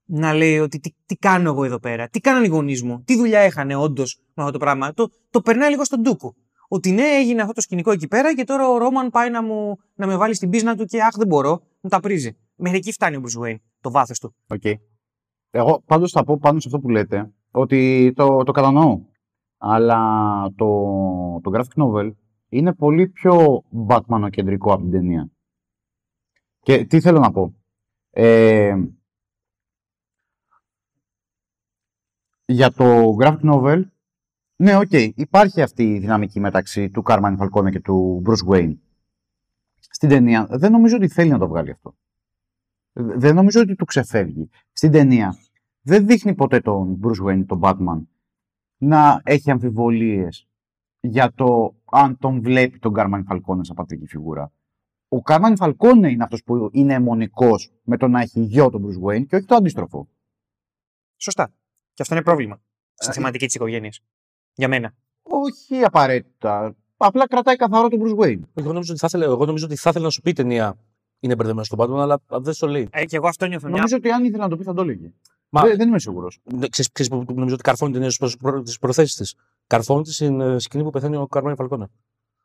[0.04, 3.16] να λέει ότι τι, τι κάνω εγώ εδώ πέρα, τι κάνανε οι γονείς μου, τι
[3.16, 4.92] δουλειά είχαν όντως με αυτό το πράγμα.
[4.92, 6.34] Το, το περνάει λίγο στον ντούκου.
[6.68, 9.78] Ότι ναι, έγινε αυτό το σκηνικό εκεί πέρα και τώρα ο Ρόμαν πάει να, μου,
[9.94, 12.36] να με βάλει στην πίσνα του και αχ, δεν μπορώ, μου τα πρίζει.
[12.54, 14.34] Μέχρι εκεί φτάνει ο Bruce Wayne, το βάθος του.
[14.46, 14.74] Okay.
[15.54, 19.00] Εγώ πάντως θα πω πάνω σε αυτό που λέτε ότι το, το κατανοώ.
[19.58, 20.66] Αλλά το,
[21.42, 22.12] το graphic novel
[22.48, 25.30] είναι πολύ πιο Batman κεντρικό από την ταινία.
[26.60, 27.54] Και τι θέλω να πω.
[28.10, 28.76] Ε,
[32.44, 33.82] για το graphic novel,
[34.56, 38.76] ναι, οκ, υπάρχει αυτή η δυναμική μεταξύ του Carmine Falcone και του Bruce Wayne.
[39.78, 41.96] Στην ταινία δεν νομίζω ότι θέλει να το βγάλει αυτό.
[42.92, 44.50] Δεν νομίζω ότι του ξεφεύγει.
[44.82, 45.36] Στην ταινία
[45.82, 48.06] δεν δείχνει ποτέ τον Bruce Wayne, τον Batman,
[48.76, 50.48] να έχει αμφιβολίες
[51.00, 54.52] για το αν τον βλέπει τον Carmine Falcone σαν πατρική φιγούρα.
[55.08, 59.08] Ο Carmine Falcone είναι αυτός που είναι αιμονικός με το να έχει γιο τον Bruce
[59.08, 60.08] Wayne και όχι το αντίστροφο.
[61.16, 61.52] Σωστά.
[61.92, 62.60] Και αυτό είναι πρόβλημα
[62.94, 64.00] στη Ε, θεματική της οικογένειας.
[64.54, 64.94] Για μένα.
[65.22, 66.76] Όχι απαραίτητα.
[66.96, 68.40] Απλά κρατάει καθαρό τον Bruce Wayne.
[68.54, 70.76] Εγώ νομίζω ότι θα ήθελα, εγώ νομίζω ότι θα ήθελα να σου πει η ταινία
[71.22, 72.88] είναι μπερδεμένο στον Batman, αλλά δεν στο λέει.
[72.92, 73.66] Ε, και εγώ αυτό νιώθω.
[73.66, 73.76] Μια...
[73.76, 75.12] Νομίζω ότι αν ήθελε να το πει θα το έλεγε.
[75.48, 76.38] Μα- Δεν, δεν είμαι σίγουρος.
[76.44, 78.30] Ναι, Ξέρεις, ξέρεις που που νομίζω ότι καρφώνει την ταινία
[78.64, 79.34] στις προθέσεις της.
[79.66, 81.88] Καρφώνει την ε, σκηνή που πεθαίνει ο Καρμάνι Φαλκόνα.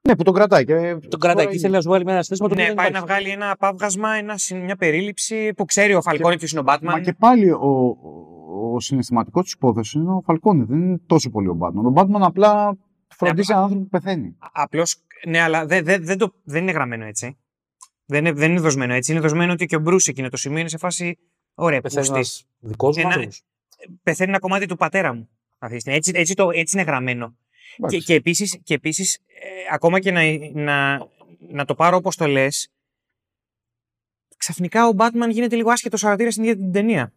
[0.07, 0.65] Ναι, που τον κρατάει.
[0.65, 0.97] Και...
[1.09, 2.91] Τον κρατάει εκεί, θέλει να σου βάλει με ένα στήσιμο το οποίο Ναι, δεν πάει
[2.91, 3.21] να υπάρχει.
[3.21, 6.77] βγάλει ένα απάβγασμα, ένα, συν- μια περίληψη που ξέρει ο Φαλκόνη ποιος είναι ο Batman.
[6.81, 10.63] Μα και πάλι ο, ο, ο συναισθηματικός της υπόθεσης είναι ο Φαλκόνη.
[10.63, 11.83] Δεν είναι τόσο πολύ ο Batman.
[11.83, 14.37] Ο Batman απλά φροντίζει Ναι, έναν άνθρωπο που πεθαίνει.
[14.53, 14.83] Απλώ,
[15.27, 17.37] ναι, αλλά δεν, δεν, δεν, το, δεν είναι γραμμένο έτσι.
[18.09, 19.11] Δεν είναι, δεν είναι δοσμένο έτσι.
[19.11, 21.17] Είναι δοσμένο ότι και ο Μπρούσ εκείνο το σημείο είναι σε φάση.
[21.53, 22.19] Ωραία, Πεθαίνεις πούστη.
[22.19, 23.35] ένας δικός σου Ένα- άνθρωπο.
[24.03, 25.29] Πεθαίνει ένα κομμάτι του πατέρα μου.
[25.59, 25.97] αυτή τη στιγμή.
[25.97, 27.27] Έτσι, έτσι, το, έτσι είναι γραμμένο.
[27.27, 28.03] Και, Εντάξει.
[28.03, 30.21] και επίσης, και επίσης, ε, ακόμα και να,
[30.53, 31.07] να,
[31.39, 32.69] να το πάρω όπως το λες,
[34.37, 37.13] ξαφνικά ο Batman γίνεται λίγο άσχετος χαρακτήρας στην ίδια την ταινία.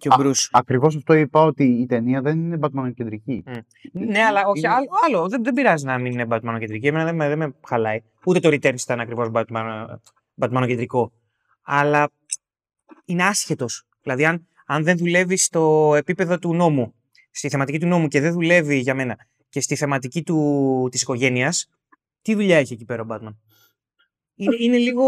[0.00, 0.48] Και ο Α, Μπρούς.
[0.52, 3.44] Ακριβώς αυτό είπα ότι η ταινία δεν είναι Batman κεντρική.
[3.92, 5.28] Ναι, αλλά όχι, είναι- άλλο, άλλο.
[5.28, 6.86] Δεν, δεν πειράζει να μην είναι Batman κεντρική.
[6.86, 8.02] Εμένα δεν με, δεν με χαλάει.
[8.26, 9.86] Ούτε το Returns ήταν ακριβώς Batman,
[10.40, 11.12] Batman κεντρικό.
[11.62, 12.10] Αλλά
[13.04, 13.86] είναι άσχετος.
[14.02, 16.94] Δηλαδή, αν, αν δεν δουλεύει στο επίπεδο του νόμου,
[17.30, 19.16] στη θεματική του νόμου και δεν δουλεύει για μένα
[19.48, 21.70] και στη θεματική του, της οικογένειας,
[22.22, 23.34] τι δουλειά έχει εκεί πέρα ο Batman;
[24.34, 25.04] Είναι, είναι λίγο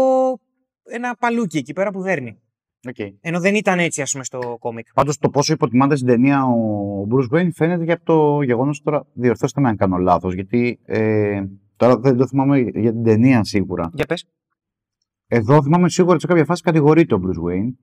[0.83, 2.41] ένα παλούκι εκεί πέρα που δέρνει.
[2.83, 3.13] Okay.
[3.21, 4.87] Ενώ δεν ήταν έτσι, ας πούμε, στο κόμικ.
[4.93, 9.05] Πάντως το πόσο υποτιμάται στην ταινία ο Bruce Wayne φαίνεται για το γεγονός τώρα.
[9.13, 10.33] Διορθώστε με αν κάνω λάθος.
[10.33, 11.43] Γιατί ε,
[11.75, 13.89] τώρα δεν το θυμάμαι για την ταινία σίγουρα.
[13.93, 14.27] Για πες.
[15.27, 17.73] Εδώ θυμάμαι σίγουρα ότι σε κάποια φάση κατηγορείται ο Bruce Wayne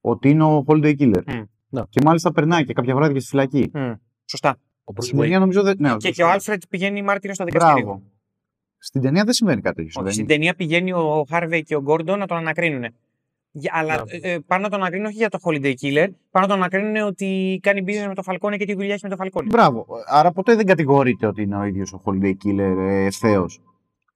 [0.00, 1.22] ότι είναι ο Holiday Killer.
[1.26, 1.42] Μμ.
[1.68, 1.82] Ναι.
[1.88, 3.70] Και μάλιστα περνάει και κάποια βράδια στη φυλακή.
[3.74, 3.92] Μμ,
[4.24, 4.56] σωστά.
[4.84, 5.20] Ο Bruce Στην Wayne.
[5.20, 5.76] ταινία νομίζω δεν.
[5.78, 7.84] Ναι, Και, και ο Άλφρεντ πηγαίνει μάρτυρα στο δικαστήριο.
[7.84, 8.02] Μπράβο.
[8.78, 10.02] Στην ταινία δεν συμβαίνει κάτι τέτοιο.
[10.02, 10.14] Όχι, συμβαίνει.
[10.14, 12.84] στην ταινία πηγαίνει ο Χάρβεϊ και ο Γκόρντον να τον ανακρίνουν.
[13.52, 14.02] Για, αλλά Ναι.
[14.28, 16.96] ε, ε, πάνε να τον ανακρίνουν όχι για το Holiday Killer, πάνε να τον ανακρίνουν
[16.96, 19.46] ότι κάνει business με το Φαλκόνε και τι δουλειά έχει με το Φαλκόνε.
[19.50, 19.86] Μπράβο.
[20.06, 23.46] Άρα ποτέ δεν κατηγορείται ότι είναι ο ίδιος ο Holiday Killer ε, ευθέω.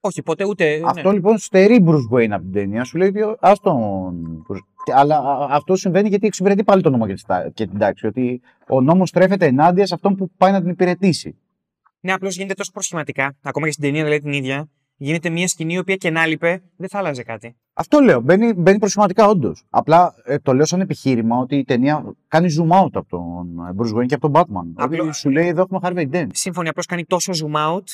[0.00, 0.76] Όχι, ποτέ ούτε.
[0.76, 0.82] ναι.
[0.84, 2.84] Αυτό λοιπόν στερεί Bruce Wayne από την ταινία.
[2.84, 4.44] Σου λέει ότι ας τον.
[4.48, 7.66] Bruce- Και- Αλλά α, αυτό συμβαίνει γιατί εξυπηρετεί πάλι τον νόμο και τη τα- και
[7.66, 8.06] την τάξη.
[8.06, 11.36] Ότι ο νόμος στρέφεται ενάντια σε αυτόν που πάει να την υπηρετήσει.
[12.00, 13.36] Ναι, απλώς γίνεται τόσο προσχηματικά.
[13.42, 14.68] Ακόμα και στην ταινία δηλαδή την ίδια.
[14.96, 17.56] Γίνεται μια σκηνή η οποία και να 'λειπε, δεν θα άλλαζε κάτι.
[17.72, 18.20] Αυτό λέω.
[18.20, 19.64] Μπαίνει, μπαίνει προσχηματικά όντως.
[19.70, 23.74] Απλά ε, το λέω σαν επιχείρημα ότι η ταινία κάνει zoom out από τον ε,
[23.76, 24.72] Bruce Wayne και από τον Batman.
[24.74, 26.26] Απλό- Ότι σου λέει εδώ έχουμε Harvey Dent.
[26.32, 27.84] Σύμφωνοι, απλώς κάνει τόσο zoom out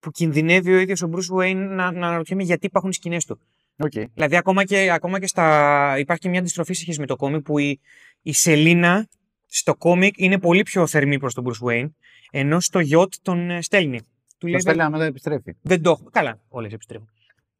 [0.00, 3.38] που κινδυνεύει ο ίδιος ο Bruce Wayne να, να αναρωτιέμαι γιατί υπάρχουν σκηνές του.
[3.82, 4.04] Okay.
[4.14, 5.94] Δηλαδή, ακόμα και, ακόμα και στα.
[5.98, 7.80] Υπάρχει και μια αντιστροφή σε σχέση με το κόμικ που η,
[8.22, 9.06] η Σελίνα
[9.46, 11.90] στο κόμικ είναι πολύ πιο θερμή προς τον Bruce Wayne,
[12.30, 14.00] ενώ στο γιότ τον ε, στέλνει.
[14.40, 15.54] Του Το λέει, στέλνει να μετά επιστρέφει.
[15.62, 16.04] δεν το έχω.
[16.10, 17.08] Καλά, όλες επιστρέφουν.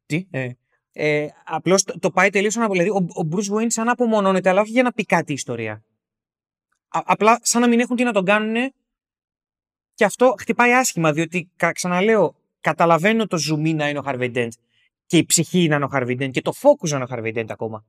[0.06, 0.26] Τι.
[0.30, 0.50] Ε,
[0.92, 2.82] ε, Απλώς το, το πάει τελείως ανάποδα.
[2.82, 5.34] Δηλαδή, ο, ο Bruce Wayne σαν να απομονώνεται, αλλά όχι για να πει κάτι η
[5.34, 5.72] ιστορία.
[6.88, 8.72] Α, απλά σαν να μην έχουν τι να τον κάνουν
[9.94, 14.48] Και αυτό χτυπάει άσχημα, διότι κα- ξαναλέω, καταλαβαίνω το zoom να είναι ο Harvey Dent
[15.06, 17.38] και η ψυχή να είναι ο Harvey Dent και το focus να είναι ο Harvey
[17.38, 17.84] Dent ακόμα.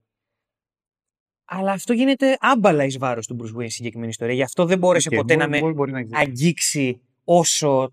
[1.45, 4.33] Αλλά αυτό γίνεται άμπαλα εις βάρος του Bruce Wayne στη συγκεκριμένη ιστορία.
[4.33, 6.21] Γι' αυτό δεν μπόρεσε Οκ, ποτέ μπορεί- να με μπορεί- μπορεί να έχει δίκιο.
[6.21, 7.91] αγγίξει όσο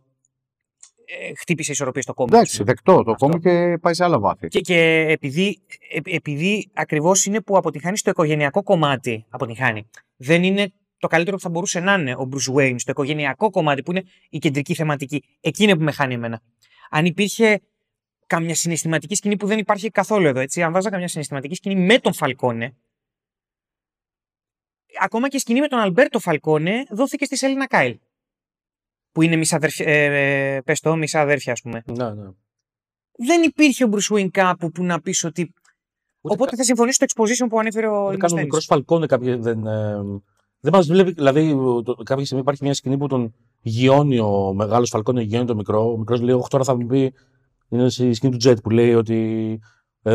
[1.11, 2.37] ε, χτύπησε ισορροπία στο κόμμα.
[2.37, 3.03] Εντάξει, δεκτό.
[3.03, 3.27] Το Αυτό.
[3.27, 4.49] κόμμα και πάει σε άλλα βάθη.
[4.49, 9.89] Και, και επειδή, ε, επειδή ακριβώς είναι που αποτυχάνει στο οικογενειακό κομμάτι, αποτυχάνει.
[10.17, 13.83] Δεν είναι το καλύτερο που θα μπορούσε να είναι ο Bruce Wayne στο οικογενειακό κομμάτι
[13.83, 15.25] που είναι η κεντρική θεματική.
[15.41, 16.41] Εκεί είναι που με χάνει εμένα.
[16.91, 17.61] Αν υπήρχε
[18.27, 21.99] καμιά συναισθηματική σκηνή που δεν υπάρχει καθόλου εδώ, έτσι, αν βάζα καμιά συναισθηματική σκηνή με
[21.99, 22.77] τον Φαλκόνε,
[25.01, 27.99] ακόμα και η σκηνή με τον Αλμπέρτο Φαλκόνε δόθηκε στη Σέλινα Κάιλ.
[29.13, 31.83] Που είναι μισά αδέρφια, ε, ε, πες το, μισά αδέρφια, ας πούμε.
[31.87, 32.29] Ναι, ναι.
[33.21, 35.53] Δεν υπήρχε ο Bruce Wayne κάπου που να πεις ότι
[36.21, 38.45] Ούτε Οπότε θα συμφωνήσω στο exposition που ανέφερε ο Ούτε καν ο Δημοσθένης.
[38.45, 39.97] μικρός Φαλκόνε κάποια, δεν, ε,
[40.61, 41.13] δεν μας βλέπει.
[41.13, 45.57] Δηλαδή, το, κάποια στιγμή υπάρχει μια σκηνή που τον γιώνει ο μεγάλος Φαλκόνε, γιώνει τον
[45.57, 45.93] μικρό.
[45.93, 47.15] Ο μικρός λέει: Όχι, τώρα θα μου πει.
[47.69, 49.61] Είναι στη σκηνή του Τζετ που λέει ότι.
[50.03, 50.13] Ε,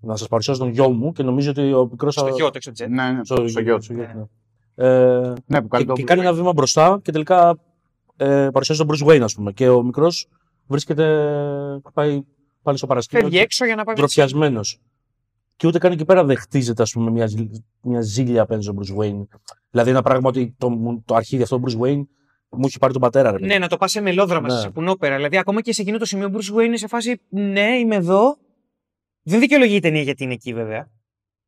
[0.00, 2.14] να σας παρουσιάσω τον γιο μου και νομίζω ότι ο μικρός.
[2.14, 2.88] Στο γιο του, στο jet.
[2.88, 3.82] Ναι, ναι, Στο, στο γιο του.
[3.82, 4.30] στο γιο του,
[4.74, 4.86] ναι.
[4.86, 7.58] Ε, Ναι, που κάνει και, το και κάνει ένα βήμα μπροστά και τελικά
[8.16, 9.52] ε, παρουσιάζει τον Bruce Wayne, ας πούμε.
[9.52, 10.26] Και ο μικρός
[10.66, 11.04] βρίσκεται.
[11.94, 12.22] πάει
[12.62, 13.24] πάλι στο παρασκήνιο.
[13.24, 13.94] Φεύγει έξω για να πάει.
[13.94, 14.60] ντροπιασμένο.
[15.56, 18.78] Και ούτε καν εκεί πέρα δεν χτίζεται ας πούμε, μια, ζήλ- μια ζήλια απέναντι στον
[18.78, 19.26] Bruce Wayne.
[19.70, 22.02] Δηλαδή ένα πράγμα ότι το, μου- το αρχίδι αυτό του Bruce Wayne
[22.48, 23.30] μου έχει πάρει τον πατέρα.
[23.30, 23.46] Ρε, παιδί.
[23.52, 24.60] Ναι, να το πας σε μελόδραμα, Ναι.
[24.60, 25.16] σε πουνόπερα.
[25.16, 27.94] Δηλαδή, ακόμα και σε εκείνο το σημείο, ο Bruce Wayne είναι σε φάση Ναι, είμαι
[27.94, 28.36] εδώ.
[29.22, 30.90] Δεν δικαιολογεί η ταινία γιατί είναι εκεί, βέβαια.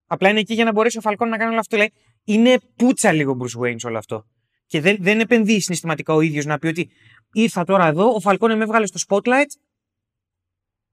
[0.06, 1.76] Απλά είναι εκεί για να μπορέσει ο Φαλκόν να κάνει όλο αυτό.
[1.76, 1.92] Λέει,
[2.24, 4.24] είναι πουτσα λίγο ο Bruce Wayne σε όλο αυτό.
[4.66, 6.90] Και δεν, δεν επενδύει συναισθηματικά ο ίδιος να πει ότι
[7.32, 9.50] ήρθα τώρα εδώ, ο Φαλκόν με έβγαλε στο spotlight.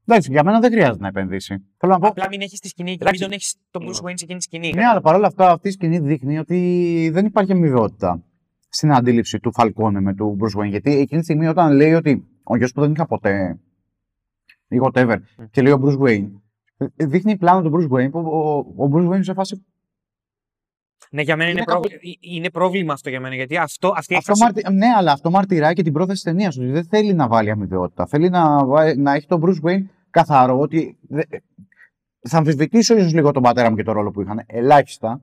[0.06, 1.66] Εντάξει, για μένα δεν χρειάζεται να επενδύσει.
[1.78, 2.08] Θέλω να πω.
[2.08, 3.22] Απλά μην έχεις τη σκηνή και μην Εντάξει.
[3.22, 4.74] τον έχεις τον Bruce Wayne σε εκείνη τη σκηνή.
[4.74, 8.24] Ναι, αλλά παρόλα αυτά αυτή η σκηνή δείχνει ότι δεν υπάρχει αμοιβαιότητα
[8.70, 10.70] στην αντίληψη του Φαλκόνε με του Bruce Wayne.
[10.70, 13.60] Γιατί εκείνη τη στιγμή όταν λέει ότι ο γιος που δεν είχα ποτέ
[14.68, 15.18] ή whatever
[15.52, 16.32] και λέει ο Bruce Wayne,
[16.78, 19.66] ε, δείχνει πλάνο του Bruce Wayne που ο, ο Bruce Wayne σε φάση.
[21.12, 23.36] Ναι, για μένα είναι, Είναι πρόβλημα, είναι πρόβλημα αυτό για μένα.
[23.36, 24.78] Γιατί αυτό, αυτή η Αυτό έκφραση- μαρτι...
[24.78, 26.58] Ναι, αλλά αυτό μαρτυράει και την πρόθεση τη ταινίας.
[26.58, 28.06] Ότι δεν θέλει να βάλει αμοιβαιότητα.
[28.06, 30.98] Θέλει να, βά- να έχει τον Bruce Wayne καθαρό ότι.
[31.02, 31.24] δε-
[32.30, 34.44] Θα αμφισβητήσω ίσως λίγο τον πατέρα μου και τον ρόλο που είχαν.
[34.46, 35.22] Ελάχιστα.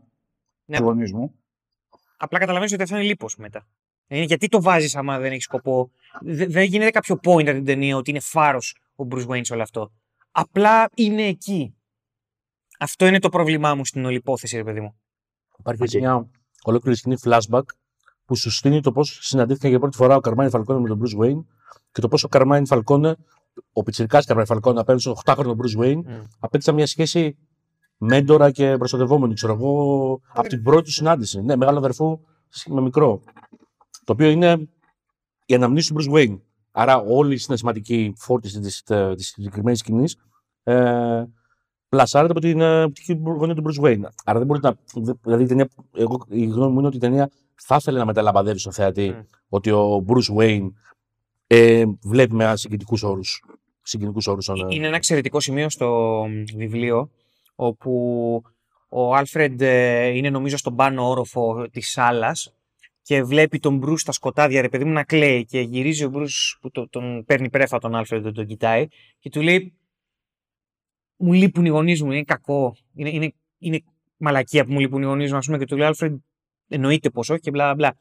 [0.64, 0.76] Ναι.
[0.76, 1.34] τους γονείς μου.
[2.16, 3.66] Απλά καταλαβαίνεις ότι αυτό είναι λίπος μετά.
[4.06, 5.90] Ε, γιατί το βάζεις άμα δεν έχει σκοπό.
[6.20, 9.52] Δε- δεν γίνεται κάποιο point από την ταινία ότι είναι φάρος ο Bruce Wayne σε
[9.52, 9.92] όλο αυτό.
[10.30, 11.74] Απλά είναι εκεί.
[12.78, 14.99] Αυτό είναι το πρόβλημά μου στην όλη υπόθεση, ρε παιδί μου.
[15.60, 16.28] Υπάρχει έτσι μια
[16.62, 17.62] ολόκληρη σκηνή flashback
[18.24, 21.22] που σου στείνει το πώς συναντήθηκαν για πρώτη φορά ο Καρμάιν Φαλκόνε με τον Bruce
[21.24, 21.44] Wayne
[21.92, 23.16] και το πώς ο Καρμάιν Φαλκόνε,
[23.72, 26.22] ο πιτσυρικά Καρμάιν Φαλκόνε απέναντι στον 8χρονο Bruce Wayne, Mm.
[26.38, 27.36] απέτυχαν μια σχέση
[27.98, 31.42] μέντορα και προστατευόμενη, ξέρω εγώ, από την πρώτη του συνάντηση.
[31.42, 32.20] Ναι, μεγάλο αδερφού
[32.66, 33.20] με μικρό.
[34.04, 34.68] Το οποίο είναι
[35.46, 36.38] η αναμνήση του Bruce Wayne.
[36.72, 40.16] Άρα όλη η συναισθηματική φόρτιση της, ε, της συγκεκριμένης σκηνής
[40.62, 41.24] ε,
[41.90, 44.00] πλασάρεται από την ε, οπτική γωνία του Bruce Wayne.
[44.24, 44.74] Άρα δεν μπορεί να.
[44.94, 48.04] δε- Δηλαδή η, ταινία, εγώ, η γνώμη μου είναι ότι η ταινία θα ήθελε να
[48.04, 49.24] μεταλαμπαδεύει στον θεατή Mm.
[49.48, 50.68] ότι ο Bruce Wayne
[51.46, 53.20] ε, βλέπει με συγκινητικούς όρου.
[53.82, 56.20] Συγκινητικούς όρους τον, ε, Είναι ένα εξαιρετικό σημείο στο
[56.56, 57.10] βιβλίο
[57.54, 57.92] όπου
[58.88, 62.54] ο Άλφρεντ ε, είναι νομίζω στον πάνω όροφο της σάλας
[63.02, 66.58] και βλέπει τον Μπρους στα σκοτάδια, ρε παιδί μου, να κλαίει και γυρίζει ο Μπρους
[66.60, 68.86] που το- τον παίρνει πρέφα τον Άλφρεντ, τον, τον κοιτάει
[69.18, 69.74] και του λέει
[71.20, 73.80] μου λείπουν οι γονείς μου, είναι κακό, είναι, είναι, είναι
[74.16, 76.18] μαλακία που μου λείπουν οι γονείς μου, ας πούμε, και του λέει Άλφρεντ
[76.68, 77.98] εννοείται πως όχι και μπλα μπλα.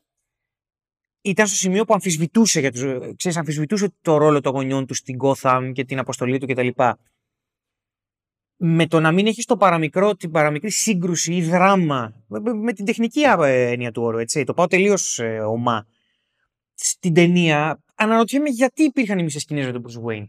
[1.21, 2.81] Ήταν στο σημείο που αμφισβητούσε, για τους,
[3.15, 6.67] ξέρεις, αμφισβητούσε το ρόλο των γονιών τους στην Gotham και την αποστολή του κτλ.
[8.55, 12.85] Με το να μην έχεις το παραμικρό, την παραμικρή σύγκρουση ή δράμα, με, με την
[12.85, 15.87] τεχνική ε, έννοια του όρου, έτσι, το πάω τελείως ε, ομά.
[16.73, 20.27] Στην ταινία αναρωτιέμαι γιατί υπήρχαν οι μισές σκηνές με τον Bruce Wayne.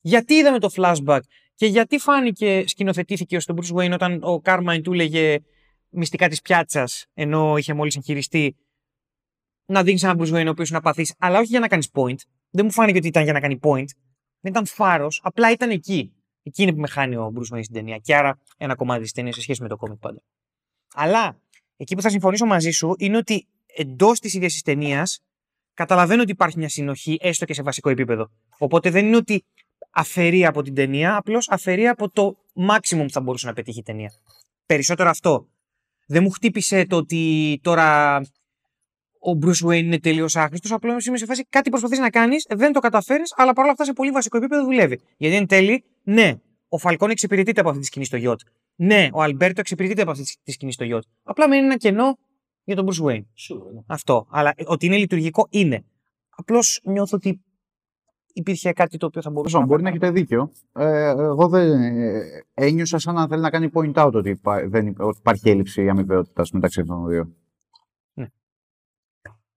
[0.00, 1.20] Γιατί είδαμε το flashback
[1.56, 5.38] και γιατί φάνηκε, σκηνοθετήθηκε στον Bruce Wayne όταν ο Carmine του έλεγε
[5.88, 8.56] μυστικά της πιάτσας, ενώ είχε μόλις εγχειριστεί
[9.66, 12.18] να δίνεις έναν Bruce Wayne ο οποίος να παθείς, αλλά όχι για να κάνεις point.
[12.50, 13.86] Δεν μου φάνηκε ότι ήταν για να κάνει point.
[14.40, 16.12] Δεν ήταν φάρος, απλά ήταν εκεί.
[16.42, 17.98] Εκεί είναι που με χάνει ο Bruce Wayne στην ταινία.
[17.98, 20.22] Και άρα ένα κομμάτι της ταινίας σε σχέση με το κόμικ πάντα.
[20.94, 21.40] Αλλά
[21.76, 25.20] εκεί που θα συμφωνήσω μαζί σου είναι ότι εντός της ίδιας της ταινίας
[25.74, 28.30] καταλαβαίνω ότι υπάρχει μια συνοχή, έστω και σε βασικό επίπεδο.
[28.58, 29.44] Οπότε δεν είναι ότι
[29.98, 32.36] αφαιρεί από την ταινία, απλώς αφαιρεί από το
[32.68, 34.12] maximum που θα μπορούσε να πετύχει η ταινία.
[34.66, 35.48] Περισσότερο αυτό.
[36.06, 38.16] Δεν μου χτύπησε το ότι τώρα
[39.18, 40.72] ο Bruce Wayne είναι τελείως άχρηστος.
[40.72, 43.92] Απλά είμαι σε φάση κάτι προσπαθείς να κάνεις, δεν το καταφέρει, αλλά παρόλα αυτά σε
[43.92, 45.00] πολύ βασικό επίπεδο δουλεύει.
[45.16, 46.34] Γιατί εν τέλει, ναι,
[46.68, 48.48] ο Φαλκόν εξυπηρετείται από αυτή τη σκηνή στο Yacht.
[48.74, 51.08] Ναι, ο Αλμπέρτο εξυπηρετείται από αυτή τη σκηνή στο Yacht.
[51.22, 52.18] Απλά μένει ένα κενό
[52.64, 53.24] για τον Bruce Wayne.
[53.34, 53.80] Σίγουρα, ναι.
[53.86, 54.26] Αυτό.
[54.30, 55.84] Αλλά ότι είναι λειτουργικό είναι.
[56.28, 57.40] Απλώς νιώθω ότι
[58.36, 60.52] υπήρχε κάτι το οποίο θα μπορούσε Σωστό, να μπορεί να έχετε δίκιο.
[60.72, 64.86] Ε, εγώ δεν ε, ένιωσα σαν να θέλει να κάνει point out ότι, υπά- δεν,
[64.86, 67.34] υπά- ότι υπάρχει έλλειψη αμοιβαιότητας μεταξύ αυτών των δύο.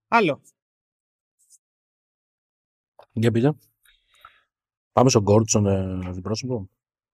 [0.08, 0.42] Άλλο.
[3.12, 3.54] Για πείτε.
[4.92, 6.70] Πάμε στον Γκόρτ, στον ε, διπρόσωπο.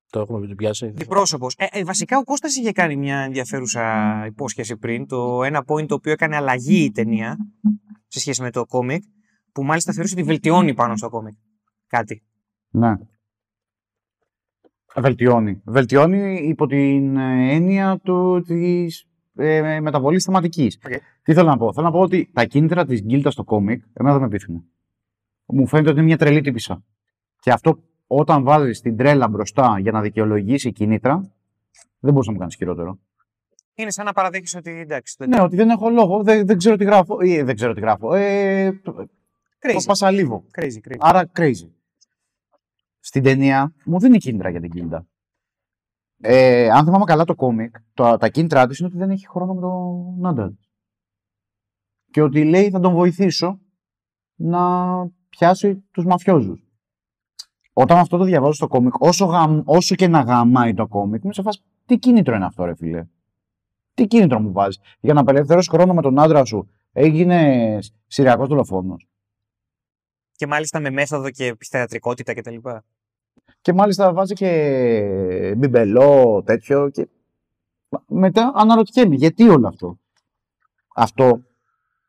[0.09, 0.87] Το έχουμε πιάσει.
[0.87, 1.47] Διπρόσωπο.
[1.57, 5.07] Ε, ε, βασικά ο Κώστας είχε κάνει μια ενδιαφέρουσα υπόσχεση πριν.
[5.07, 7.37] Το ένα point το οποίο έκανε αλλαγή η ταινία
[8.07, 9.03] σε σχέση με το κόμικ.
[9.51, 11.33] Που μάλιστα θεωρούσε ότι βελτιώνει πάνω στο κόμικ.
[11.87, 12.23] Κάτι.
[12.69, 12.93] Ναι.
[14.95, 15.61] Βελτιώνει.
[15.65, 19.05] Βελτιώνει υπό την ε, έννοια του, της
[19.35, 20.79] ε, μεταβολής θεματικής.
[20.85, 20.91] Οκ.
[21.23, 24.13] Τι θέλω να πω; Θέλω να πω ότι τα κίνητρα της γκίλτας στο κόμικ, εμένα
[24.17, 24.63] δεν με πείθουν.
[25.45, 26.83] Μου φαίνεται ότι είναι μια τρελή τύπησα.
[27.39, 31.31] Και αυτό όταν βάζεις την τρέλα μπροστά για να δικαιολογήσει κίνητρα,
[31.99, 32.99] δεν μπορείς να μου κάνεις χειρότερο.
[33.75, 35.15] Είναι σαν να παραδέχεις ότι εντάξει.
[35.19, 37.21] Δεν Ναι, ότι δεν έχω λόγο, δεν, δεν ξέρω τι γράφω.
[37.21, 38.13] Ή, δεν ξέρω τι γράφω.
[38.13, 39.07] Ε, το-
[39.59, 39.73] Crazy.
[39.73, 40.43] το πασαλίβω.
[40.57, 40.97] Crazy, crazy.
[40.99, 41.69] Άρα crazy.
[42.99, 45.07] Στην ταινία μου δίνει κίνητρα για την κίνητα.
[46.21, 49.53] Ε, αν θυμάμαι καλά το κόμικ, το, τα κίνητρά της είναι ότι δεν έχει χρόνο
[49.53, 50.69] με τον άντρα της.
[52.11, 53.59] Και ότι λέει θα τον βοηθήσω
[54.35, 54.61] να
[55.29, 56.67] πιάσει τους μαφιόζους.
[57.73, 61.33] Όταν αυτό το διαβάζω στο κόμικ, όσο, γαμ, όσο και να γαμάει το κόμικ, είμαι
[61.33, 63.05] σε φάση, τι κίνητρο είναι αυτό ρε φίλε;
[63.93, 69.07] Τι κίνητρο μου βάζεις; Για να απελευθερώσεις χρόνο με τον άντρα σου, έγινες συριακός δολοφόνος.
[70.35, 72.55] Και μάλιστα με μέθοδο και θεατρικότητα κτλ.
[73.61, 76.89] Και μάλιστα βάζει και μπιμπελό, τέτοιο.
[76.89, 77.07] Και...
[78.07, 79.99] Μετά αναρωτιέμαι, γιατί όλο αυτό;
[80.95, 81.43] Αυτό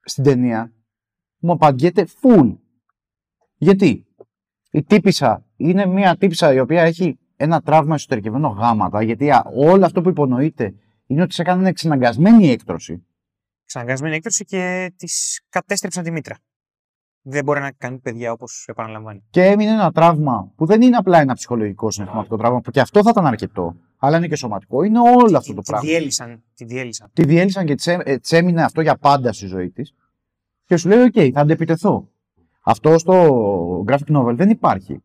[0.00, 0.72] στην ταινία
[1.38, 2.56] μου απαντιέται full.
[3.56, 4.06] Γιατί;
[4.70, 9.84] Η τύπησα είναι μια τύπησα η οποία έχει ένα τραύμα εσωτερικευμένο γάματα, γιατί α, όλο
[9.84, 10.74] αυτό που υπονοείται
[11.06, 13.06] είναι ότι σε έκανε εξαναγκασμένη έκτρωση.
[13.64, 16.36] Ξαναγκασμένη έκτρωση και της κατέστρεψαν τη μήτρα.
[17.28, 19.22] Δεν μπορεί να κάνει παιδιά όπως επαναλαμβάνει.
[19.30, 23.02] Και έμεινε ένα τραύμα που δεν είναι απλά ένα ψυχολογικό συναισθηματικό τραύμα, που και αυτό
[23.02, 24.82] θα ήταν αρκετό, αλλά είναι και σωματικό.
[24.82, 25.88] Είναι όλο αυτό το τη πράγμα.
[25.88, 26.42] διέλυσαν.
[26.54, 27.10] Τη διέλυσαν.
[27.12, 29.94] τη διέλυσαν και της έ- ε, της έμεινε αυτό για πάντα στη ζωή της
[30.64, 32.08] και σου λέει, οκ, θα αντεπιτεθώ.
[32.62, 35.02] Αυτό στο graphic novel δεν υπάρχει.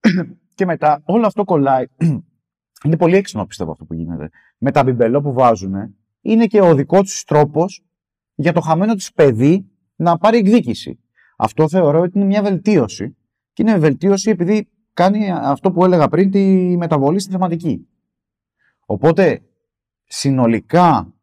[0.54, 1.84] και μετά όλο αυτό κολλάει.
[2.84, 4.30] είναι πολύ έξυπνο πιστεύω αυτό που γίνεται.
[4.58, 5.74] Με τα μπιμπελό που βάζουν,
[6.20, 7.82] είναι και ο δικός τους τρόπος
[8.34, 10.98] για το χαμένο της παιδί να πάρει εκδίκηση.
[11.36, 13.16] Αυτό θεωρώ ότι είναι μια βελτίωση.
[13.52, 17.88] Και είναι βελτίωση επειδή κάνει αυτό που έλεγα πριν, τη μεταβολή στη θεματική.
[18.86, 19.42] Οπότε
[20.04, 21.14] συνολικά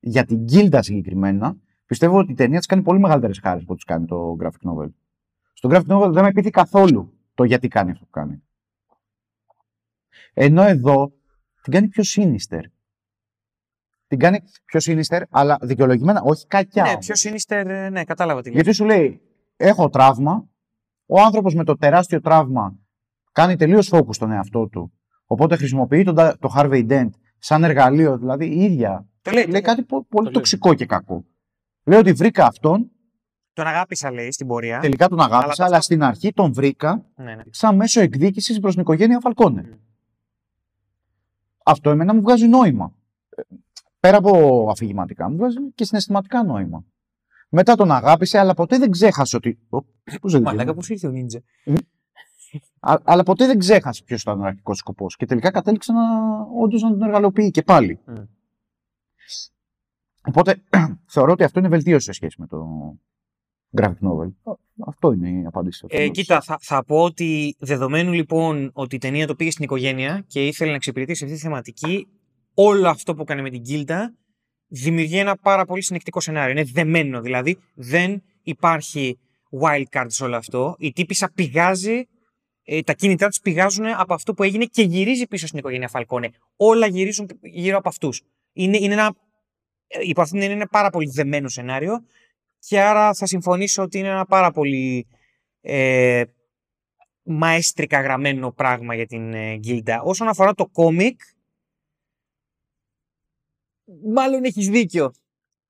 [0.00, 1.56] για την Γκίλτα συγκεκριμένα,
[1.86, 4.88] πιστεύω ότι η ταινία της κάνει πολύ μεγαλύτερες χάρες από ό,τι κάνει το graphic novel.
[5.52, 8.42] Στο graphic novel δεν με πείθει καθόλου το γιατί κάνει αυτό που κάνει.
[10.34, 11.12] Ενώ εδώ
[11.62, 12.60] την κάνει πιο sinister.
[14.16, 16.82] Την κάνει πιο sinister, αλλά δικαιολογημένα, όχι κακιά.
[16.82, 17.06] Ναι, όμως.
[17.06, 18.54] πιο sinister, ναι, κατάλαβα τι λέει.
[18.60, 19.20] Γιατί σου λέει,
[19.56, 20.48] έχω τραύμα,
[21.06, 22.78] ο άνθρωπος με το τεράστιο τραύμα
[23.32, 24.92] κάνει τελείως focus στον εαυτό του.
[25.26, 27.08] Οπότε χρησιμοποιεί τον, το Harvey Dent
[27.38, 29.06] σαν εργαλείο, δηλαδή η ίδια.
[29.22, 30.32] Το λέει, Λέει κάτι πο- πολύ λέει.
[30.34, 31.24] τοξικό και κακό.
[31.84, 32.90] Λέει ότι βρήκα αυτόν,
[33.52, 34.78] Τον αγάπησα, λέει, στην πορεία.
[34.78, 37.42] τελικά τον αγάπησα, Αλλά αλλά, το- στην αρχή τον βρήκα Ναι, ναι.
[37.50, 39.62] σαν μέσο εκδίκησης προς την οικογένεια Φαλκόνε.
[39.62, 39.72] Μμ.
[41.64, 42.92] Αυτό εμένα μου βγάζει νόημα.
[44.04, 46.84] Ε, Πέρα από αφηγηματικά, μου βγάζει και συναισθηματικά νόημα.
[47.48, 49.58] Μετά τον αγάπησε, αλλά ποτέ δεν ξέχασε ότι.
[49.68, 49.78] Ω,
[50.20, 51.42] Πώς δεν Μαλάκα, πώς ήρθε ο Νίντζα;
[52.80, 55.16] Α- αλλά ποτέ δεν ξέχασε ποιος ήταν ο αρχικός σκοπός.
[55.16, 56.02] Και τελικά κατέληξε να
[56.62, 58.00] όντως να τον εργαλοποιεί και πάλι.
[58.06, 58.14] Μμ.
[60.28, 60.62] Οπότε
[61.14, 62.66] θεωρώ ότι αυτό είναι βελτίωση σε σχέση με το
[63.76, 64.56] graphic novel.
[64.86, 65.86] Αυτό είναι η απάντηση.
[65.88, 70.24] Ε, κοίτα, θα, θα πω ότι δεδομένου λοιπόν ότι η ταινία το πήγε στην οικογένεια
[70.26, 72.08] και ήθελε να εξυπηρετήσει αυτή τη θεματική,
[72.54, 74.14] όλο αυτό που έκανε με την Κίλτα
[74.66, 76.50] δημιουργεί ένα πάρα πολύ συνεκτικό σενάριο.
[76.50, 79.18] Είναι δεμένο, δηλαδή δεν υπάρχει
[79.60, 80.76] wild card σε όλο αυτό.
[80.78, 82.08] Η τύπησα πηγάζει,
[82.64, 86.30] ε, τα κίνητρά της πηγάζουν από αυτό που έγινε και γυρίζει πίσω στην οικογένεια Φαλκόνε.
[86.56, 88.22] Όλα γυρίζουν γύρω από αυτούς.
[88.52, 89.14] Είναι, είναι ένα,
[89.86, 92.04] ε, υπό αυτήν την έννοια είναι πάρα πολύ δεμένο σενάριο
[92.58, 95.06] και άρα θα συμφωνήσω ότι είναι ένα πάρα πολύ
[95.60, 96.22] ε,
[97.22, 100.02] μαέστρικα γραμμένο πράγμα για την ε, Γκίλντα.
[100.02, 101.20] Όσον αφορά το κόμικ,
[104.14, 105.12] μάλλον έχεις δίκιο,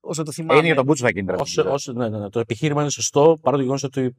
[0.01, 0.55] όσο το θυμάμαι.
[0.59, 1.37] Είναι για τον μπούτσο τα κίνητρα.
[1.37, 4.15] Όσο, όσο, ναι, ναι, ναι, το επιχείρημα είναι σωστό παρά το γεγονός ότι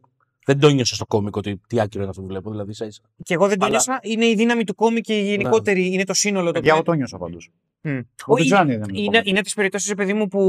[0.46, 2.50] δεν το νιώσα στο κόμικ ότι τι άκυρο είναι αυτό που βλέπω.
[2.52, 3.02] Δηλαδή, ίσα ίσα.
[3.24, 4.00] Και εγώ δεν το Αλλά- νιώσα.
[4.04, 6.52] Είναι η δύναμη του κόμικ και η γενικότερη, είναι το σύνολο.
[6.52, 7.50] Το Για εγώ οποίο- το νιώσα πάντως.
[7.82, 7.90] Μμ.
[7.92, 9.02] Εγώ Όχι, δεν ξέρω αν είναι.
[9.02, 10.42] Είναι, είναι τις περιπτώσεις, παιδί μου, που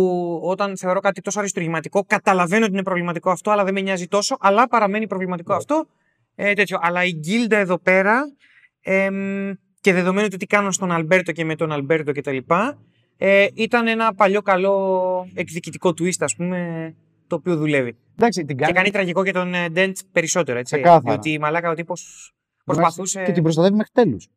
[0.44, 4.36] όταν θεωρώ κάτι τόσο αριστουργηματικό, καταλαβαίνω ότι είναι προβληματικό αυτό, αλλά δεν με νοιάζει τόσο,
[4.40, 5.56] αλλά παραμένει προβληματικό Ναι.
[5.58, 5.86] αυτό.
[6.34, 6.78] Ε, τέτοιο.
[6.80, 8.32] Αλλά η Γκίλντα εδώ πέρα,
[8.80, 12.36] εμ, και δεδομένου του τι κάνω στον Αλμπέρτο και με τον Αλμπέρτο κτλ.,
[13.16, 16.94] ε, ήταν ένα παλιό καλό εκδικητικό twist, ας πούμε,
[17.26, 17.96] το οποίο δουλεύει.
[18.18, 20.74] Εντάξει, την Και κάνει, κάνει τραγικό και τον ε, Dent περισσότερο, έτσι.
[20.74, 21.00] Ξεκάθαρα.
[21.00, 22.32] Διότι μαλάκα ο τύπος
[22.64, 23.24] προσπαθούσε.
[23.24, 24.28] και την προστατεύει μέχρι τέλους.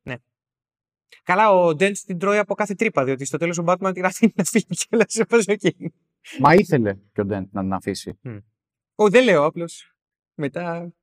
[1.24, 4.34] Καλά, ο Dent την τρώει από κάθε τρύπα, διότι στο τέλος ο Batman την αφήνει
[4.36, 5.94] να φύγει και όλα σε πας εκεί.
[6.40, 8.20] Μα ήθελε και ο Ντέντ να την αφήσει.
[8.96, 9.94] Ω, δεν λέω απλώς.
[10.34, 10.94] Μετά.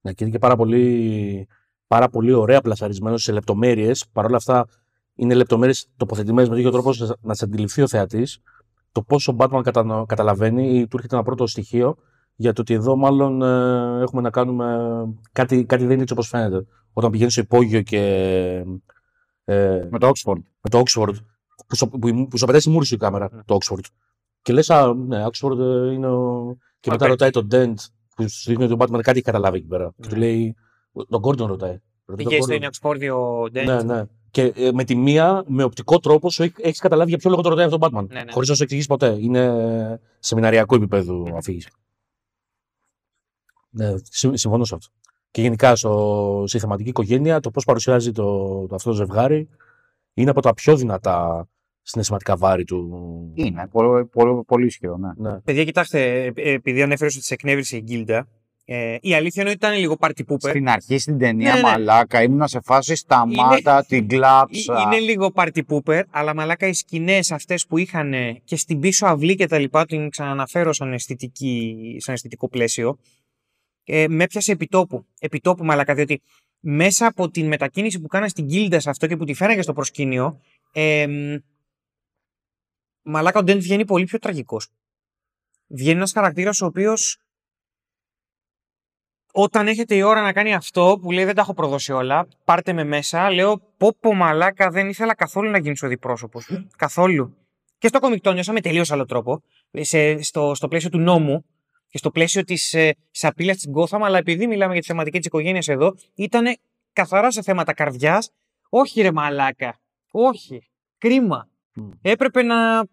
[0.00, 1.48] Ναι, και είναι και πάρα πολύ,
[1.86, 4.08] πάρα πολύ ωραία πλασαρισμένο σε λεπτομέρειες.
[4.12, 4.66] Παρ' όλα αυτά,
[5.14, 8.38] είναι λεπτομέρειε τοποθετημένες με τέτοιο τρόπο ώστε να τι αντιληφθεί ο θεατής.
[8.92, 11.96] Το πόσο ο Batman κατανο- καταλαβαίνει ή του έρχεται ένα πρώτο στοιχείο
[12.34, 14.76] για το ότι εδώ μάλλον ε, έχουμε να κάνουμε
[15.32, 16.66] κάτι, κάτι δεν είναι έτσι όπως φαίνεται.
[16.92, 17.98] Όταν πηγαίνεις στο υπόγειο και
[19.44, 20.36] ε, Με το Oxford.
[20.60, 21.14] με το Oxford,
[21.66, 21.98] που σου, που,
[22.28, 23.42] που σου πετάει στη μούρη σου η κάμερα, Ναι.
[23.44, 23.84] το Oxford.
[24.42, 26.56] Και λες, α, ναι, Oxford ε, είναι ο...
[26.80, 27.08] Και μετά Perfect.
[27.08, 27.74] ρωτάει τον Dent,
[28.16, 29.92] που σου δείχνει ότι ο Batman κάτι έχει καταλάβει εκεί πέρα.
[30.00, 30.20] Και του Ναι.
[30.26, 30.56] λέει,
[31.08, 31.48] τον Gordon ρωτάει.
[31.50, 32.56] Ρωτάει τον Πήγε στο Gordon.
[32.56, 33.64] είναι Οξφόρδιο Dent.
[33.64, 34.02] Ναι, ναι.
[34.32, 37.42] Και ε, με τη μία, με οπτικό τρόπο, σου έχει έχεις καταλάβει για ποιο λόγο
[37.42, 38.06] το ρωτάει αυτό ο Batman.
[38.08, 38.32] Ναι, ναι.
[38.32, 39.16] Χωρίς να σου εξηγήσει ποτέ.
[39.20, 41.36] Είναι σεμιναριακό επίπεδο Ναι.
[41.36, 41.68] αφήγηση.
[43.70, 44.92] Ναι, συμ- συμφωνώ σε αυτό.
[45.30, 48.26] Και γενικά στο, στη θεματική οικογένεια, το πώς παρουσιάζει το,
[48.66, 49.48] το αυτό το ζευγάρι
[50.14, 51.48] είναι από τα πιο δυνατά
[51.82, 52.90] συναισθηματικά βάρη του.
[53.34, 55.10] Είναι πολύ, πολύ, πολύ ισχυρό, ναι.
[55.30, 55.40] Ναι.
[55.40, 58.28] Παιδιά, κοιτάξτε, ε, ε, επειδή ανέφερες ότι σε εκνεύρισε η γκίλντα,
[58.64, 60.48] ε, η αλήθεια είναι ότι ήταν λίγο party pooper.
[60.48, 61.68] Στην αρχή στην ταινία Ναι, ναι.
[61.68, 64.76] μαλάκα ήμουν σε φάση σταμάτα, την κλάψα.
[64.78, 69.06] Ε, Είναι λίγο party pooper, αλλά μαλάκα οι σκηνές αυτές που είχαν και στην πίσω
[69.06, 72.98] αυλή και τα λοιπά, την ξαναναφέρω σαν, αισθητική, σαν αισθητικό πλαίσιο,
[73.84, 75.06] ε, με έπιασε επιτόπου.
[75.18, 76.20] Επιτόπου μαλάκα, διότι
[76.60, 79.72] μέσα από την μετακίνηση που κάνα στην Γκίλντα σε αυτό και που τη φέρανε στο
[79.72, 80.40] προσκήνιο,
[80.72, 81.36] ε, μ,
[83.02, 84.68] μαλάκα ο Ντέντ βγαίνει πολύ πιο τραγικός.
[85.66, 87.21] Βγαίνει ένας χαρακτήρας ο οποίος
[89.32, 92.72] όταν έχετε η ώρα να κάνει αυτό που λέει δεν τα έχω προδώσει όλα, πάρτε
[92.72, 96.66] με μέσα, λέω πω πω μαλάκα δεν ήθελα καθόλου να γίνεις ο διπρόσωπος.
[96.76, 97.36] καθόλου.
[97.78, 99.42] Και στο κομικτό νιώσα με τελείως άλλο τρόπο,
[99.80, 101.44] σε, στο, στο πλαίσιο του νόμου
[101.88, 105.26] και στο πλαίσιο της ε, σαπίλας της Γκόθαμ, αλλά επειδή μιλάμε για τη θεματική της
[105.26, 106.56] οικογένειας εδώ, ήταν
[106.92, 108.30] καθαρά σε θέματα καρδιάς.
[108.68, 109.80] Όχι ρε μαλάκα,
[110.10, 111.48] όχι, κρίμα.
[111.74, 111.90] Μμ.
[112.02, 112.84] Έπρεπε να...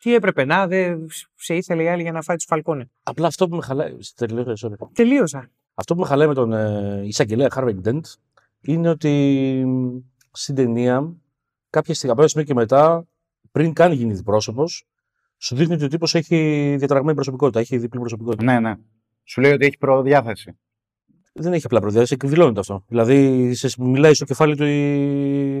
[0.00, 2.86] Τι έπρεπε να, δεν σε ήθελε η άλλη για να φάει τους φαλκόνες.
[3.02, 3.96] Απλά αυτό που με χαλάει.
[4.14, 4.88] τελείω, sorry.
[4.92, 5.50] Τελείωσα.
[5.74, 8.00] Αυτό που με χαλάει με τον ε, εισαγγελέα Harvey Dent
[8.60, 9.08] είναι ότι
[9.66, 9.98] μ,
[10.32, 11.16] στην ταινία
[11.70, 13.06] κάποια στιγμή από ένα σημείο και μετά,
[13.50, 14.86] πριν καν γίνει διπρόσωπος,
[15.38, 18.44] σου δείχνει ότι ο τύπος έχει διατραγμένη προσωπικότητα, έχει διπλή προσωπικότητα.
[18.44, 18.74] Ναι, ναι.
[19.24, 20.58] Σου λέει ότι έχει προδιάθεση.
[21.40, 22.82] Δεν έχει απλά προδιάθεση, εκδηλώνεται αυτό.
[22.88, 24.74] Δηλαδή, σε, μιλάει στο κεφάλι του η...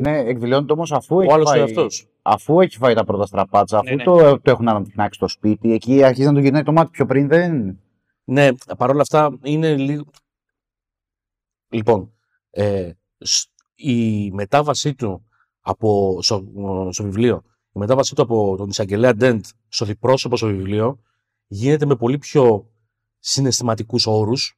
[0.00, 2.08] Ναι, εκδηλώνεται όμως αφού, ο έχει άλλος φάει- εαυτός.
[2.22, 4.02] αφού έχει φάει τα πρώτα στραπάτσα, αφού Ναι, ναι.
[4.04, 7.28] Το, το έχουν ανατινάξει στο σπίτι, εκεί αρχίζει να του γυρνάει το μάτι πιο πριν
[7.28, 7.78] δεν.
[8.24, 8.48] Ναι,
[8.78, 10.04] παρόλα αυτά είναι λίγο.
[11.68, 12.12] Λοιπόν,
[12.50, 15.24] ε, σ- η μετάβασή του
[15.60, 16.44] από, στο,
[16.90, 20.98] στο βιβλίο, η μετάβασή του από τον εισαγγελέα Ντέντ στο διπρόσωπο στο βιβλίο
[21.46, 22.70] γίνεται με πολύ πιο
[23.18, 24.57] συναισθηματικούς όρους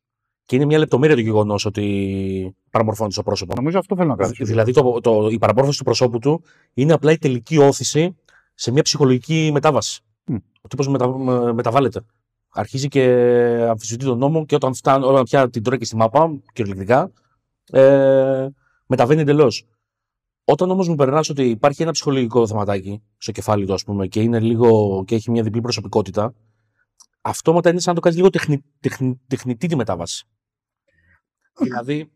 [0.50, 3.54] και είναι μια λεπτομέρεια το γεγονός ότι παραμορφώνεται στο πρόσωπο.
[3.56, 4.32] Νομίζω αυτό θέλω να κάνω.
[4.38, 6.42] Δηλαδή το, το, η παραμόρφωση του προσώπου του
[6.74, 8.16] είναι απλά η τελική όθηση
[8.54, 10.00] σε μια ψυχολογική μετάβαση.
[10.24, 10.34] Μμ.
[10.60, 12.00] Ο τύπος μετα, με- μεταβάλλεται.
[12.48, 13.02] Αρχίζει και
[13.68, 17.10] αμφισβητεί τον νόμο και όταν, φτάνει, όταν πια την τρώει και στη μάπα, κυριολεκτικά,
[17.72, 18.46] ε,
[18.86, 19.66] μεταβαίνει εντελώς.
[20.44, 24.20] Όταν όμως μου περνάς ότι υπάρχει ένα ψυχολογικό θεματάκι στο κεφάλι του, ας πούμε, και
[24.20, 26.34] είναι λίγο και έχει μια διπλή προσωπικότητα,
[27.20, 30.24] αυτόματα είναι σαν να το κάνεις λίγο τεχνη, τεχνη- τεχνητή τη μετάβαση.
[31.62, 32.10] Δηλαδή,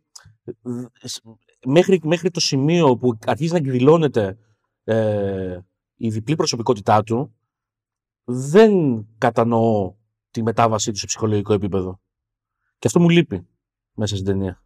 [0.62, 1.22] δ- σ-
[1.66, 4.38] μέχρι, μέχρι το σημείο που αρχίζει να εκδηλώνεται
[4.84, 5.58] ε,
[5.96, 7.34] η διπλή προσωπικότητά του,
[8.24, 8.72] δεν
[9.18, 9.94] κατανοώ
[10.30, 12.00] τη μετάβασή του σε ψυχολογικό επίπεδο.
[12.78, 13.46] Και αυτό μου λείπει
[13.94, 14.62] μέσα στην ταινία.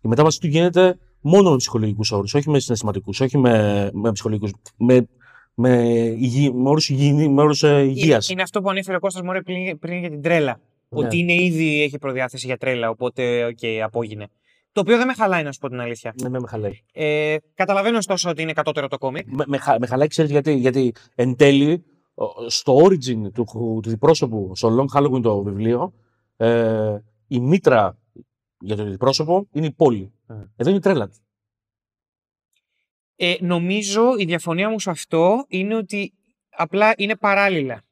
[0.00, 4.52] Η μετάβασή του γίνεται μόνο με ψυχολογικούς όρους, όχι με συναισθηματικούς, όχι με, με ψυχολογικούς,
[4.76, 5.08] με,
[5.54, 5.82] με,
[6.18, 8.28] υγι, με όρους, υγιεινή, με όρους ε, υγείας.
[8.28, 10.60] Είναι αυτό που ανέφερε ο Κώστας μωρέ πριν, πριν για την τρέλα.
[11.00, 11.06] Ναι.
[11.06, 14.28] Ότι είναι ήδη έχει προδιάθεση για τρέλα, οπότε οκ, απέγινε.
[14.72, 16.14] Το οποίο δεν με χαλάει, να σου πω την αλήθεια.
[16.22, 16.78] Ναι, με, με χαλάει.
[16.92, 19.26] Ε, καταλαβαίνω ωστόσο ότι είναι κατώτερο το κόμικ.
[19.28, 21.84] Με, με, χα- με χαλάει, ξέρεις γιατί, γιατί εν τέλει
[22.14, 23.44] ο- στο origin του,
[23.82, 25.92] του διπρόσωπου, στο Long Halloween το βιβλίο,
[26.36, 27.98] ε, η μήτρα
[28.60, 30.12] για το διπρόσωπο είναι η πόλη.
[30.56, 31.16] Εδώ είναι η τρέλα του.
[33.16, 36.12] Ε, νομίζω η διαφωνία μου σε αυτό είναι ότι
[36.50, 37.82] απλά είναι παράλληλα.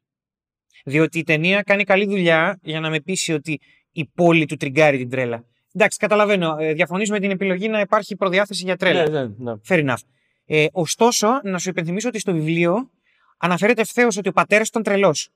[0.84, 3.60] Διότι η ταινία κάνει καλή δουλειά για να με πείσει ότι
[3.92, 5.44] η πόλη του τριγκάρει την τρέλα.
[5.72, 6.56] Εντάξει, καταλαβαίνω.
[6.58, 9.08] Ε, διαφωνείς με την επιλογή να υπάρχει προδιάθεση για τρέλα.
[9.08, 9.52] Ναι, ναι, ναι.
[9.68, 10.02] Fair enough.
[10.44, 12.90] Ε, ωστόσο, να σου υπενθυμίσω ότι στο βιβλίο
[13.38, 15.28] αναφέρεται ευθέως ότι ο πατέρας ήταν τρελός.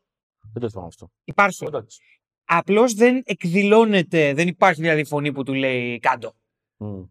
[0.53, 1.11] Δεν το θυμάμαι αυτό.
[1.25, 1.65] Υπάρχει.
[1.65, 2.01] Εντάξει.
[2.45, 6.33] Απλώς δεν εκδηλώνεται, δεν υπάρχει δηλαδή φωνή που του λέει κάτω.
[6.77, 7.03] Μμ.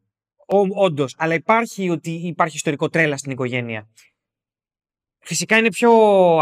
[0.75, 1.15] Όντως.
[1.17, 3.89] Αλλά υπάρχει ότι υπάρχει ιστορικό τρέλα στην οικογένεια.
[5.27, 5.91] Φυσικά είναι πιο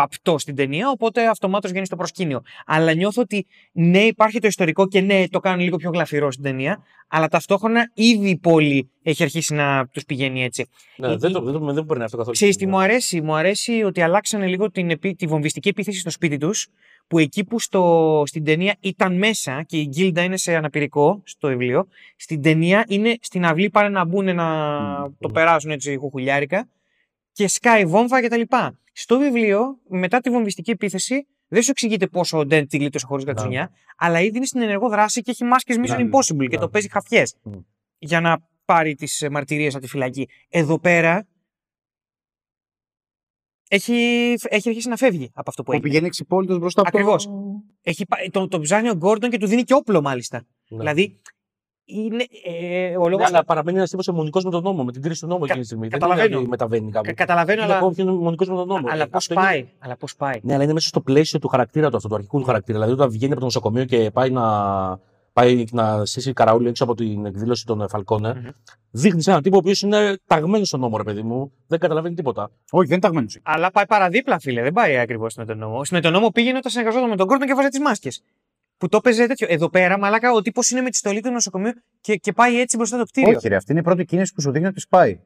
[0.01, 2.41] απτό στην ταινία, οπότε αυτομάτως βγαίνει στο προσκήνιο.
[2.65, 6.43] Αλλά νιώθω ότι ναι, υπάρχει το ιστορικό και ναι, το κάνουν λίγο πιο γλαφυρό στην
[6.43, 10.69] ταινία, αλλά ταυτόχρονα ήδη η πόλη έχει αρχίσει να τους πηγαίνει έτσι.
[10.97, 12.35] Ναι, Η- δεν, η- το, δεν, το, δεν το παίρνει αυτό καθόλου.
[12.35, 16.09] Ξέρεις τι μου αρέσει, μου αρέσει ότι αλλάξανε λίγο την, επί- τη βομβιστική επίθεση στο
[16.09, 16.67] σπίτι τους,
[17.07, 21.47] που εκεί που στο, στην ταινία ήταν μέσα και η Γκίλντα είναι σε αναπηρικό στο
[21.47, 24.45] βιβλίο, στην ταινία είναι στην αυλή πάνε να μπουν να
[24.99, 25.13] Μμμ.
[25.19, 26.67] το περάσουν έτσι χουχουλιάρικα
[27.33, 28.41] και σκάει βόμβα κτλ.
[28.93, 33.25] Στο βιβλίο, μετά τη βομβιστική επίθεση, δεν σου εξηγείται πόσο ο Ντέντ τη γλίτωσε χωρίς
[33.25, 36.61] κατσουνιά, αλλά ήδη είναι στην ενεργό δράση και έχει μάσκες Mission Ναι, Impossible και ναι.
[36.61, 37.51] το παίζει χαφιές Μμ.
[37.97, 40.27] για να πάρει τις μαρτυρίες από τη φυλακή.
[40.49, 41.27] Εδώ πέρα
[43.69, 43.93] έχει,
[44.43, 45.87] έχει αρχίσει να φεύγει από αυτό που Που έγινε.
[45.89, 47.29] πηγαίνει εξυπόλυτος μπροστά από το- Ακριβώς.
[47.81, 50.45] Έχει, πά- τον, τον ψάχνει ο Γκόρντον και του δίνει και όπλο μάλιστα.
[50.67, 50.77] Ναι.
[50.77, 51.21] Δηλαδή,
[51.85, 53.27] είναι, ε, ο Ναι, λόγος...
[53.27, 55.59] αλλά παραμένει ένας τύπος αιμονικός με τον νόμο, με την κρίση του νόμου Κα- εκείνη
[55.59, 55.87] τη στιγμή.
[55.87, 56.27] Δεν καταλαβαίνω.
[56.29, 57.05] είναι ότι μεταβαίνει κάπου.
[57.05, 58.87] Κα- καταλαβαίνω, Είναι αλλά, ακόμα πιο αιμονικός με τον νόμο.
[58.89, 59.67] αλλά Ε, πώς αυτό είναι- πάει.
[59.79, 62.39] Αλλά πώς πάει; Ναι, αλλά είναι μέσα στο πλαίσιο του χαρακτήρα του, αυτού του αρχικού
[62.39, 62.77] του χαρακτήρα.
[62.77, 64.43] Δηλαδή, όταν βγαίνει από το νοσοκομείο και πάει να,
[65.33, 68.49] πάει να στήσει καραούλι έξω από την εκδήλωση των Φαλκόνε, Μμμ.
[68.91, 71.51] δείχνεις έναν τύπο ο οποίος είναι ταγμένος στον νόμο, ρε παιδί μου.
[71.67, 72.43] Δεν καταλαβαίνει τίποτα.
[72.71, 73.39] Όχι, δεν είναι ταγμένος.
[73.43, 74.61] Αλλά πάει παραδίπλα, φίλε.
[74.61, 75.81] Δεν πάει ακριβώς με τον νόμο.
[75.91, 78.23] Με τον νόμο πήγαινε όταν συνεργαζόταν με τον Γκόρντον και βάζε τις μάσκες.
[78.77, 79.47] Που το έπαιζε τέτοιο.
[79.49, 81.71] Εδώ πέρα, μαλάκα, ο τύπος είναι με τη στολή του νοσοκομείου
[82.01, 83.37] και, και πάει έτσι μπροστά το κτίριο.
[83.37, 85.19] Όχι, ρε, αυτή είναι η πρώτη κίνηση που σου δείχνει ότι σπάει.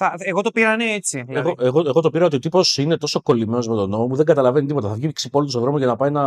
[0.00, 1.22] Θα, εγώ το πήρα ναι έτσι.
[1.26, 1.48] Δηλαδή.
[1.58, 4.16] Εγώ, εγώ, εγώ το πήρα ότι ο τύπος είναι τόσο κολλημένος με τον νόμο που
[4.16, 4.88] δεν καταλαβαίνει τίποτα.
[4.88, 6.22] Θα βγει ξυπόλυτος στον δρόμο για να πάει να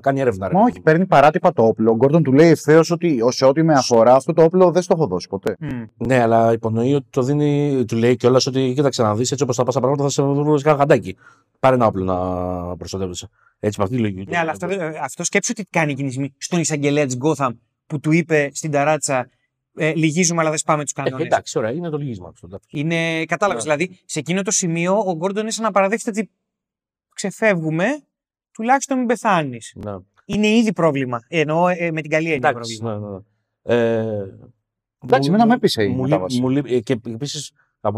[0.00, 0.48] κάνει έρευνα.
[0.48, 0.82] ρε Μα παιδί όχι, μου.
[0.84, 1.90] παίρνει παράτυπα το όπλο.
[1.90, 4.94] Ο Γκόρντον του λέει ευθέως ότι σε ό,τι με αφορά αυτό το όπλο δεν στο
[4.98, 5.56] έχω δώσει ποτέ.
[5.60, 5.82] Μμ.
[5.96, 9.56] Ναι, αλλά υπονοεί ότι το δίνει, του λέει κιόλας ότι κοίταξε να δεις έτσι όπως
[9.56, 11.16] θα πα τα πράγματα θα σε βρουν σε ένα χαντάκι.
[11.60, 12.16] Πάρε ένα όπλο να
[12.76, 13.28] προστατεύεσαι.
[13.60, 14.30] Έτσι με αυτή τη λογική.
[14.30, 17.52] Ναι, αλλά αυτό, δεν- αυτό σκέψου τι κάνει εκείνη τη στιγμή στον εισαγγελέα της Γκόθαμ
[17.86, 19.28] που του είπε στην ταράτσα
[19.78, 21.26] ε, Λυγίζουμε, αλλά δεν σπάμε τους Ε, κανόνες.
[21.26, 22.46] εντάξει, ωραία, είναι το λυγίσμα αυτό.
[22.46, 22.68] εντάξει.
[22.70, 23.64] Είναι, κατάλαβες.
[23.64, 23.74] Ναι.
[23.76, 26.30] Δηλαδή, σε εκείνο το σημείο ο Γκόρντον είναι σαν να παραδέχεται ότι
[27.14, 27.84] ξεφεύγουμε,
[28.52, 29.72] τουλάχιστον μην πεθάνεις.
[29.76, 29.96] Ναι.
[30.24, 31.24] Είναι ήδη πρόβλημα.
[31.28, 33.08] Εννοώ ε, με την καλή έννοια Εντάξει, πρόβλημα.
[33.08, 33.22] ναι, ναι.
[33.62, 34.24] Ε,
[35.04, 36.40] Εντάξει, μου- εμένα με έπεισε η μου λείπει- μετάβαση.
[36.40, 37.52] μου λείπει- ε, Και επίσης,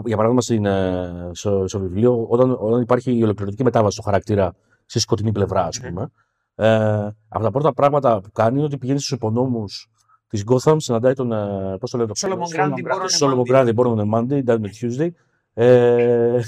[0.05, 4.55] για παράδειγμα, στην, ε, στο, στο βιβλίο, όταν, όταν υπάρχει η ολοκληρωτική μετάβαση στο χαρακτήρα
[4.87, 5.89] στη σκοτεινή πλευρά, ας Μμμ.
[5.89, 6.11] πούμε,
[6.55, 9.91] ε, από τα πρώτα πράγματα που κάνει είναι ότι πηγαίνει στους υπονόμους
[10.31, 11.33] της Gotham, συναντάει τον.
[11.33, 13.67] Ε, Πώς το λέει το Solomon Grundy, Born on a Solomon Monday.
[13.67, 15.09] Grundy, Born on a Monday, Down on a Tuesday.
[15.55, 16.41] Ε,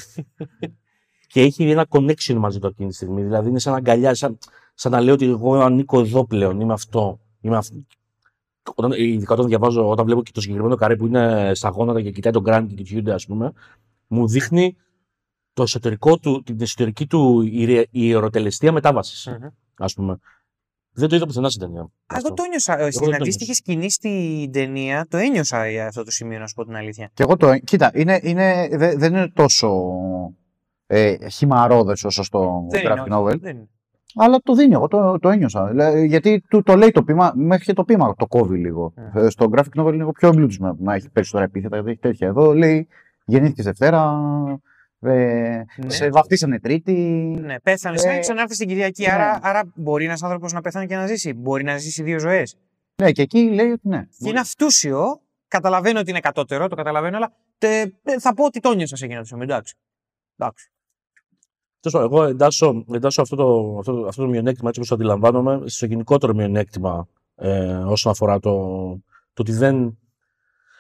[1.32, 3.22] και έχει ένα connection μαζί του εκείνη τη στιγμή.
[3.22, 4.38] Δηλαδή είναι σαν αγκαλιά, σαν,
[4.74, 7.20] σαν να λέει ότι εγώ ανήκω εδώ πλέον, είμαι αυτό.
[7.40, 7.76] Είμαι αυτό.
[8.74, 12.10] Όταν, ειδικά όταν διαβάζω, όταν βλέπω και το συγκεκριμένο καρέ που είναι στα γόνατα και
[12.10, 13.52] κοιτάει τον Γκραντ και κοιτιούνται, ας πούμε,
[14.06, 14.76] μου δείχνει
[15.52, 19.26] το εσωτερικό του, την εσωτερική του ιερε- ιεροτελεστία μετάβασης.
[19.26, 19.48] Μμμ.
[19.76, 20.18] Α πούμε.
[20.94, 21.80] Δεν το είδα πουθενά στην ταινία.
[21.80, 22.26] Α, αυτό.
[22.26, 22.72] Εγώ το ένιωσα.
[22.78, 26.46] ε, δεν Στην το αντίστοιχη σκηνή στην ταινία το ένιωσα για αυτό το σημείο, να
[26.46, 27.10] σου πω την αλήθεια.
[27.14, 27.58] Και εγώ το.
[27.58, 29.70] Κοίτα, είναι, είναι, δε- δεν είναι τόσο
[30.86, 33.10] ε, χυμαρόδες όσο στο Δεν είναι, graphic όχι.
[33.12, 33.40] novel.
[33.40, 33.68] Δεν είναι.
[34.14, 35.66] Αλλά το δίνει, εγώ το, το ένιωσα.
[35.66, 38.92] Δηλαδή, γιατί του το λέει το πείμα, μέχρι και το πείμα το κόβει λίγο.
[39.14, 39.20] Mm.
[39.22, 42.26] Ε, Στο graphic novel είναι λίγο πιο εμπλούτισμα να έχει περισσότερα επίθετα, γιατί έχει τέτοια.
[42.28, 42.88] Εδώ λέει
[43.24, 44.20] γεννήθηκε Δευτέρα,
[45.02, 45.90] ε, Ναι.
[45.90, 46.92] σε βαφτίσανε Τρίτη.
[47.40, 49.02] Ναι, πέθανε, Ε, ε, ξανάρθει στην Κυριακή.
[49.06, 49.12] ναι.
[49.12, 51.32] Άρα, άρα μπορεί ένας άνθρωπος να πεθάνει και να ζήσει.
[51.32, 52.56] Μπορεί να ζήσει δύο ζωές.
[53.02, 54.06] Ναι, και εκεί λέει ότι ναι.
[54.18, 55.20] Και είναι αυτούσιο.
[55.48, 59.04] Καταλαβαίνω ότι είναι κατώτερο, το καταλαβαίνω, αλλά τε, ε, θα πω ότι το νιώσα σε
[59.04, 59.42] εκείνο το σημείο.
[59.44, 59.74] Εντάξει.
[60.36, 60.70] Εντάξει.
[61.80, 64.94] Τέλος πάντων, εγώ εντάσσω, εντάσσω αυτό, το, αυτό, το- αυτό το μειονέκτημα έτσι όπως το
[64.94, 68.50] αντιλαμβάνομαι στο γενικότερο μειονέκτημα ε, όσον αφορά το,
[69.32, 69.98] το ότι δεν,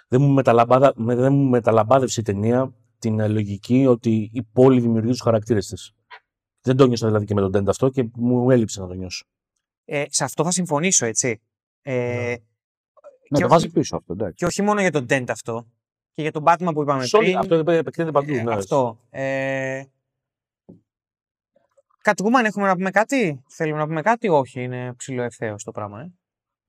[0.08, 4.80] δεν, μου μεταλαμπάδα, με- δεν μου μεταλαμπάδευσε η ταινία την ε, λογική ότι η πόλη
[4.80, 5.92] δημιουργεί τους χαρακτήρες της.
[6.60, 9.24] Δεν το νιώσα δηλαδή και με τον Τέντ αυτό και μου έλειψε να το νιώσω.
[9.84, 11.40] Ε, σε αυτό θα συμφωνήσω, έτσι.
[11.82, 12.26] Ε, Ναι.
[12.26, 14.34] Ναι, και το βάζει όχι- πίσω αυτό, εντάξει.
[14.34, 15.66] Και όχι μόνο για τον Dent αυτό.
[16.12, 17.38] Και για τον Batman που είπαμε Σε όλη- πριν.
[17.38, 18.34] αυτό επεκτείνεται παντού.
[18.34, 18.54] Ε, ναι.
[18.54, 18.98] αυτό.
[19.10, 19.82] Ε,
[22.04, 26.00] Catwoman, έχουμε να πούμε κάτι; Θέλουμε να πούμε κάτι; Όχι, είναι ψηλό ευθέως το πράγμα.
[26.00, 26.12] Ε.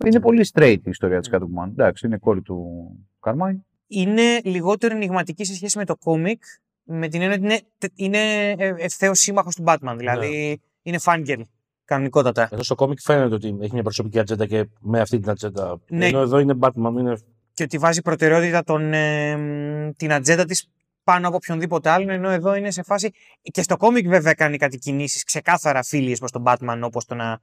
[0.08, 1.68] Είναι πολύ straight η ιστορία της Catwoman.
[1.70, 2.90] Εντάξει, είναι κόρη του
[3.20, 3.66] Καρμάιν.
[3.94, 6.44] Είναι λιγότερο ενηγματική σε σχέση με το κόμικ.
[6.84, 9.96] Με την έννοια ότι είναι, είναι ευθέω σύμμαχος του Batman.
[9.98, 11.42] Δηλαδή είναι fangirl.
[11.86, 12.50] Κανονικότατα.
[12.52, 15.80] Εδώ στο κόμικ φαίνεται ότι έχει μια προσωπική ατζέντα και με αυτή την ατζέντα.
[15.88, 16.08] Ναι.
[16.08, 17.18] Ενώ εδώ είναι Batman, είναι
[17.54, 20.70] Και ότι βάζει προτεραιότητα τον, ε, μ, την ατζέντα της
[21.04, 22.10] πάνω από οποιονδήποτε άλλον.
[22.10, 23.12] Ενώ εδώ είναι σε φάση.
[23.42, 27.40] Και στο κόμικ βέβαια κάνει κάτι κινήσεις ξεκάθαρα φίλιε προς τον Batman όπως το να.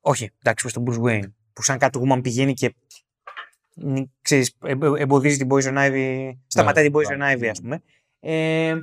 [0.00, 1.32] Όχι, εντάξει, προς τον Bruce Wayne.
[1.52, 2.74] Που σαν Catwoman πηγαίνει και.
[3.76, 7.32] Μ, Ξέρεις, εμπο- εμποδίζει την Poison Ivy, σταματάει την Poison ναι.
[7.34, 7.82] Ivy, ας πούμε.
[8.20, 8.74] Ε,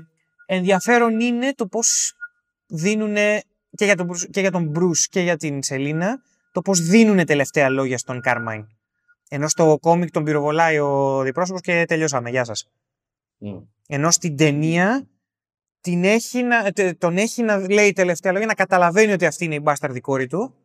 [0.45, 2.14] ενδιαφέρον είναι το πώς
[2.68, 3.15] δίνουν
[3.76, 6.22] και για, τον, Bruce- και για τον Bruce και για την Σελίνα
[6.52, 8.65] το πώς δίνουν τελευταία λόγια στον Carmine.
[9.30, 12.30] Ενώ στο κόμικ τον πυροβολάει ο διπρόσωπος και τελειώσαμε.
[12.30, 12.70] Γεια σας.
[13.38, 13.57] Μμ.
[13.88, 15.07] Ενώ στην ταινία
[15.82, 19.56] την έχει να, τε- τον έχει να λέει τελευταία λόγια, να καταλαβαίνει ότι αυτή είναι
[19.56, 20.56] η μπάσταρδη κόρη του.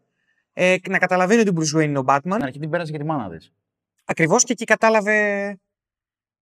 [0.53, 2.19] Ε, να καταλαβαίνει ότι ο Bruce Wayne είναι ο Batman.
[2.31, 3.53] Στην αρχή την πέρασε και τη μάνα της.
[4.11, 5.59] Ακριβώς και εκεί κατάλαβε.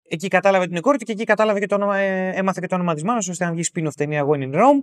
[0.09, 2.75] Εκεί κατάλαβε την κόρη του και εκεί κατάλαβε και το όνομα, ε, έμαθε και το
[2.75, 4.83] όνομα της μάνας, ώστε να βγει spin-off ταινία When in Rome,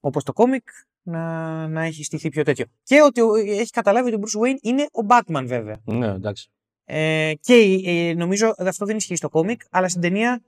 [0.00, 0.68] όπως το κόμικ,
[1.02, 1.22] να,
[1.68, 2.64] να έχει στηθεί πιο τέτοιο.
[2.82, 5.80] Και ότι ο- έχει καταλάβει ότι ο Bruce Wayne είναι ο Batman, βέβαια.
[5.84, 6.50] Ναι, εντάξει.
[6.84, 10.42] Ε, και ε, νομίζω αυτό δεν ισχύει στο κόμικ, αλλά στην ταινία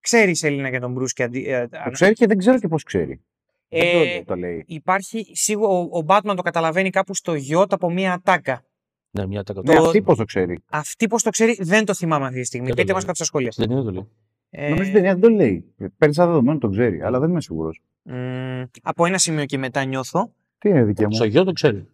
[0.00, 2.68] ξέρεις η Σελίνα για τον Bruce και αντί, ε, Το ξέρει και δεν ξέρω και
[2.68, 3.20] πώς ξέρει.
[3.68, 4.64] Δεν Ε, το, το λέει.
[4.66, 8.64] Υπάρχει σίγουρα ο, ο Batman το καταλαβαίνει κάπου στο γιότ από μία ατάκα.
[9.10, 9.60] Ναι, μια τάκα.
[9.64, 12.44] Ναι, το- αυτή πώς το ξέρει; Αυτή πώς το ξέρει δεν το θυμάμαι αυτή τη
[12.46, 12.66] στιγμή.
[12.66, 13.12] Δεν το Πείτε μας λέει.
[13.12, 13.50] κάτω στα σχόλια.
[13.52, 14.08] Στην ταινία το λέει.
[14.50, 15.64] Ε, Νομίζω την ταινία δεν το λέει.
[15.98, 17.82] Παίρνει σαν δεδομένο το ξέρει, αλλά δεν είμαι σίγουρος.
[18.02, 18.12] μ,
[18.82, 20.32] από ένα σημείο και μετά νιώθω.
[20.58, 21.14] Τι είναι δικαίωμα.
[21.14, 21.86] Στο γιο το ξέρει.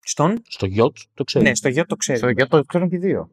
[0.00, 1.44] Στον; Στο γιο το ξέρει.
[1.44, 2.18] Ναι, στο γιο το ξέρει.
[2.18, 3.30] Στο για το ξέρουν και οι δύο.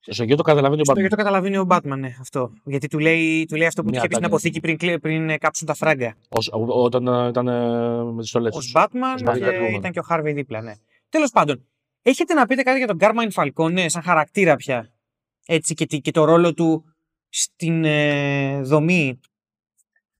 [0.00, 0.98] Στο γιο το καταλαβαίνει ο Στο Batman.
[1.00, 2.52] γιο το καταλαβαίνει ο Batman, ναι, αυτό.
[2.64, 4.26] Γιατί του λέει, του λέει αυτό που του Μια είχε πει στην ατάκα.
[4.26, 6.14] αποθήκη πριν, κλε- πριν ε, κάψουν τα φράγκα.
[6.28, 8.48] Ως- ό- Όταν ε, ήταν ε, με τις στολέ.
[8.48, 9.74] Ω Batman Ως και Batman.
[9.76, 10.72] ήταν και ο Harvey δίπλα, ναι.
[11.14, 11.68] Τέλος πάντων,
[12.02, 14.92] έχετε να πείτε κάτι για τον Carmine Falcone σαν χαρακτήρα πια;
[15.46, 16.84] Έτσι και, τη- και το ρόλο του
[17.28, 19.20] στην ε, δομή;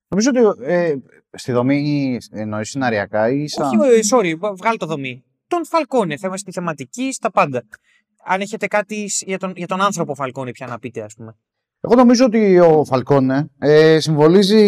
[0.07, 0.95] Νομίζω ότι ε,
[1.31, 3.79] στη δομή εννοείς σεναριακά ή σαν.
[3.79, 5.23] Όχι, ε, sorry, βα- βγάλει το δομή.
[5.47, 7.63] Τον Falcone, θέμα στη θεματική, στα πάντα.
[8.25, 11.37] Αν έχετε κάτι σ- για τον, για τον άνθρωπο Falcone πια να πείτε, ας πούμε.
[11.81, 14.63] Εγώ νομίζω ότι ο Φαλκόνε ε, συμβολίζει.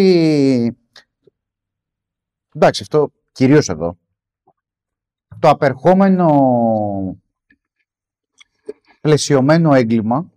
[2.56, 3.98] Εντάξει, αυτό κυρίως εδώ.
[5.40, 6.28] Το απερχόμενο
[9.02, 10.32] πλαισιωμένο έγκλημα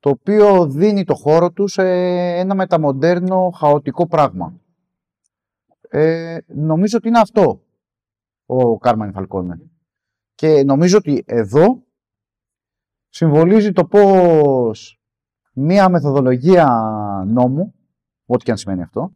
[0.00, 1.82] το οποίο δίνει το χώρο τους σε
[2.38, 4.60] ένα μεταμοντέρνο χαοτικό πράγμα.
[5.88, 7.60] Ε, νομίζω ότι είναι αυτό
[8.46, 9.60] ο Κάρμαν Φαλκόνε.
[10.34, 11.82] Και νομίζω ότι εδώ
[13.08, 15.00] συμβολίζει το πώς
[15.52, 16.66] μία μεθοδολογία
[17.26, 17.74] νόμου,
[18.26, 19.12] ό,τι και αν σημαίνει αυτό,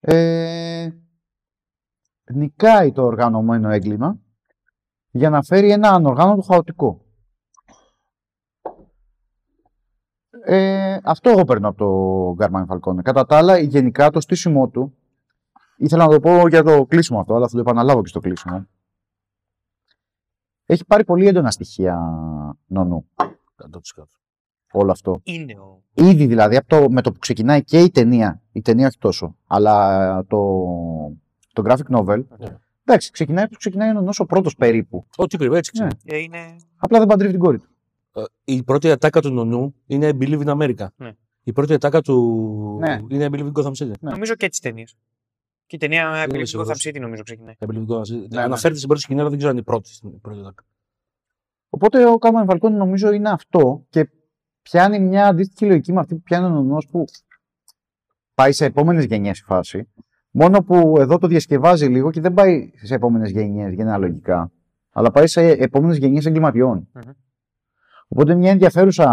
[0.00, 0.90] ε,
[2.32, 4.18] νικάει το οργανωμένο έγκλημα
[5.10, 7.04] για να φέρει ένα ανοργάνωτο χαοτικό.
[10.44, 13.02] Ε, αυτό εγώ παίρνω από το Γκάρμαν Φαλκόνε.
[13.02, 14.96] Κατά τα άλλα, γενικά το στήσιμό του,
[15.76, 18.66] ήθελα να το πω για το κλείσιμο αυτό, αλλά θα το επαναλάβω και στο κλείσιμο.
[20.66, 21.98] Έχει πάρει πολύ έντονα στοιχεία
[22.66, 24.02] νονού 100%.
[24.72, 25.20] όλο αυτό.
[25.22, 25.82] Είναι ο.
[25.94, 29.36] Ήδη δηλαδή από το, με το που ξεκινάει και η ταινία, η ταινία όχι τόσο,
[29.46, 30.38] αλλά το,
[31.52, 32.56] το graphic novel, Ναι.
[32.84, 35.06] εντάξει, ξεκινάει όπως ξεκινάει ο νονός ο πρώτος περίπου.
[35.16, 35.86] Ό,τι πρέπει, έτσι Ναι.
[35.86, 36.00] ξέρει.
[36.04, 36.56] Ε, είναι...
[36.76, 37.68] Απλά δεν παντρεύει την κόρη του.
[38.14, 40.86] Ε, Η πρώτη ατάκα του νονού είναι I Believe in America.
[40.96, 41.12] Ναι.
[41.42, 43.00] Η πρώτη ατάκα του Ναι.
[43.08, 43.92] είναι I Believe in Gotham City.
[44.00, 44.10] Ναι.
[44.10, 44.96] Νομίζω και τι ταινίες.
[45.66, 46.86] Και η ταινία είμαι Epic Gotham σίγουρος.
[46.88, 47.54] City νομίζω ξεκινάει.
[47.58, 48.28] I Believe in Gotham City.
[48.30, 48.40] ναι.
[48.42, 49.90] Αναφέρεται στην πρώτη σκηνή, αλλά δεν ξέρω αν είναι η πρώτη.
[50.14, 50.64] η πρώτη ατάκα.
[51.68, 54.10] Οπότε ο Κάμαν Φαλκόνη νομίζω είναι αυτό και
[54.62, 57.04] πιάνει μια αντίστοιχη λογική με αυτή που πιάνει ο νονός που
[58.34, 59.88] πάει σε επόμενες γενιές η φάση.
[60.30, 64.50] Μόνο που εδώ το διασκευάζει λίγο και δεν πάει σε επόμενες γενιές γενεαλογικά,
[64.92, 66.88] αλλά πάει σε επόμενες γενιές εγκληματιών.
[66.92, 67.02] Μμμ.
[68.08, 69.08] Οπότε μια ενδιαφέρουσα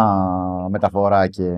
[0.69, 1.53] μεταφορά και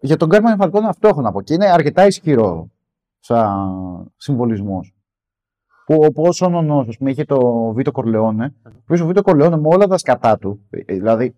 [0.00, 2.70] για τον Κάρμαν Φαλκόνη αυτό έχω να πω και είναι αρκετά ισχυρό
[3.18, 4.94] σαν συμβολισμός.
[5.86, 9.56] Που όπως ο νονός, ας πούμε, είχε το Βίτο Κορλεόνε, ο οποίος ο Βίτο Κορλεόνε
[9.56, 11.34] με όλα τα σκατά του, ε, δηλαδή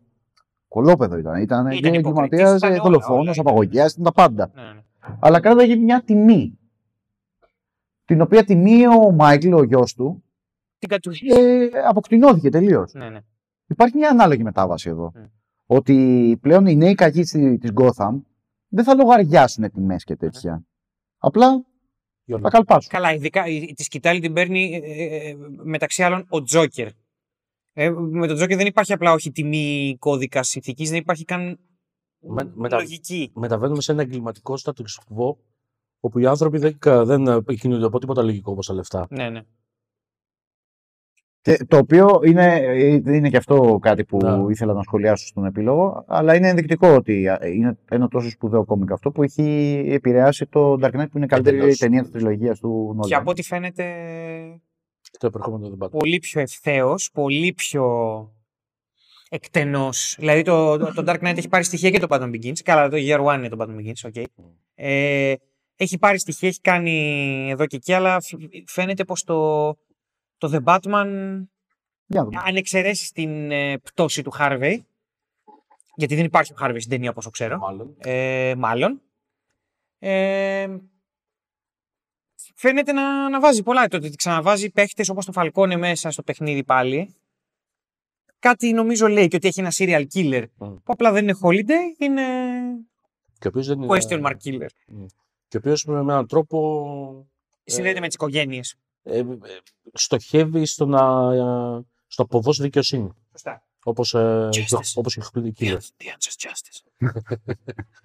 [0.68, 3.48] κολόπεδο ήταν, ήταν, Ήταν και υποκριτής, εγκληματίας, ήταν ε, όλα, δολοφόνος, όλα.
[3.50, 4.50] απαγωγιάς, ήταν τα πάντα.
[4.54, 4.80] Ναι, ναι.
[5.20, 6.58] Αλλά κράταγε μια τιμή,
[8.04, 10.24] την οποία τιμή ο Μάικλ, ο γιος του,
[10.78, 11.26] Την κατούχη.
[11.26, 12.92] ε, αποκτηνώθηκε τελείως.
[12.92, 13.20] Ναι, ναι.
[13.66, 15.12] Υπάρχει μια ανάλογη μετάβαση εδώ.
[15.16, 15.30] Mm.
[15.66, 18.20] Ότι πλέον οι νέοι κακοί της Gotham
[18.68, 20.64] δεν θα λογαριάσουν τιμές και τέτοια.
[21.18, 21.64] Απλά
[22.24, 22.90] Για θα να- καλπάσουν.
[22.90, 26.88] Καλά, ειδικά η- της σκητάλη την παίρνει ε, ε, μεταξύ άλλων ο Τζόκερ.
[27.72, 31.58] Ε, με τον Τζόκερ δεν υπάρχει απλά όχι τιμή κώδικα ηθική, δεν υπάρχει καν
[32.28, 33.30] Με- μετα- λογική.
[33.34, 34.72] Μεταβαίνουμε σε ένα εγκληματικό status
[35.16, 35.36] quo
[36.00, 39.06] όπου οι άνθρωποι δεν, κα- δεν ε, κινούνται από τίποτα λογικό όπως τα λεφτά.
[39.10, 39.40] Ναι, ναι.
[41.40, 44.52] Και το οποίο είναι, ε, είναι και αυτό κάτι που Ναι.
[44.52, 48.92] ήθελα να σχολιάσω στον επίλογο, αλλά είναι ενδεικτικό ότι ε, είναι ένα τόσο σπουδαίο κόμικ
[48.92, 49.42] αυτό που έχει
[49.88, 51.76] επηρεάσει το Dark Knight που είναι η καλύτερη Εντελώς.
[51.78, 53.06] ταινία της τριλογίας του Nolan.
[53.06, 53.84] Και από ό,τι φαίνεται
[55.18, 55.96] Το επερχόμενο δεν πάτε.
[55.96, 57.84] πολύ πιο ευθέως, πολύ πιο
[59.34, 60.14] εκτενός.
[60.18, 62.60] Δηλαδή το, το, το Dark Knight έχει πάρει στοιχεία και το Batman Begins.
[62.64, 64.24] Καλά, το Year One είναι το Batman Begins, okay.
[64.74, 65.34] Ε,
[65.76, 68.34] έχει πάρει στοιχεία, έχει κάνει εδώ και εκεί, αλλά φ-
[68.66, 69.68] φαίνεται πως το,
[70.38, 71.06] το The Batman,
[72.06, 72.42] Για να δούμε.
[72.46, 74.76] αν εξαιρέσεις την ε, πτώση του Harvey,
[75.96, 77.94] γιατί δεν υπάρχει ο Harvey στην ταινία, όπως το ξέρω, Μάλλον.
[77.98, 79.00] ε, μάλλον,
[79.98, 80.66] ε,
[82.54, 83.88] φαίνεται να, να βάζει πολλά.
[83.88, 87.14] Το ότι ξαναβάζει παίχτες όπως το Falcone μέσα στο παιχνίδι πάλι,
[88.48, 90.46] κάτι νομίζω λέει και ότι έχει ένα serial killer, Mm.
[90.58, 92.22] που απλά δεν είναι holiday, είναι...
[93.38, 94.68] Και ο οποίος δεν είναι- Question mark killer.
[95.48, 97.26] Και ο οποίος με έναν τρόπο
[97.64, 98.74] Συνδέεται με τις οικογένειες.
[99.02, 99.24] ε, ε,
[99.92, 100.98] στοχεύει στο να
[101.32, 103.10] ε, στο να αποδώσει δικαιοσύνη.
[103.30, 103.62] Σωστά.
[103.84, 104.92] Όπως, ε, Justice.
[104.94, 105.20] όπως η
[105.58, 105.76] Killer.
[105.76, 106.80] The answer's justice.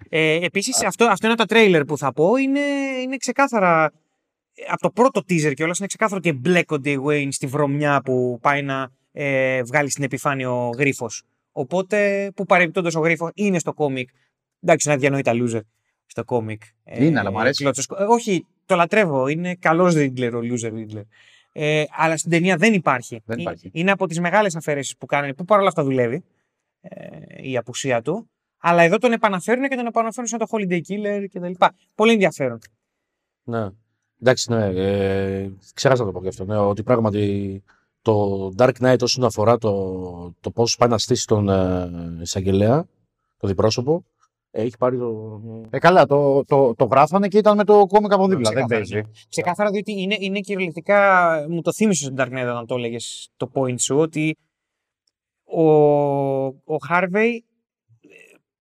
[0.08, 2.36] ε, Επίσης, αυτό, αυτό είναι από τα τρέιλερ που θα πω.
[2.36, 2.60] Είναι,
[3.02, 3.92] είναι ξεκάθαρα.
[4.54, 8.38] ε, Από το πρώτο teaser κιόλας είναι ξεκάθαρο ότι εμπλέκονται οι Wayne στη βρωμιά που
[8.42, 11.22] πάει να ε, βγάλει στην επιφάνεια ο γρίφος.
[11.52, 14.08] Οπότε, που παρεμπιπτόντως ο γρίφος είναι στο κόμικ.
[14.60, 15.60] Εντάξει, είναι αδιανόητα loser
[16.06, 16.62] στο κόμικ.
[16.84, 17.62] Είναι, αλλά μ' αρέσει.
[17.62, 17.86] κλώτσος.
[17.98, 19.28] Ε, όχι, το λατρεύω.
[19.28, 21.02] Είναι καλός Riddler ο loser Riddler.
[21.52, 23.22] Ε, αλλά στην ταινία δεν υπάρχει.
[23.24, 23.70] Δεν Ε, υπάρχει.
[23.72, 26.24] Είναι από τις μεγάλες αφαιρέσει που κάνουν, που παρόλα αυτά δουλεύει
[26.80, 27.08] ε,
[27.50, 28.30] η απουσία του.
[28.58, 31.52] Αλλά εδώ τον επαναφέρουν και τον επαναφέρουν σαν το Holiday Killer κτλ.
[31.94, 32.58] Πολύ ενδιαφέρον.
[33.42, 33.68] Ναι.
[34.20, 34.64] Εντάξει, ναι.
[34.66, 36.44] Ε, ξέχασα να το πω και αυτό.
[36.44, 37.62] Ναι, ότι πράγματι
[38.02, 42.86] το Dark Knight όσον αφορά το, το πώς πάει να στήσει τον ε, εισαγγελέα,
[43.36, 44.04] το διπρόσωπο,
[44.50, 45.40] ε, έχει πάρει το...
[45.70, 48.50] Ε, καλά, το, το, το γράφανε και ήταν με το κόμικ από δίπλα.
[48.50, 49.10] Δεν Ξεκάθαρα, παίζει.
[49.28, 51.30] Ξεκάθαρα διότι είναι, είναι κυριολεκτικά.
[51.48, 54.36] Μου το θύμισε στον Dark Knight όταν το έλεγες το point σου, ότι
[55.44, 55.64] ο,
[56.46, 57.38] ο Harvey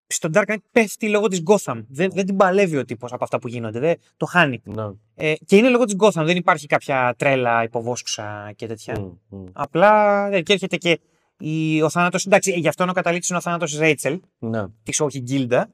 [0.10, 1.84] ε, στον Dark Knight πέφτει λόγω της Gotham.
[1.90, 3.80] Δεν, δεν την παλεύει ο τύπος από αυτά που γίνονται.
[3.80, 4.61] Δεν, το χάνει.
[4.64, 4.84] Ναι.
[5.15, 6.23] Ε, και είναι λόγω της Gotham.
[6.26, 8.99] Δεν υπάρχει κάποια τρέλα υποβόσκουσα και τέτοια.
[8.99, 9.45] Μμ, μμ.
[9.53, 10.99] Απλά ναι, και έρχεται και
[11.40, 12.26] η, ο θάνατος.
[12.26, 14.65] Εντάξει, γι' αυτό είναι ο καταλήτης είναι ο θάνατος τη Ρέιτσελ, Ναι.
[14.84, 15.69] της όχι Γκίλντα.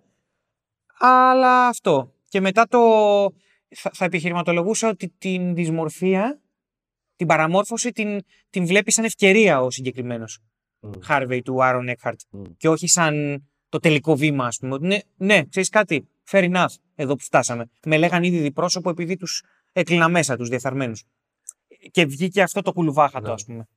[0.99, 2.11] Αλλά αυτό.
[2.29, 2.79] Και μετά το.
[3.75, 6.41] Θα, θα επιχειρηματολογούσα ότι την δυσμορφία,
[7.15, 10.39] την παραμόρφωση, την, την βλέπει σαν ευκαιρία ο συγκεκριμένος
[10.79, 10.89] Μμ.
[11.07, 12.15] Harvey του Άρον Eckhart.
[12.29, 12.41] Μμ.
[12.57, 13.43] Και όχι σαν
[13.75, 14.73] το τελικό βήμα, ας πούμε.
[14.73, 16.07] Ότι ναι, ναι ξέρεις κάτι.
[16.31, 17.69] Fair enough, εδώ που φτάσαμε.
[17.85, 21.03] Με λέγαν ήδη διπρόσωπο επειδή τους έκλεινα μέσα, τους διεφθαρμένους.
[21.91, 23.33] Και βγήκε αυτό το κουλουβάχατο, Ναι.
[23.33, 23.67] ας πούμε.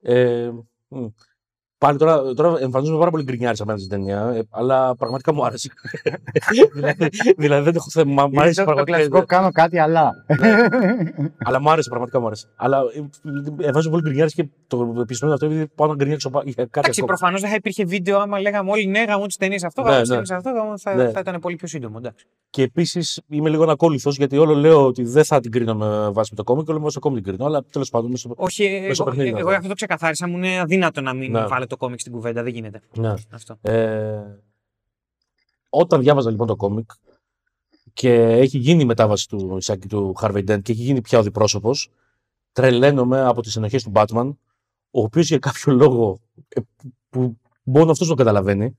[0.00, 0.50] Ε,
[0.88, 1.06] μ.
[1.82, 5.70] Πάλι τώρα, τώρα εμφανίζομαι πάρα πολύ γκρινιάρης απέναντι στην ταινία, ε, αλλά πραγματικά μου άρεσε.
[6.72, 7.08] δηλαδή,
[7.42, 8.28] δηλαδή δεν έχω θέμα.
[8.28, 8.96] Μ' άρεσε Είναι το πραγματικά.
[8.96, 10.12] κλασικό κάνω κάτι, αλλά.
[11.44, 12.46] Αλλά μου άρεσε, πραγματικά μου άρεσε.
[12.56, 12.98] Αλλά ε,
[13.66, 17.00] εμφανίζομαι πολύ γκρινιάρης και το επισημαίνω αυτό επειδή πάω να γκρινιάξω πα- για κάτι Εντάξει,
[17.00, 17.06] ακόμα.
[17.16, 20.00] προφανώς δεν θα υπήρχε βίντεο άμα λέγαμε όλοι ναι, γαμώ τις ταινίες αυτό, Ναι, γαμώ
[20.00, 20.14] τις ναι.
[20.14, 21.10] ταινίες αυτό, γαμώ, θα, Ναι.
[21.10, 21.94] θα ήταν πολύ πιο σύντομο.
[21.98, 22.26] Εντάξει.
[22.50, 26.28] Και επίσης είμαι λίγο ανακόλουθο γιατί όλο λέω ότι δεν θα την κρίνω με βάση
[26.30, 27.46] με το κόμικ, όλο με βάση το κόμικ την κρίνω.
[27.48, 28.10] Αλλά τέλος πάντων.
[28.10, 28.28] Μέσα...
[28.36, 29.50] Όχι, Μέσω εγώ, παιχνίδι εγώ, αυτό.
[29.56, 30.28] αυτό το ξεκαθάρισα.
[30.28, 31.46] Μου είναι αδύνατο να μην Ναι.
[31.46, 32.42] βάλω το κόμικ στην κουβέντα.
[32.42, 33.14] Δεν γίνεται Ναι.
[33.30, 33.58] αυτό.
[33.60, 34.20] Ε,
[35.68, 36.90] όταν διάβαζα λοιπόν το κόμικ
[37.92, 41.22] και έχει γίνει η μετάβαση του, Ισάκη- του Harvey Dent και έχει γίνει πια ο
[41.22, 41.88] διπρόσωπος,
[42.52, 44.34] τρελαίνομαι από τις ενοχές του Batman,
[44.90, 46.18] ο οποίος για κάποιο λόγο
[46.48, 46.60] ε,
[47.10, 48.76] που μόνο αυτός το καταλαβαίνει,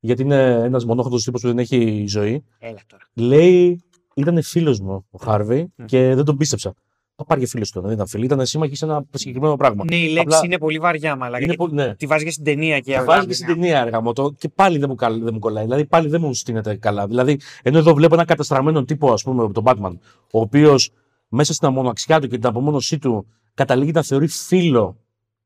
[0.00, 3.08] γιατί είναι ένας μονόχοντος τύπος που δεν έχει ζωή, Έλα τώρα.
[3.14, 3.82] λέει
[4.14, 5.84] ήταν φίλος μου ο Harvey Μμ.
[5.84, 6.74] και δεν τον πίστεψα.
[7.18, 9.84] Το πάρει και φίλος του, δεν ήταν φίλοι, ήταν σύμμαχοι σε ένα συγκεκριμένο πράγμα.
[9.90, 11.36] Ναι, η λέξη Απλά- είναι πολύ βαριά, μαλάκα.
[11.44, 11.94] Είναι γιατί πολύ- ναι.
[11.94, 14.48] Τη βάζει και στην ταινία και Και βάζει και στην ταινία έργα μου το και
[14.48, 15.64] πάλι δεν μου, καλ- δεν μου κολλάει.
[15.64, 17.06] Δηλαδή πάλι δεν μου στείνεται καλά.
[17.06, 19.92] Δηλαδή, ενώ εδώ βλέπω ένα καταστραμμένο τύπο, ας πούμε, από τον Batman,
[20.32, 20.90] ο οποίος
[21.28, 24.96] μέσα στην αμοναξιά του και την απομόνωσή του καταλήγει να θεωρεί φίλο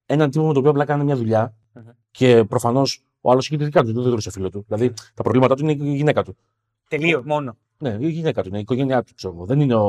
[0.06, 1.54] έναν τύπο με τον οποίο απλά κάνει μια δουλειά.
[1.72, 1.82] Μμμ.
[2.10, 4.64] Και προφανώς ο άλλος έχει τη δικά του, δεν θεωρούσε φίλο του.
[4.68, 6.36] Δηλαδή τα προβλήματά του είναι η γυναίκα του.
[6.88, 7.56] Τελείως, μόνο.
[7.78, 9.44] Ναι, η γυναίκα του είναι η οικογένειά του, ξέρω εγώ.
[9.44, 9.88] Δεν είναι ο,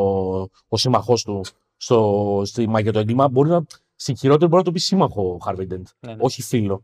[0.67, 1.41] ο σύμμαχός του
[1.83, 3.27] στο, στη μάγια του έγκλημα.
[3.29, 3.63] Μπορεί να,
[3.95, 6.15] στην χειρότερη μπορεί να το πει σύμμαχο ο Harvey Dent, Ναι, ναι.
[6.19, 6.83] όχι φίλο.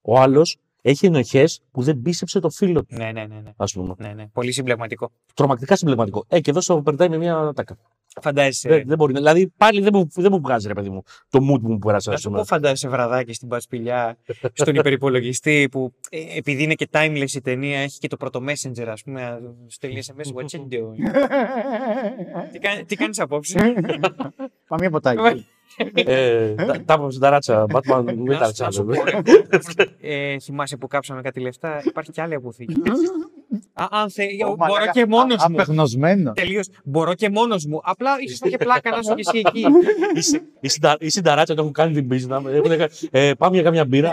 [0.00, 3.52] Ο άλλος έχει ενοχές που δεν πίστεψε το φίλο του, Ναι, ναι, ναι, ναι.
[3.56, 3.94] ας πούμε.
[3.98, 4.26] ναι, ναι.
[4.26, 5.10] Πολύ συμπλεγματικό.
[5.34, 6.24] Τρομακτικά συμπλεγματικό.
[6.28, 7.76] Ε, και εδώ στο περνάει με μια τάκα.
[8.22, 8.68] Φαντάζεσαι.
[8.68, 9.12] Δεν, δεν μπορεί.
[9.12, 11.78] να- Δηλαδή πάλι δεν μου, δεν μου βγάζει, ρε παιδί μου, το mood που μου
[11.78, 12.38] πέρασε, Να ας σου πούμε.
[12.40, 14.16] πω, φαντάζεσαι βραδάκι στην Πατσπηλιά,
[14.52, 18.86] στον υπερυπολογιστή που ε, επειδή είναι και timeless η ταινία, έχει και το πρώτο messenger,
[18.86, 20.96] ας πούμε, να σου στέλνει SMS, what you doing;
[22.52, 23.58] τι, κα- τι κάνεις απόψε;
[24.68, 25.46] Πάμε μια ποτάκι.
[25.94, 27.64] ε, τα- τα είπαμε στην ταράτσα.
[27.72, 28.92] Batman δεν Να ήταν σου- να σου πω,
[30.00, 32.74] ε, θυμάσαι που κάψαμε κάτι λεφτά, υπάρχει και άλλη αποθήκη.
[33.72, 34.24] Α, αν θε,
[34.56, 35.54] μπορώ και μόνος μου.
[35.60, 36.32] Απεγνωσμένο.
[36.32, 36.68] Τελείως.
[36.84, 37.80] Μπορώ και μόνος μου.
[37.84, 39.64] Απλά ίσω θα είχε πλάκα να είσαι και εσύ εκεί.
[40.18, 42.42] Είσαι- η συντα- Η συνταράτσα το έχουν κάνει την πίσνα.
[42.46, 44.10] Έχουν κα- ε, πάμε για καμιά μπύρα.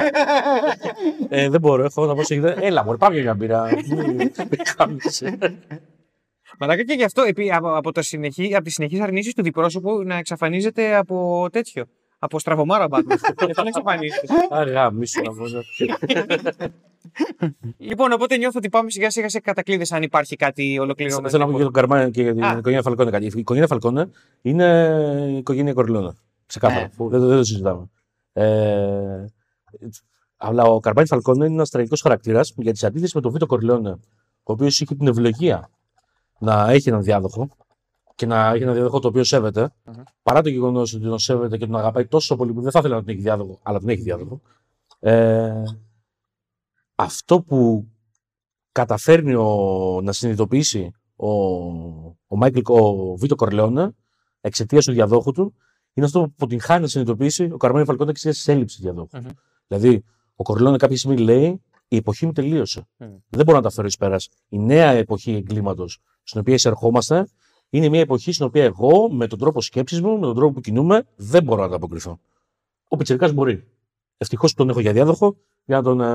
[1.29, 3.69] ε, δεν μπορώ, έχω να πω σε Έλα, μπορεί, πάμε για μια μπύρα.
[4.05, 4.31] Μην
[4.77, 5.37] χάμισε.
[6.59, 10.01] Μαλάκα και γι' αυτό επί, από, από, το συνεχή, από τις συνεχείς αρνήσεις του διπρόσωπου
[10.05, 11.85] να εξαφανίζεται από τέτοιο.
[12.19, 13.15] Από στραβωμάρα μπάτμα.
[13.15, 14.27] Γι' αυτό να εξαφανίζεται.
[14.49, 15.43] Αγά, μίσου να πω.
[17.77, 21.29] λοιπόν, οπότε νιώθω ότι πάμε σιγά σιγά σε κατακλείδες αν υπάρχει κάτι ολοκληρωμένο.
[21.29, 22.51] Θέλω να πω και για τον Καρμάνι και για την Α.
[22.51, 23.25] οικογένεια Φαλκόνε κάτι.
[23.25, 24.09] Η οικογένεια Φαλκόνε
[24.41, 24.65] είναι
[25.29, 26.15] η οικογένεια Κοριλώνα.
[26.45, 26.81] Ξεκάθαρα.
[26.81, 26.89] Ναι.
[26.89, 27.89] που Δεν, δεν το συζητάμε.
[28.33, 29.25] Ε,
[30.37, 33.89] αλλά ο Καρμάνι Φαλκόνε είναι ένας τραγικός χαρακτήρας για τη αντίθεση με τον Βίτο Κοριλώνε,
[34.43, 35.69] ο οποίος είχε την ευλογία
[36.39, 37.49] να έχει έναν διάδοχο
[38.17, 40.03] και να έχει έναν διάδοχο το οποίο σέβεται, Μμμ.
[40.23, 42.95] παρά το γεγονός ότι τον σέβεται και τον αγαπάει τόσο πολύ που δεν θα ήθελε
[42.95, 44.41] να τον έχει διάδοχο, αλλά τον έχει διάδοχο.
[44.99, 45.63] Ε,
[46.95, 47.87] αυτό που
[48.71, 51.29] καταφέρνει ο, να συνειδητοποιήσει ο,
[52.27, 53.95] ο, Μάικλ, ο Βίτο Κορλεόνε
[54.41, 55.53] εξαιτίας του διαδόχου του,
[55.93, 59.17] είναι αυτό που την χάνει να συνειδητοποιήσει ο Καρμένο Φαλκόνε εξαιτίας της έλλειψης διαδόχου.
[59.17, 59.27] Μμμ.
[59.67, 60.03] Δηλαδή,
[60.35, 62.87] ο Κορλεόνε κάποια στιγμή λέει: Η εποχή μου τελείωσε.
[62.97, 63.05] Μμ.
[63.29, 64.29] Δεν μπορώ να τα φέρω ει πέρας.
[64.49, 67.27] Η νέα εποχή εγκλήματος στην οποία εισερχόμαστε
[67.69, 70.61] είναι μια εποχή στην οποία εγώ με τον τρόπο σκέψης μου, με τον τρόπο που
[70.61, 72.19] κινούμε, δεν μπορώ να ανταποκριθώ.
[72.87, 73.63] Ο Πιτσερικά μπορεί.
[74.17, 75.35] Ευτυχώς τον έχω για διάδοχο
[75.65, 76.05] για να τον, ε,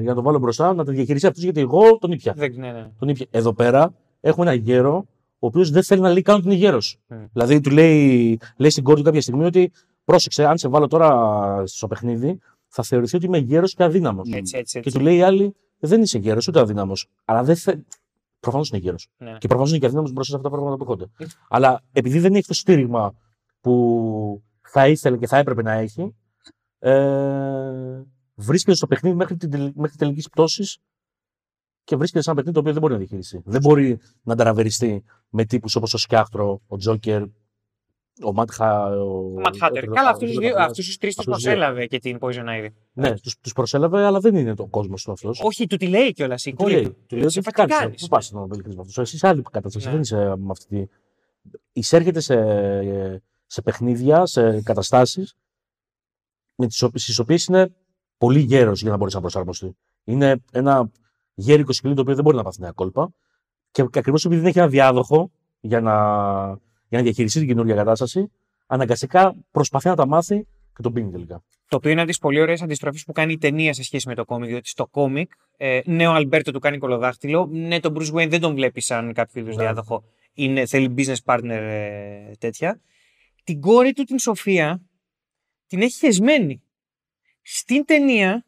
[0.00, 2.32] για να τον βάλω μπροστά, να τον διαχειριστεί αυτός γιατί εγώ τον ήπια.
[2.36, 2.90] Δεν, ναι, ναι.
[2.98, 3.26] Τον ήπια.
[3.30, 5.06] Εδώ πέρα έχουμε ένα γέρο,
[5.38, 6.98] ο οποίος δεν θέλει να λέει καν ότι είναι γέρος.
[7.08, 7.14] Mm.
[7.32, 9.72] Δηλαδή του λέει, λέει στην κόρη του κάποια στιγμή ότι
[10.04, 12.38] πρόσεξε, αν σε βάλω τώρα στο παιχνίδι,
[12.68, 14.28] θα θεωρηθεί ότι είμαι γέρος και αδύναμος.
[14.32, 14.98] Έτσι, έτσι, Και έτσι.
[14.98, 17.08] του λέει η άλλη, δεν είσαι γέρος ούτε αδύναμος.
[17.24, 17.74] Αλλά δεν θε...
[18.44, 19.08] Προφανώς είναι γέρος.
[19.16, 19.36] Ναι.
[19.38, 21.24] Και προφανώς είναι και αδύναμο μπροστά σε αυτά τα πράγματα που έρχονται.
[21.24, 21.26] Ε.
[21.48, 23.14] Αλλά επειδή δεν έχει το στήριγμα
[23.60, 26.14] που θα ήθελε και θα έπρεπε να έχει,
[26.78, 28.02] ε,
[28.34, 30.78] βρίσκεται στο παιχνίδι μέχρι την, τελ- μέχρι τελικής πτώσης
[31.84, 33.42] και βρίσκεται σε ένα παιχνίδι το οποίο δεν μπορεί να διαχειριστεί.
[33.44, 37.22] Δεν μπορεί να ανταραβεριστεί με τύπους όπως ο Σκιάχτρο, ο Τζόκερ,
[38.22, 38.88] ο Μάτχα.
[38.88, 39.88] Ο, Ο Ματ Χάντερ.
[39.88, 41.52] ο- Καλά, ο- αυτούς τους ο- δύο, ο- αυτούς τους τρεις τους αυτούς τους δύο.
[41.52, 42.68] προσέλαβε και την Poison Ivy.
[42.92, 45.40] Ναι, τους τους προσέλαβε, αλλά δεν είναι το κόσμο του αυτός.
[45.42, 46.96] Όχι, του τη λέει κιόλας η Του κόρη λέει, του.
[47.06, 48.00] του λέει ότι Σε τι φακή κάνεις, κάνεις.
[48.02, 48.98] Πού πας να βελτιώσει με αυτός.
[48.98, 49.86] Εσύ σε άλλη κατάσταση.
[49.86, 49.92] Ναι.
[49.92, 50.86] Δεν είσαι με αυτή τη.
[51.72, 52.34] Εισέρχεται σε,
[53.46, 55.34] σε παιχνίδια, σε καταστάσεις
[56.94, 57.74] στις οποίες είναι
[58.18, 59.76] πολύ γέρος για να μπορέσει να προσαρμοστεί.
[60.04, 60.90] Είναι ένα
[61.34, 63.12] γέρικο σκυλί το οποίο δεν μπορεί να πάθει νέα κόλπα.
[63.70, 65.30] Και ακριβώς επειδή δεν έχει ένα διάδοχο
[65.60, 65.94] για να,
[66.94, 68.30] για να διαχειριστεί την καινούργια κατάσταση,
[68.66, 70.46] αναγκαστικά προσπαθεί να τα μάθει
[70.76, 71.42] και τον πίνει τελικά.
[71.68, 74.14] Το οποίο είναι από τις πολύ ωραίες αντιστροφές που κάνει η ταινία σε σχέση με
[74.14, 74.48] το κόμικ.
[74.48, 77.48] Διότι στο κόμικ, ε, ναι, ο Αλμπέρτο του κάνει κολοδάχτυλο.
[77.50, 79.62] Ναι, τον Bruce Wayne δεν τον βλέπει σαν κάποιο είδους Ναι.
[79.62, 80.04] διάδοχο.
[80.34, 82.80] Είναι, θέλει business partner ε, τέτοια.
[83.44, 84.80] Την κόρη του, την Σοφία,
[85.66, 86.62] την έχει χεσμένη.
[87.42, 88.44] Στην ταινία,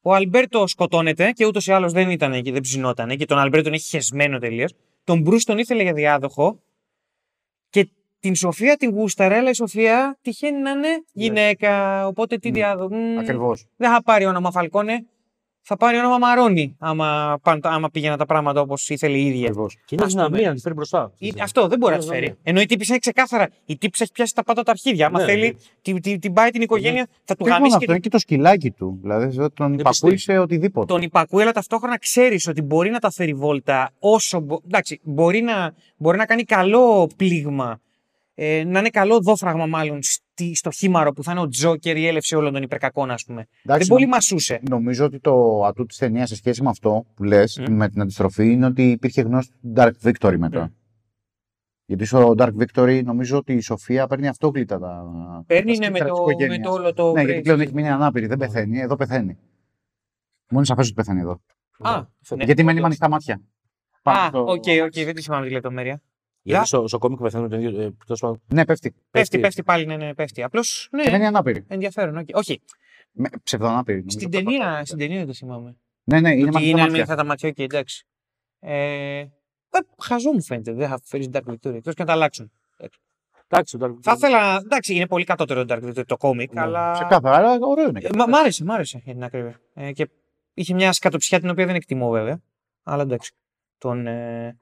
[0.00, 3.64] ο Αλμπέρτο σκοτώνεται και ούτως ή άλλως δεν ήταν εκεί, δεν ψινότανε και τον Αλμπέρτο
[3.64, 4.74] τον έχει χεσμένο τελείως.
[5.04, 6.69] Τον Bruce τον ήθελε για διάδοχο και
[8.20, 12.06] την Σοφία την γούσταρε, αλλά η Σοφία τυχαίνει να είναι γυναίκα.
[12.06, 12.54] Οπότε τι Ναι.
[12.58, 12.94] διάδοχο.
[12.94, 13.66] μμ, Ακριβώς.
[13.76, 15.04] δεν θα πάρει όνομα Φαλκόνε,
[15.62, 19.40] θα πάρει όνομα Μαρόνι, άμα, πάνε- άμα πήγαιναν τα πράγματα όπως ήθελε η ίδια.
[19.46, 19.74] Ακριβώς.
[19.84, 20.24] Και είναι Ας πούμε.
[20.26, 21.12] δυναμία να τη φέρει μπροστά.
[21.18, 22.26] Ή- Αυτό δεν μπορεί να Ναι, τη ναι, φέρει.
[22.28, 22.34] ναι.
[22.42, 23.48] Ενώ η τύπησα είναι ξεκάθαρα.
[23.64, 25.06] Η τύπησα έχει πιάσει τα πάντα τα αρχίδια.
[25.06, 25.52] Άμα Ναι, θέλει, ναι.
[25.82, 28.08] την, την, την πάει την οικογένεια, θα του Και μόνο γαμίσει αυτό, και είναι και
[28.08, 28.98] το σκυλάκι του.
[29.02, 29.80] Δηλαδή τον πιστή.
[29.80, 30.86] υπακούει σε οτιδήποτε.
[30.92, 34.40] τον υπακούει, αλλά ταυτόχρονα ξέρεις ότι μπορεί να τα φέρει βόλτα όσο.
[34.40, 37.80] μπο- Εντάξει, μπορεί να, μπορεί να κάνει καλό πλήγμα.
[38.42, 42.06] Ε, να είναι καλό δόφραγμα, μάλλον, στη, στο χήμαρο που θα είναι ο Τζόκερ η
[42.06, 43.46] έλευση όλων των υπερκακών, ας πούμε.
[43.62, 44.60] Εντάξει, δεν πολύ μασούσε.
[44.70, 47.72] Νομίζω ότι το ατού της ταινίας σε σχέση με αυτό που λες, Μμ.
[47.74, 50.62] με την αντιστροφή, είναι ότι υπήρχε γνώση του Dark Victory μετά.
[50.62, 50.72] Μμ.
[51.84, 55.04] Γιατί στο Dark Victory νομίζω ότι η Σοφία παίρνει αυτόκλητα τα.
[55.46, 56.66] Παίρνει τα ναι, με, σκύπτρα της το, με οικογένειας.
[56.66, 57.12] το όλο το.
[57.12, 57.42] Ναι, γιατί crazy.
[57.42, 58.26] πλέον έχει μείνει ανάπηρη.
[58.26, 58.78] Δεν πεθαίνει.
[58.80, 59.38] Εδώ πεθαίνει.
[60.50, 61.40] Μόνος σαφές ότι πεθαίνει εδώ.
[61.78, 62.02] Α,
[62.36, 62.84] ναι, γιατί μένει με όντως.
[62.84, 63.40] ανοιχτά μάτια.
[64.02, 66.02] Πάνω Α, στο- οκ, οκ, δεν τη θυμάμαι τη λεπτομέρεια.
[66.42, 67.68] Γιατί στο, στο κόμικ πεθαίνουν το ίδιο.
[67.80, 68.94] ε, τέλος πάντων, Ναι, πέφτει.
[69.10, 70.42] Πέφτει, πέφτει πάλι, ναι, ναι, πέφτει.
[70.42, 70.88] Απλώς.
[70.90, 71.64] Και μένει Ναι, ανάπηρη.
[71.68, 72.16] ενδιαφέρον.
[72.16, 72.28] οκ.
[72.32, 72.60] Όχι,
[73.12, 73.98] Με, ψευδοανάπηρη.
[73.98, 74.18] νομίζω.
[74.18, 75.76] στην ταινία, στην ταινία δεν το θυμάμαι.
[76.04, 76.94] Ναι, ναι, είναι με Ότι ανοιχτά είναι μάτια.
[76.94, 78.06] ανοιχτά τα μάτια, οκ, εντάξει.
[78.60, 79.28] Ε, ε,
[80.02, 81.74] χαζό μου φαίνεται, δεν θα φέρεις Dark Victory.
[81.74, 82.50] Εκτός και να τα αλλάξουν.
[83.48, 84.56] Εντάξει, το Dark Θα Victory- ήθελα.
[84.56, 86.90] Εντάξει, είναι πολύ κατώτερο το Dark Victory το κόμικ, Ναι, αλλά.
[86.92, 88.00] Ξεκάθαρα, αλλά ωραίο είναι.
[88.02, 89.60] Ε, Μ' μ' άρεσε, μ' άρεσε για την ακρίβεια.
[89.74, 90.08] Ε, και
[90.54, 92.40] είχε μια σκατοψιά την οποία δεν εκτιμώ βέβαια.
[92.82, 93.32] Αλλά εντάξει.
[93.78, 94.58] Τον, ε,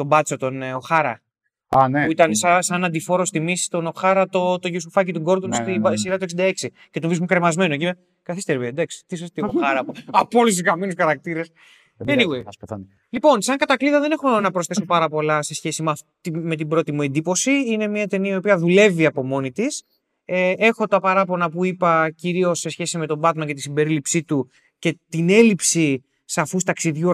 [0.00, 1.20] τον μπάτσο, τον ε, Οχάρα.
[1.68, 2.04] Α, ναι.
[2.04, 5.70] που ήταν σαν, σαν αντιφόρο τιμή στον Οχάρα το, το Γιουσουφάκι του Γκόρντον Ναι, στη
[5.70, 5.96] ναι, ναι, ναι.
[5.96, 6.52] σειρά του 66.
[6.90, 7.76] Και τον βρίσκουν κρεμασμένο.
[7.76, 11.50] Και είμαι, καθίστε ρε, εντάξει, τι σωστή Οχάρα από, από όλους τους καμίνου χαρακτήρες.
[11.96, 12.46] Δεν πειράζει, anyway.
[12.46, 12.88] ας πεθάνει.
[13.10, 16.68] Λοιπόν, σαν κατακλείδα δεν έχω να προσθέσω πάρα πολλά σε σχέση με, αυτή, με την
[16.68, 17.50] πρώτη μου εντύπωση.
[17.50, 19.82] Είναι μια ταινία η οποία δουλεύει από μόνη της.
[20.24, 24.22] Ε, έχω τα παράπονα που είπα κυρίως σε σχέση με τον Batman και τη συμπερίληψή
[24.22, 27.10] του και την έλλειψη σαφούς ταξιδιού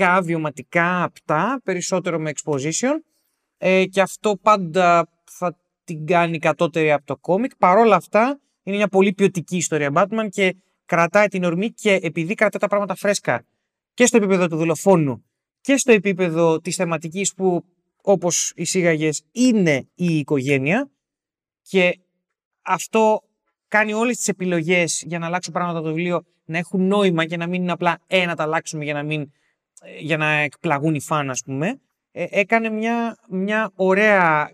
[0.00, 3.00] οργανικά, βιωματικά, απτά, περισσότερο με exposition.
[3.58, 7.56] Ε, και αυτό πάντα θα την κάνει κατώτερη από το κόμικ.
[7.56, 12.34] Παρ' όλα αυτά, είναι μια πολύ ποιοτική ιστορία Batman και κρατάει την ορμή και επειδή
[12.34, 13.44] κρατάει τα πράγματα φρέσκα
[13.94, 15.24] και στο επίπεδο του δολοφόνου
[15.60, 17.64] και στο επίπεδο της θεματικής που
[18.02, 20.90] όπως εισήγαγες είναι η οικογένεια
[21.62, 21.98] και
[22.62, 23.20] αυτό
[23.68, 27.46] κάνει όλες τις επιλογές για να αλλάξουν πράγματα το βιβλίο να έχουν νόημα και να
[27.46, 29.28] μην είναι απλά ε, να τα αλλάξουμε για να, μην, ε,
[30.00, 31.80] για να εκπλαγούν οι φαν ας πούμε.
[32.10, 34.50] Ε, έκανε μια, μια ωραία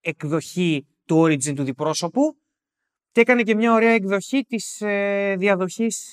[0.00, 2.36] εκδοχή του origin του διπρόσωπου
[3.12, 6.04] και έκανε και μια ωραία εκδοχή της ε, διαδοχής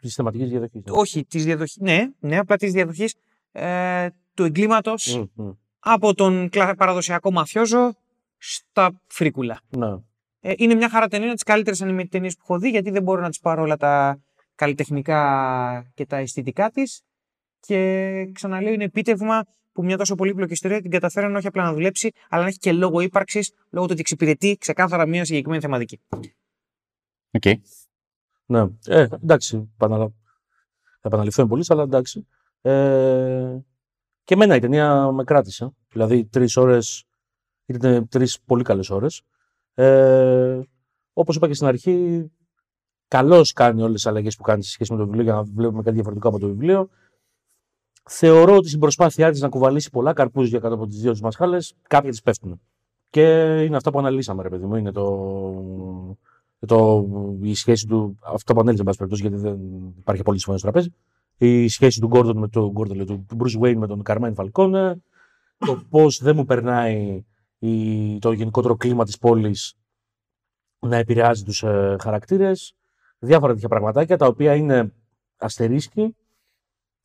[0.00, 0.82] Της θεματικής διαδοχής.
[0.88, 3.14] όχι της διαδοχής, ναι, ναι, απλά της διαδοχής
[3.52, 7.94] ε, του εγκλήματος Mm, από τον κλα- παραδοσιακό μαφιόζο
[8.36, 9.60] στα φρίκουλα.
[9.68, 9.88] ναι.
[10.40, 13.02] Ε, είναι μια χαρά ταινία, είναι τις καλύτερες animated ταινίες που έχω δει, γιατί δεν
[13.02, 14.22] μπορώ να τις πάρω όλα τα,
[14.54, 17.02] καλλιτεχνικά και τα αισθητικά της
[17.60, 22.10] και ξαναλέω είναι επίτευγμα που μια τόσο πολύπλοκη ιστορία την καταφέρανε όχι απλά να δουλέψει,
[22.28, 26.00] αλλά να έχει και λόγο ύπαρξης, λόγω του ότι εξυπηρετεί ξεκάθαρα μια συγκεκριμένη θεματική.
[27.30, 27.42] Οκ.
[28.46, 28.66] Ναι.
[28.86, 29.70] Ε, εντάξει.
[29.74, 30.12] Επαναλα...
[30.82, 32.26] Θα επαναληφθώ εν πολλοίς, αλλά εντάξει.
[32.60, 33.56] Ε,
[34.24, 35.72] και εμένα η ταινία με κράτησε.
[35.88, 37.04] Δηλαδή, τρεις ώρες
[37.66, 39.22] ήταν τρεις πολύ καλές ώρες.
[39.74, 40.60] Ε,
[41.12, 42.30] Όπως είπα και στην αρχή,
[43.16, 45.82] καλώς κάνει όλες τις αλλαγές που κάνει σε σχέση με το βιβλίο για να βλέπουμε
[45.82, 46.88] κάτι διαφορετικό από το βιβλίο.
[48.04, 51.74] Θεωρώ ότι στην προσπάθειά της να κουβαλήσει πολλά καρπούζια κάτω από τις δύο της μασχάλες,
[51.88, 52.60] κάποια της πέφτουν.
[53.10, 53.22] Και
[53.62, 54.74] είναι αυτά που αναλύσαμε, ρε παιδί μου.
[54.76, 56.16] Είναι το,
[56.66, 57.06] το,
[57.40, 58.18] η σχέση του.
[58.20, 59.58] Αυτό που ανέλησε, εν πάση περιπτώσει, γιατί δεν
[59.98, 60.94] υπάρχει πολύ συμφωνία στο τραπέζι.
[61.38, 64.92] Η σχέση του Gordon με τον Gordon, λέει, του Bruce Wayne με τον Carmine Falcone.
[65.58, 67.24] Το πώς δεν μου περνάει
[67.58, 69.74] η, το γενικότερο κλίμα της πόλης
[70.78, 72.74] να επηρεάζει τους ε, χαρακτήρες.
[73.24, 74.92] Διάφορα τέτοια πραγματάκια τα οποία είναι
[75.36, 76.16] αστερίσκοι,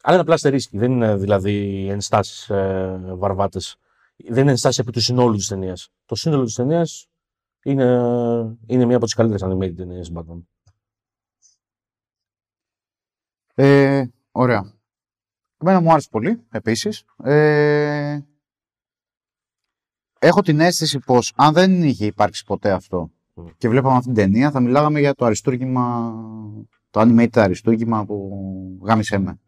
[0.02, 0.78] αλλά είναι απλά αστερίσκοι.
[0.78, 3.78] Δεν είναι δηλαδή ενστάσεις ε, βαρβάτες.
[4.16, 5.90] Δεν είναι ενστάσεις επί του συνόλου της ταινίας.
[6.06, 7.08] Το σύνολο της ταινίας
[7.64, 7.86] είναι,
[8.66, 10.44] είναι μία από τις καλύτερες animated ταινίες Batman.
[13.56, 14.74] Ε, ωραία.
[15.58, 17.04] Εμένα μου άρεσε πολύ, επίσης.
[17.24, 18.20] Ε,
[20.20, 23.19] έχω την αίσθηση πως αν δεν είχε υπάρξει ποτέ αυτό Mm.
[23.58, 26.14] Και βλέπαμε αυτή την ταινία, θα μιλάγαμε για το αριστούργημα,
[26.90, 28.30] το animated αριστούργημα που
[28.84, 29.40] γάμισε με.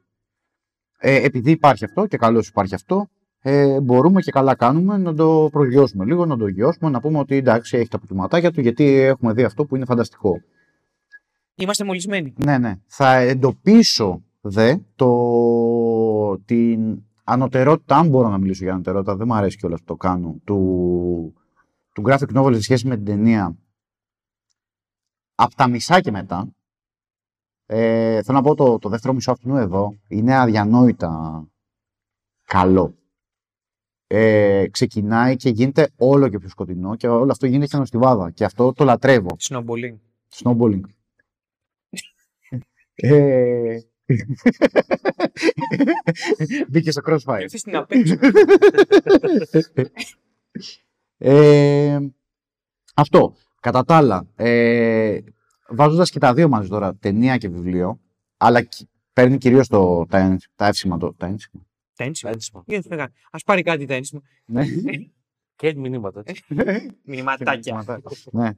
[0.97, 3.07] Ε, επειδή υπάρχει αυτό και καλώς υπάρχει αυτό,
[3.41, 7.35] ε, μπορούμε και καλά κάνουμε να το προσγειώσουμε λίγο, να το γιώσουμε, να πούμε ότι
[7.35, 10.41] εντάξει έχει τα αποτελεσματάκια του γιατί έχουμε δει αυτό που είναι φανταστικό.
[11.55, 12.33] Είμαστε μολυσμένοι.
[12.45, 12.75] Ναι, ναι.
[12.85, 19.57] Θα εντοπίσω δε το, την ανωτερότητα, αν μπορώ να μιλήσω για ανωτερότητα, δεν μου αρέσει
[19.57, 21.33] κιόλας που το κάνω, του,
[21.93, 23.55] του graphic novel σε σχέση με την ταινία
[25.41, 26.55] από τα μισά και μετά.
[27.65, 31.43] Ε, θέλω να πω το, το δεύτερο μισό αυτού εδώ είναι αδιανόητα
[32.45, 32.95] καλό.
[34.07, 38.73] Ε, ξεκινάει και γίνεται όλο και πιο σκοτεινό και όλο αυτό γίνεται χιονοστιβάδα και αυτό
[38.73, 39.37] το λατρεύω.
[39.39, 39.97] Snowballing.
[40.33, 40.81] Snowballing.
[42.95, 43.79] ε...
[46.69, 47.39] Μπήκε στο crossfire.
[47.39, 48.15] Έρθεις την απέξω.
[51.17, 51.99] ε,
[52.95, 53.35] αυτό.
[53.61, 55.19] Κατά τα άλλα, ε,
[55.69, 57.99] βάζοντας και τα δύο μαζί τώρα, ταινία και βιβλίο,
[58.37, 60.97] αλλά κι- παίρνει κυρίως το, τα, εν- τα εύσημα.
[60.97, 61.65] Το, τα ένσημα.
[61.95, 62.31] Τένσιμο.
[62.35, 62.51] Έτσι.
[62.65, 63.11] Γιατί δεν κάνει.
[63.31, 64.21] Ας πάρει κάτι τένσιμο.
[64.45, 64.63] Ναι.
[65.55, 66.21] Και μηνύματα.
[66.25, 66.43] Έτσι.
[67.05, 67.83] Μηνυματάκια.
[68.31, 68.51] ναι.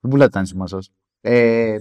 [0.00, 0.90] Δεν πουλάτε τα ένσημα σας.
[1.20, 1.78] Ε,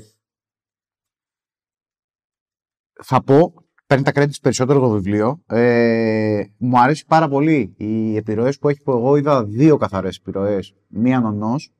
[3.04, 3.54] θα πω,
[3.88, 5.44] παίρνει τα credits περισσότερο το βιβλίο.
[5.48, 10.76] Ε, μου αρέσει πάρα πολύ οι επιρροές που έχει που εγώ είδα δύο καθαρές επιρροές.
[10.88, 11.72] Μία νονός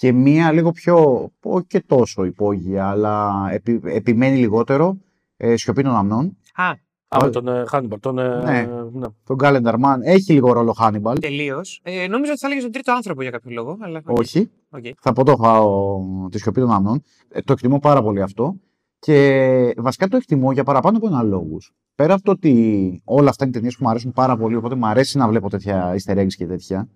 [0.00, 4.96] και μία λίγο πιο, όχι και τόσο υπόγεια, αλλά επι- επιμένει λιγότερο,
[5.36, 6.36] ε, σιωπή των αμνών.
[6.54, 6.68] Α,
[7.08, 7.96] Α, με τον ε, Hannibal.
[8.00, 8.68] Τον, ε, Ναι.
[8.92, 9.06] ναι.
[9.24, 11.14] Τον Calendar Man έχει λίγο ρόλο Hannibal.
[11.20, 11.80] τελείως.
[11.82, 13.76] Ε, νόμιζα ότι θα έλεγε τον τρίτο άνθρωπο για κάποιο λόγο.
[13.80, 14.00] Αλλά...
[14.06, 14.50] οκ, Όχι.
[14.70, 14.84] οκ.
[15.00, 15.98] Θα πω το φάω
[16.30, 17.02] τη σιωπή των αμνών.
[17.28, 18.54] Ε, το εκτιμώ πάρα πολύ αυτό.
[18.98, 21.72] Και βασικά το εκτιμώ για παραπάνω από ένα λόγους.
[21.94, 24.86] Πέρα από το ότι όλα αυτά είναι ταινίες που μου αρέσουν πάρα πολύ, οπότε μου
[24.86, 26.88] αρέσει να βλέπω τέτοια easter eggs και τέτοια.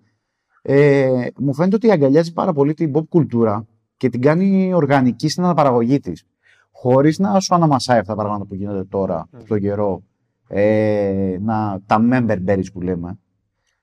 [0.67, 3.67] Ε, μου φαίνεται ότι αγκαλιάζει πάρα πολύ την pop κουλτούρα
[3.97, 6.25] και την κάνει οργανική στην αναπαραγωγή της.
[6.71, 9.39] Χωρίς να σου αναμασάει αυτά τα πράγματα που γίνονται τώρα, Mm.
[9.45, 10.03] στον καιρό,
[10.49, 13.19] ε, να, τα member berries που λέμε.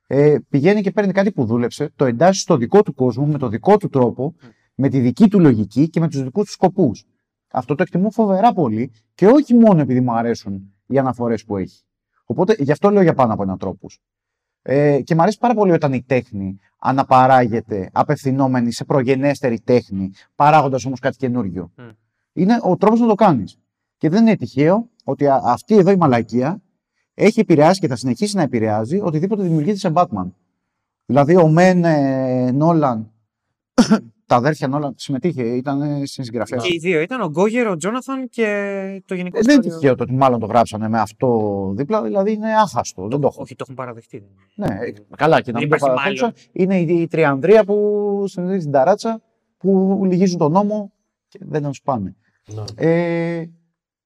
[0.07, 3.47] Ε, πηγαίνει και παίρνει κάτι που δούλεψε, το εντάσσει στο δικό του κόσμο, με το
[3.47, 4.35] δικό του τρόπο,
[4.75, 7.05] με τη δική του λογική και με τους δικούς του σκοπούς.
[7.51, 11.83] Αυτό το εκτιμώ φοβερά πολύ και όχι μόνο επειδή μου αρέσουν οι αναφορές που έχει.
[12.25, 13.87] Οπότε γι' αυτό λέω για πάνω από έναν τρόπο.
[14.61, 20.85] Ε, και μου αρέσει πάρα πολύ όταν η τέχνη αναπαράγεται απευθυνόμενη σε προγενέστερη τέχνη, παράγοντας
[20.85, 21.71] όμως κάτι καινούριο.
[21.77, 21.83] Μμ.
[22.33, 23.59] Είναι ο τρόπος να το κάνεις.
[23.97, 26.61] Και δεν είναι τυχαίο ότι α- αυτή εδώ η μαλακία
[27.13, 30.31] έχει επηρεάσει και θα συνεχίσει να επηρεάζει οτιδήποτε δημιουργείται σε Batman.
[31.05, 33.11] Δηλαδή ο Μεν ε, Νόλαν,
[34.31, 36.57] τα αδέρφια Νόλαν συμμετείχε, ήταν στην συγγραφέα.
[36.59, 38.45] Και οι δύο ήταν ο Γκόγερ, ο Τζόναθαν και
[39.05, 42.01] το γενικό Ε, δεν είναι σχόλιο- τυχαίο το ότι μάλλον το γράψανε με αυτό δίπλα,
[42.03, 43.07] δηλαδή είναι άχαστο.
[43.07, 43.41] Δεν το έχω.
[43.41, 44.23] Όχι, το έχουν παραδεχτεί.
[44.55, 46.23] Ναι, ε, καλά και να Δεν μην το υπάρχει παραθέξω.
[46.25, 46.37] μάλλον.
[46.51, 49.21] Είναι η, η Τριανδρία που συνδέει την ταράτσα
[49.57, 50.91] που λυγίζουν τον νόμο
[51.27, 52.15] και δεν τον σπάνε.
[52.53, 52.63] Ναι.
[52.75, 53.49] Ε,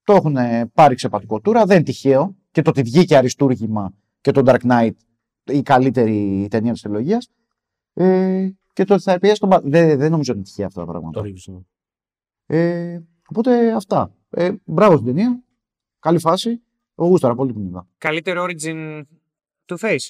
[0.03, 0.38] το έχουν
[0.73, 2.35] πάρει ξεπατικοτούρα, δεν είναι τυχαίο.
[2.52, 4.91] Και το ότι βγήκε αριστούργημα και το Dark Knight
[5.43, 7.30] η καλύτερη ταινία της τριλογίας.
[7.93, 10.80] Ε, και το ότι θα επηρεάσει τον Bat- Δεν, δεν νομίζω ότι είναι τυχαία αυτά
[10.80, 11.22] τα Το πράγματα.
[11.22, 11.60] Reeves, ναι.
[12.57, 14.15] Ε, οπότε αυτά.
[14.30, 15.43] Ε, μπράβο στην ταινία.
[15.99, 16.61] Καλή φάση.
[16.95, 17.88] Εγώ γούσταρα πολύ την είδα.
[17.97, 19.02] Καλύτερο origin
[19.65, 20.10] του Face.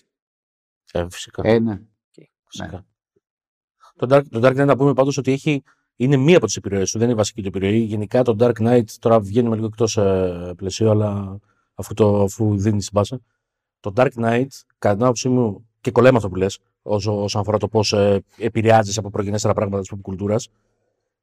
[0.92, 1.42] Ε, φυσικά.
[1.46, 1.82] Ε, ναι.
[2.48, 2.86] φυσικά.
[3.96, 5.64] Το Dark, το Dark Knight να πούμε πάντως ότι έχει
[5.96, 7.78] είναι μία από τις επιρροές του, δεν είναι η βασική του επιρροή.
[7.78, 11.40] Γενικά το Dark Knight, τώρα βγαίνουμε λίγο εκτός ε, πλαισίου, αλλά
[11.74, 13.20] αφού, το, αφού δίνει την πάσα.
[13.80, 14.48] Το Dark Knight,
[14.78, 17.94] κατά την άποψή μου, και κολλάει με αυτό που λες, όσο, όσον αφορά το πώς
[17.94, 20.49] ε, επηρεάζει από προγενέστερα πράγματα της κουλτούρας,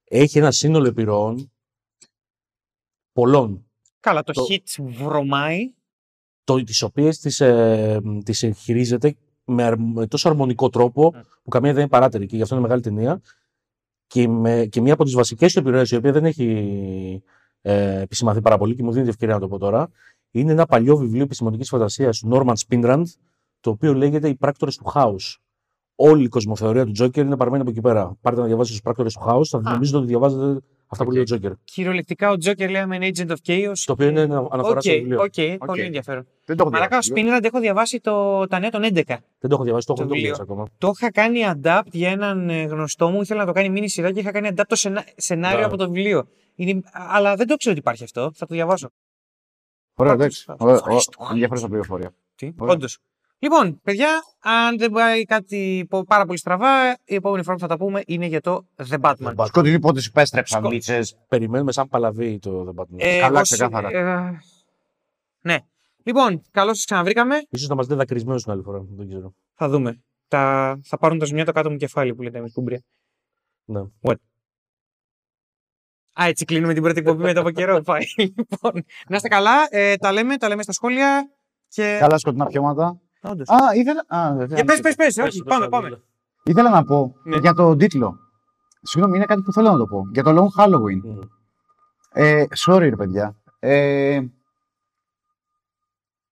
[0.05, 1.51] έχει ένα σύνολο επιρροών
[3.13, 3.67] πολλών.
[4.01, 5.73] Καλά, το, Το- hit βρωμάει.
[6.45, 9.15] Το, τις οποίες τις, ε, τις εγχειρίζεται
[9.45, 11.21] με, αρ- με τόσο αρμονικό τρόπο Mm.
[11.43, 13.21] που καμία δεν είναι παράτερη και γι' αυτό είναι μεγάλη ταινία.
[14.07, 17.23] Και, με, και μία από τις βασικές του επιρροές, η οποία δεν έχει
[17.61, 19.91] ε, επισημαθεί πάρα πολύ και μου δίνει την ευκαιρία να το πω τώρα,
[20.31, 23.03] είναι ένα παλιό βιβλίο επιστημονικής φαντασίας του Norman Spinrand,
[23.63, 25.41] το οποίο λέγεται «Οι πράκτορες του χάους».
[25.95, 28.17] Όλη η κοσμοθεωρία του Τζόκερ είναι παρμένη από εκεί πέρα.
[28.21, 29.73] Πάρτε να διαβάσετε τους πράκτορες του χάους, θα Α.
[29.73, 31.13] νομίζετε ότι διαβάζετε αυτά που Οκ.
[31.13, 31.53] λέει ο Τζόκερ.
[31.65, 33.73] Κυριολεκτικά ο Τζόκερ λέει I'm an agent of chaos.
[33.85, 35.21] Το οποίο είναι ένα αναφορά Οκ, στο βιβλίο.
[35.23, 36.27] οκ, πολύ ενδιαφέρον.
[36.45, 37.09] Δεν το έχω Μαλάκα, ο διαβάσει.
[37.09, 38.89] Σπίνραντ έχω διαβάσει το, τα νέα των 11.
[38.95, 39.05] Δεν
[39.41, 40.21] το έχω διαβάσει, το έχω Το δεν το βιβλίο.
[40.35, 40.67] διαβάσει ακόμα.
[40.79, 44.13] Το είχα κάνει adapt για έναν ε, γνωστό μου, ήθελα να το κάνει μίνι σειρά
[44.13, 45.05] και είχα κάνει adapt το σενα...
[45.17, 45.65] σενάριο Ναι.
[45.65, 46.27] από το βιβλίο.
[46.55, 46.81] Είναι...
[46.93, 48.31] Αλλά δεν το ξέρω ότι υπάρχει αυτό.
[48.35, 48.89] Θα το διαβάσω.
[49.95, 50.45] Ωραία, Πάρτε- εντάξει.
[50.59, 51.13] Ωραία, Ευχαριστώ.
[51.17, 52.15] ωραία, Ενδιαφέρουσα πληροφορία.
[52.35, 52.77] Τι, Ωραία.
[53.43, 53.61] Όντως.
[53.63, 57.69] Λοιπόν, παιδιά, αν δεν πάει κάτι πο- πάρα πολύ στραβά, η επόμενη φορά που θα
[57.69, 59.35] τα πούμε είναι για το The Batman.
[59.37, 59.45] Batman.
[59.47, 61.17] Σκοτεινοί πότε επέστρεψαν, Σκο- μίτσες.
[61.29, 62.97] Περιμένουμε σαν παλαβή το The Batman.
[62.97, 63.89] Ε, Καλά, όσοι- ξεκάθαρα.
[64.29, 64.39] ε,
[65.43, 65.57] ναι.
[66.05, 67.37] Λοιπόν, καλώς σας ξαναβρήκαμε.
[67.49, 68.85] Ίσως να μας δει δακρυσμένους την άλλη φορά.
[68.91, 69.35] Δεν ξέρω.
[69.55, 70.03] Θα δούμε.
[70.29, 70.79] Τα...
[70.85, 72.83] Θα πάρουν τα ζουμιά το κάτω μου κεφάλι που λέτε με κουμπρία.
[73.65, 73.81] Ναι.
[76.21, 77.81] Α, έτσι κλείνουμε την πρώτη εκπομπή μετά από καιρό.
[77.81, 78.03] Πάει.
[78.17, 79.67] λοιπόν, να είστε καλά.
[79.71, 81.31] Ε, τα λέμε, τα λέμε στα σχόλια.
[81.69, 81.97] Και...
[82.01, 83.01] Καλά σκοτεινά πιώματα.
[83.23, 83.49] Όντως.
[83.49, 84.05] Α, ήθελα.
[84.09, 85.15] Α, δεν Για πες, πες, πες.
[85.15, 85.89] Πες, Όχι, πες, πάμε, πες, πάμε.
[85.89, 86.01] πες.
[86.45, 87.37] Ήθελα να πω Ναι.
[87.37, 88.19] για τον τίτλο.
[88.83, 90.03] Συγγνώμη, είναι κάτι που θέλω να το πω.
[90.13, 91.01] Για το Long Halloween.
[91.05, 91.19] Μμ.
[92.13, 93.37] Ε, sorry, ρε παιδιά.
[93.59, 94.21] Ε,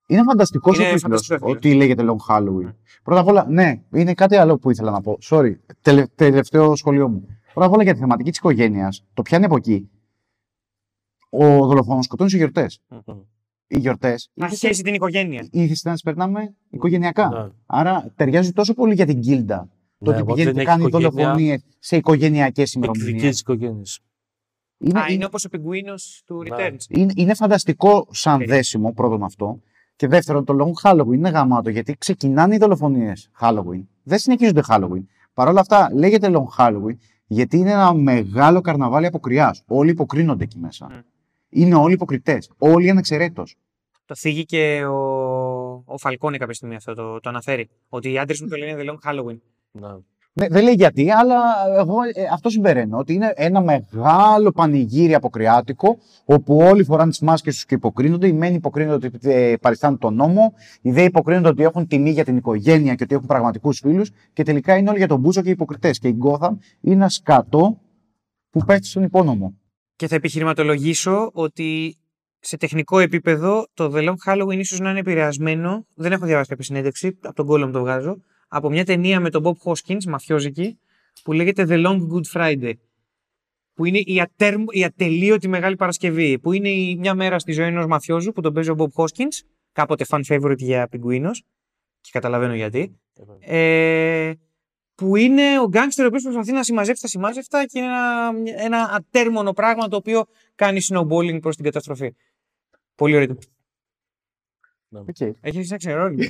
[0.07, 1.57] είναι φανταστικός ο Είναι τίτλος φανταστικός, φίλε.
[1.57, 2.65] ότι λέγεται Long Halloween.
[2.65, 2.75] Ναι.
[3.03, 5.19] Πρώτα απ' όλα, ναι, είναι κάτι άλλο που ήθελα να πω.
[5.23, 5.53] Sorry,
[5.83, 7.27] τελε, τελευταίο σχολείο μου.
[7.53, 9.91] Πρώτα απ' όλα για τη θεματική της οικογένειας, το πιάνει από εκεί.
[11.31, 12.81] Ο δολοφόνος σκοτώνει σε γιορτές.
[12.89, 13.13] Μμ.
[13.73, 15.49] Οι γιορτές Να χέσει την οικογένεια.
[15.51, 17.29] ήθιστε να τι περνάμε οικογενειακά.
[17.29, 17.49] Ναι.
[17.67, 19.57] Άρα ταιριάζει τόσο πολύ για την γκίλντα.
[19.99, 23.31] Το Ναι, ότι εγώ πηγαίνει δεν και έχει κάνει οικογένεια, δολοφονίες σε οικογενειακές Εκδικεί ημερομηνίες.
[23.31, 24.01] τις οικογένειες.
[24.79, 26.57] Είναι, Α, είναι όπως ο πιγκουίνος του Ναι.
[26.57, 26.85] Returns.
[26.89, 28.45] είναι, είναι φανταστικό σαν Ε.
[28.45, 29.61] δέσιμο, πρώτον αυτό.
[29.97, 33.83] Και δεύτερον, το Long Halloween είναι γαμάτο γιατί ξεκινάνε οι δολοφονίες Halloween.
[34.03, 35.05] Δεν συνεχίζονται Halloween.
[35.35, 39.57] Παρ' όλα αυτά, λέγεται Long Halloween γιατί είναι ένα μεγάλο καρναβάλι αποκριά.
[39.67, 40.87] Όλοι υποκρίνονται εκεί μέσα.
[40.91, 40.99] Μμ.
[41.51, 42.51] Είναι όλοι υποκριτές.
[42.59, 43.43] Όλοι ανεξαιρέτω.
[44.05, 44.97] Το θίγει και ο,
[45.85, 47.69] ο Φαλκόνη κάποια στιγμή αυτό, το, το αναφέρει.
[47.89, 49.39] Ότι οι άντρες μου το λένε The Long Halloween.
[49.71, 49.89] Ναι.
[50.33, 51.37] Ναι, δεν λέει γιατί, αλλά
[51.79, 52.99] εγώ ε, αυτό συμπεραίνω.
[52.99, 58.27] Ότι είναι ένα μεγάλο πανηγύρι αποκριάτικο, όπου όλοι φοράνε τις μάσκες τους και υποκρίνονται.
[58.27, 62.25] Οι μεν υποκρίνονται ότι ε, παριστάνουν τον νόμο, οι δε υποκρίνονται ότι έχουν τιμή για
[62.25, 64.11] την οικογένεια και ότι έχουν πραγματικούς φίλους.
[64.33, 65.99] Και τελικά είναι όλοι για τον Μπούσο και υποκριτές.
[65.99, 67.81] Και η Gotham είναι ένα σκατό
[68.51, 69.60] που πέφτει στον υπόνομο.
[70.01, 71.97] Και θα επιχειρηματολογήσω ότι
[72.39, 75.87] σε τεχνικό επίπεδο το The Long Halloween ίσως να είναι επηρεασμένο.
[75.95, 78.17] Δεν έχω διαβάσει κάποια συνέντευξη, από τον κόλλο μου το βγάζω.
[78.49, 80.79] Από μια ταινία με τον Bob Hoskins, μαφιόζικη,
[81.23, 82.73] που λέγεται The Long Good Friday.
[83.75, 86.39] Που είναι η, ατέρμ, η ατελείωτη Μεγάλη Παρασκευή.
[86.39, 89.47] Που είναι η, μια μέρα στη ζωή ενός μαφιόζου που τον παίζει ο Bob Hoskins.
[89.73, 91.31] Κάποτε fan favorite για πιγκουίνο.
[92.01, 93.01] Και καταλαβαίνω γιατί.
[93.41, 94.33] Ε,
[95.01, 98.33] που είναι ο γκάγκστερ ο οποίος προσπαθεί να συμμαζέψει τα συμμάζευτα και είναι ένα,
[98.65, 100.25] ένα ατέρμονο πράγμα το οποίο
[100.55, 102.15] κάνει snowballing προς την καταστροφή.
[102.95, 103.37] Πολύ ωραίο.
[105.07, 105.31] Okay.
[105.41, 106.17] Έχεις ένα ξερόνι.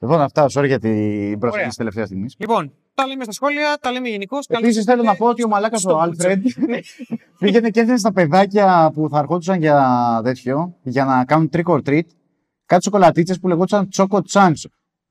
[0.00, 0.46] λοιπόν, αυτά.
[0.52, 1.38] Sorry για την Ωραία.
[1.38, 2.34] πρόσκληση της τελευταίας στιγμής.
[2.38, 4.46] λοιπόν, τα λέμε στα σχόλια, τα λέμε γενικώς.
[4.46, 6.78] Επίσης, θέλω να πω ότι ο Μαλάκας στο ο Άλφρεντ Ναι.
[7.38, 11.82] πήγαινε και έδινε στα παιδάκια που θα ερχόντουσαν για τέτοιο, για να κάνουν trick or
[11.88, 12.06] treat,
[12.66, 14.64] κάτι σοκολατίτσες που λεγόταν Choco Chunks.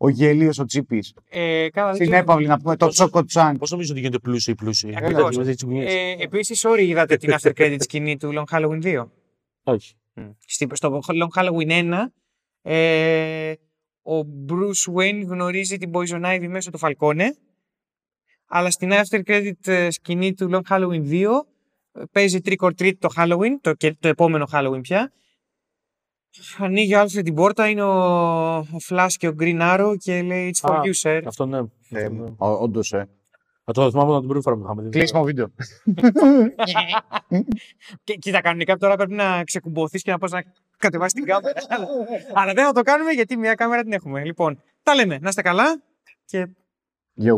[0.05, 1.13] Ο γελίος ο Τσίπης.
[1.29, 3.53] Ε, καλά, Στην δεν έπαυλη να πούμε το Πόσο- Choco Chunk.
[3.59, 5.29] Πώς νομίζω ότι γίνεται πλούσιοι οι πλούσιοι; Ακριβώς.
[5.29, 5.93] Δηλαδή, με τις γουνιές.
[5.93, 9.11] Ε, Επίσης, sorry, είδατε την after credit σκηνή του Long Halloween 2.
[9.63, 9.95] Όχι.
[10.45, 12.13] Στη- Στο Long Halloween 1,
[12.61, 13.53] ε,
[14.03, 14.19] ο
[14.49, 17.35] Bruce Wayne γνωρίζει την Poison Ivy μέσω του Φαλκόνε.
[18.47, 21.47] Αλλά στην after credit ε, σκηνή του Long Halloween 2
[21.91, 25.11] ε, παίζει trick or treat το Halloween, το, και- το επόμενο Halloween πια.
[26.57, 30.55] Ανοίγει ο Alfred την πόρτα, είναι ο, ο Flash και ο Green Arrow και λέει
[30.55, 31.21] It's for Α, you, sir.
[31.25, 31.57] Αυτό ναι.
[31.89, 32.29] Ε, Αυτό, ναι.
[32.37, 33.09] Όντως, ε.
[33.65, 34.89] Θα το θυμάμαι την πρώτη φορά που το είχαμε δει.
[34.89, 35.47] Κλείσιμο βίντεο.
[38.03, 40.43] και, κοίτα, κανονικά τώρα πρέπει να ξεκουμπωθείς και να πας να
[40.77, 41.61] κατεβάσεις την κάμερα.
[41.69, 41.87] αλλά,
[42.41, 44.23] αλλά δεν θα το κάνουμε γιατί μια κάμερα την έχουμε.
[44.23, 45.17] Λοιπόν, τα λέμε.
[45.21, 45.81] Να είστε καλά
[46.25, 46.47] και
[47.21, 47.37] Yo.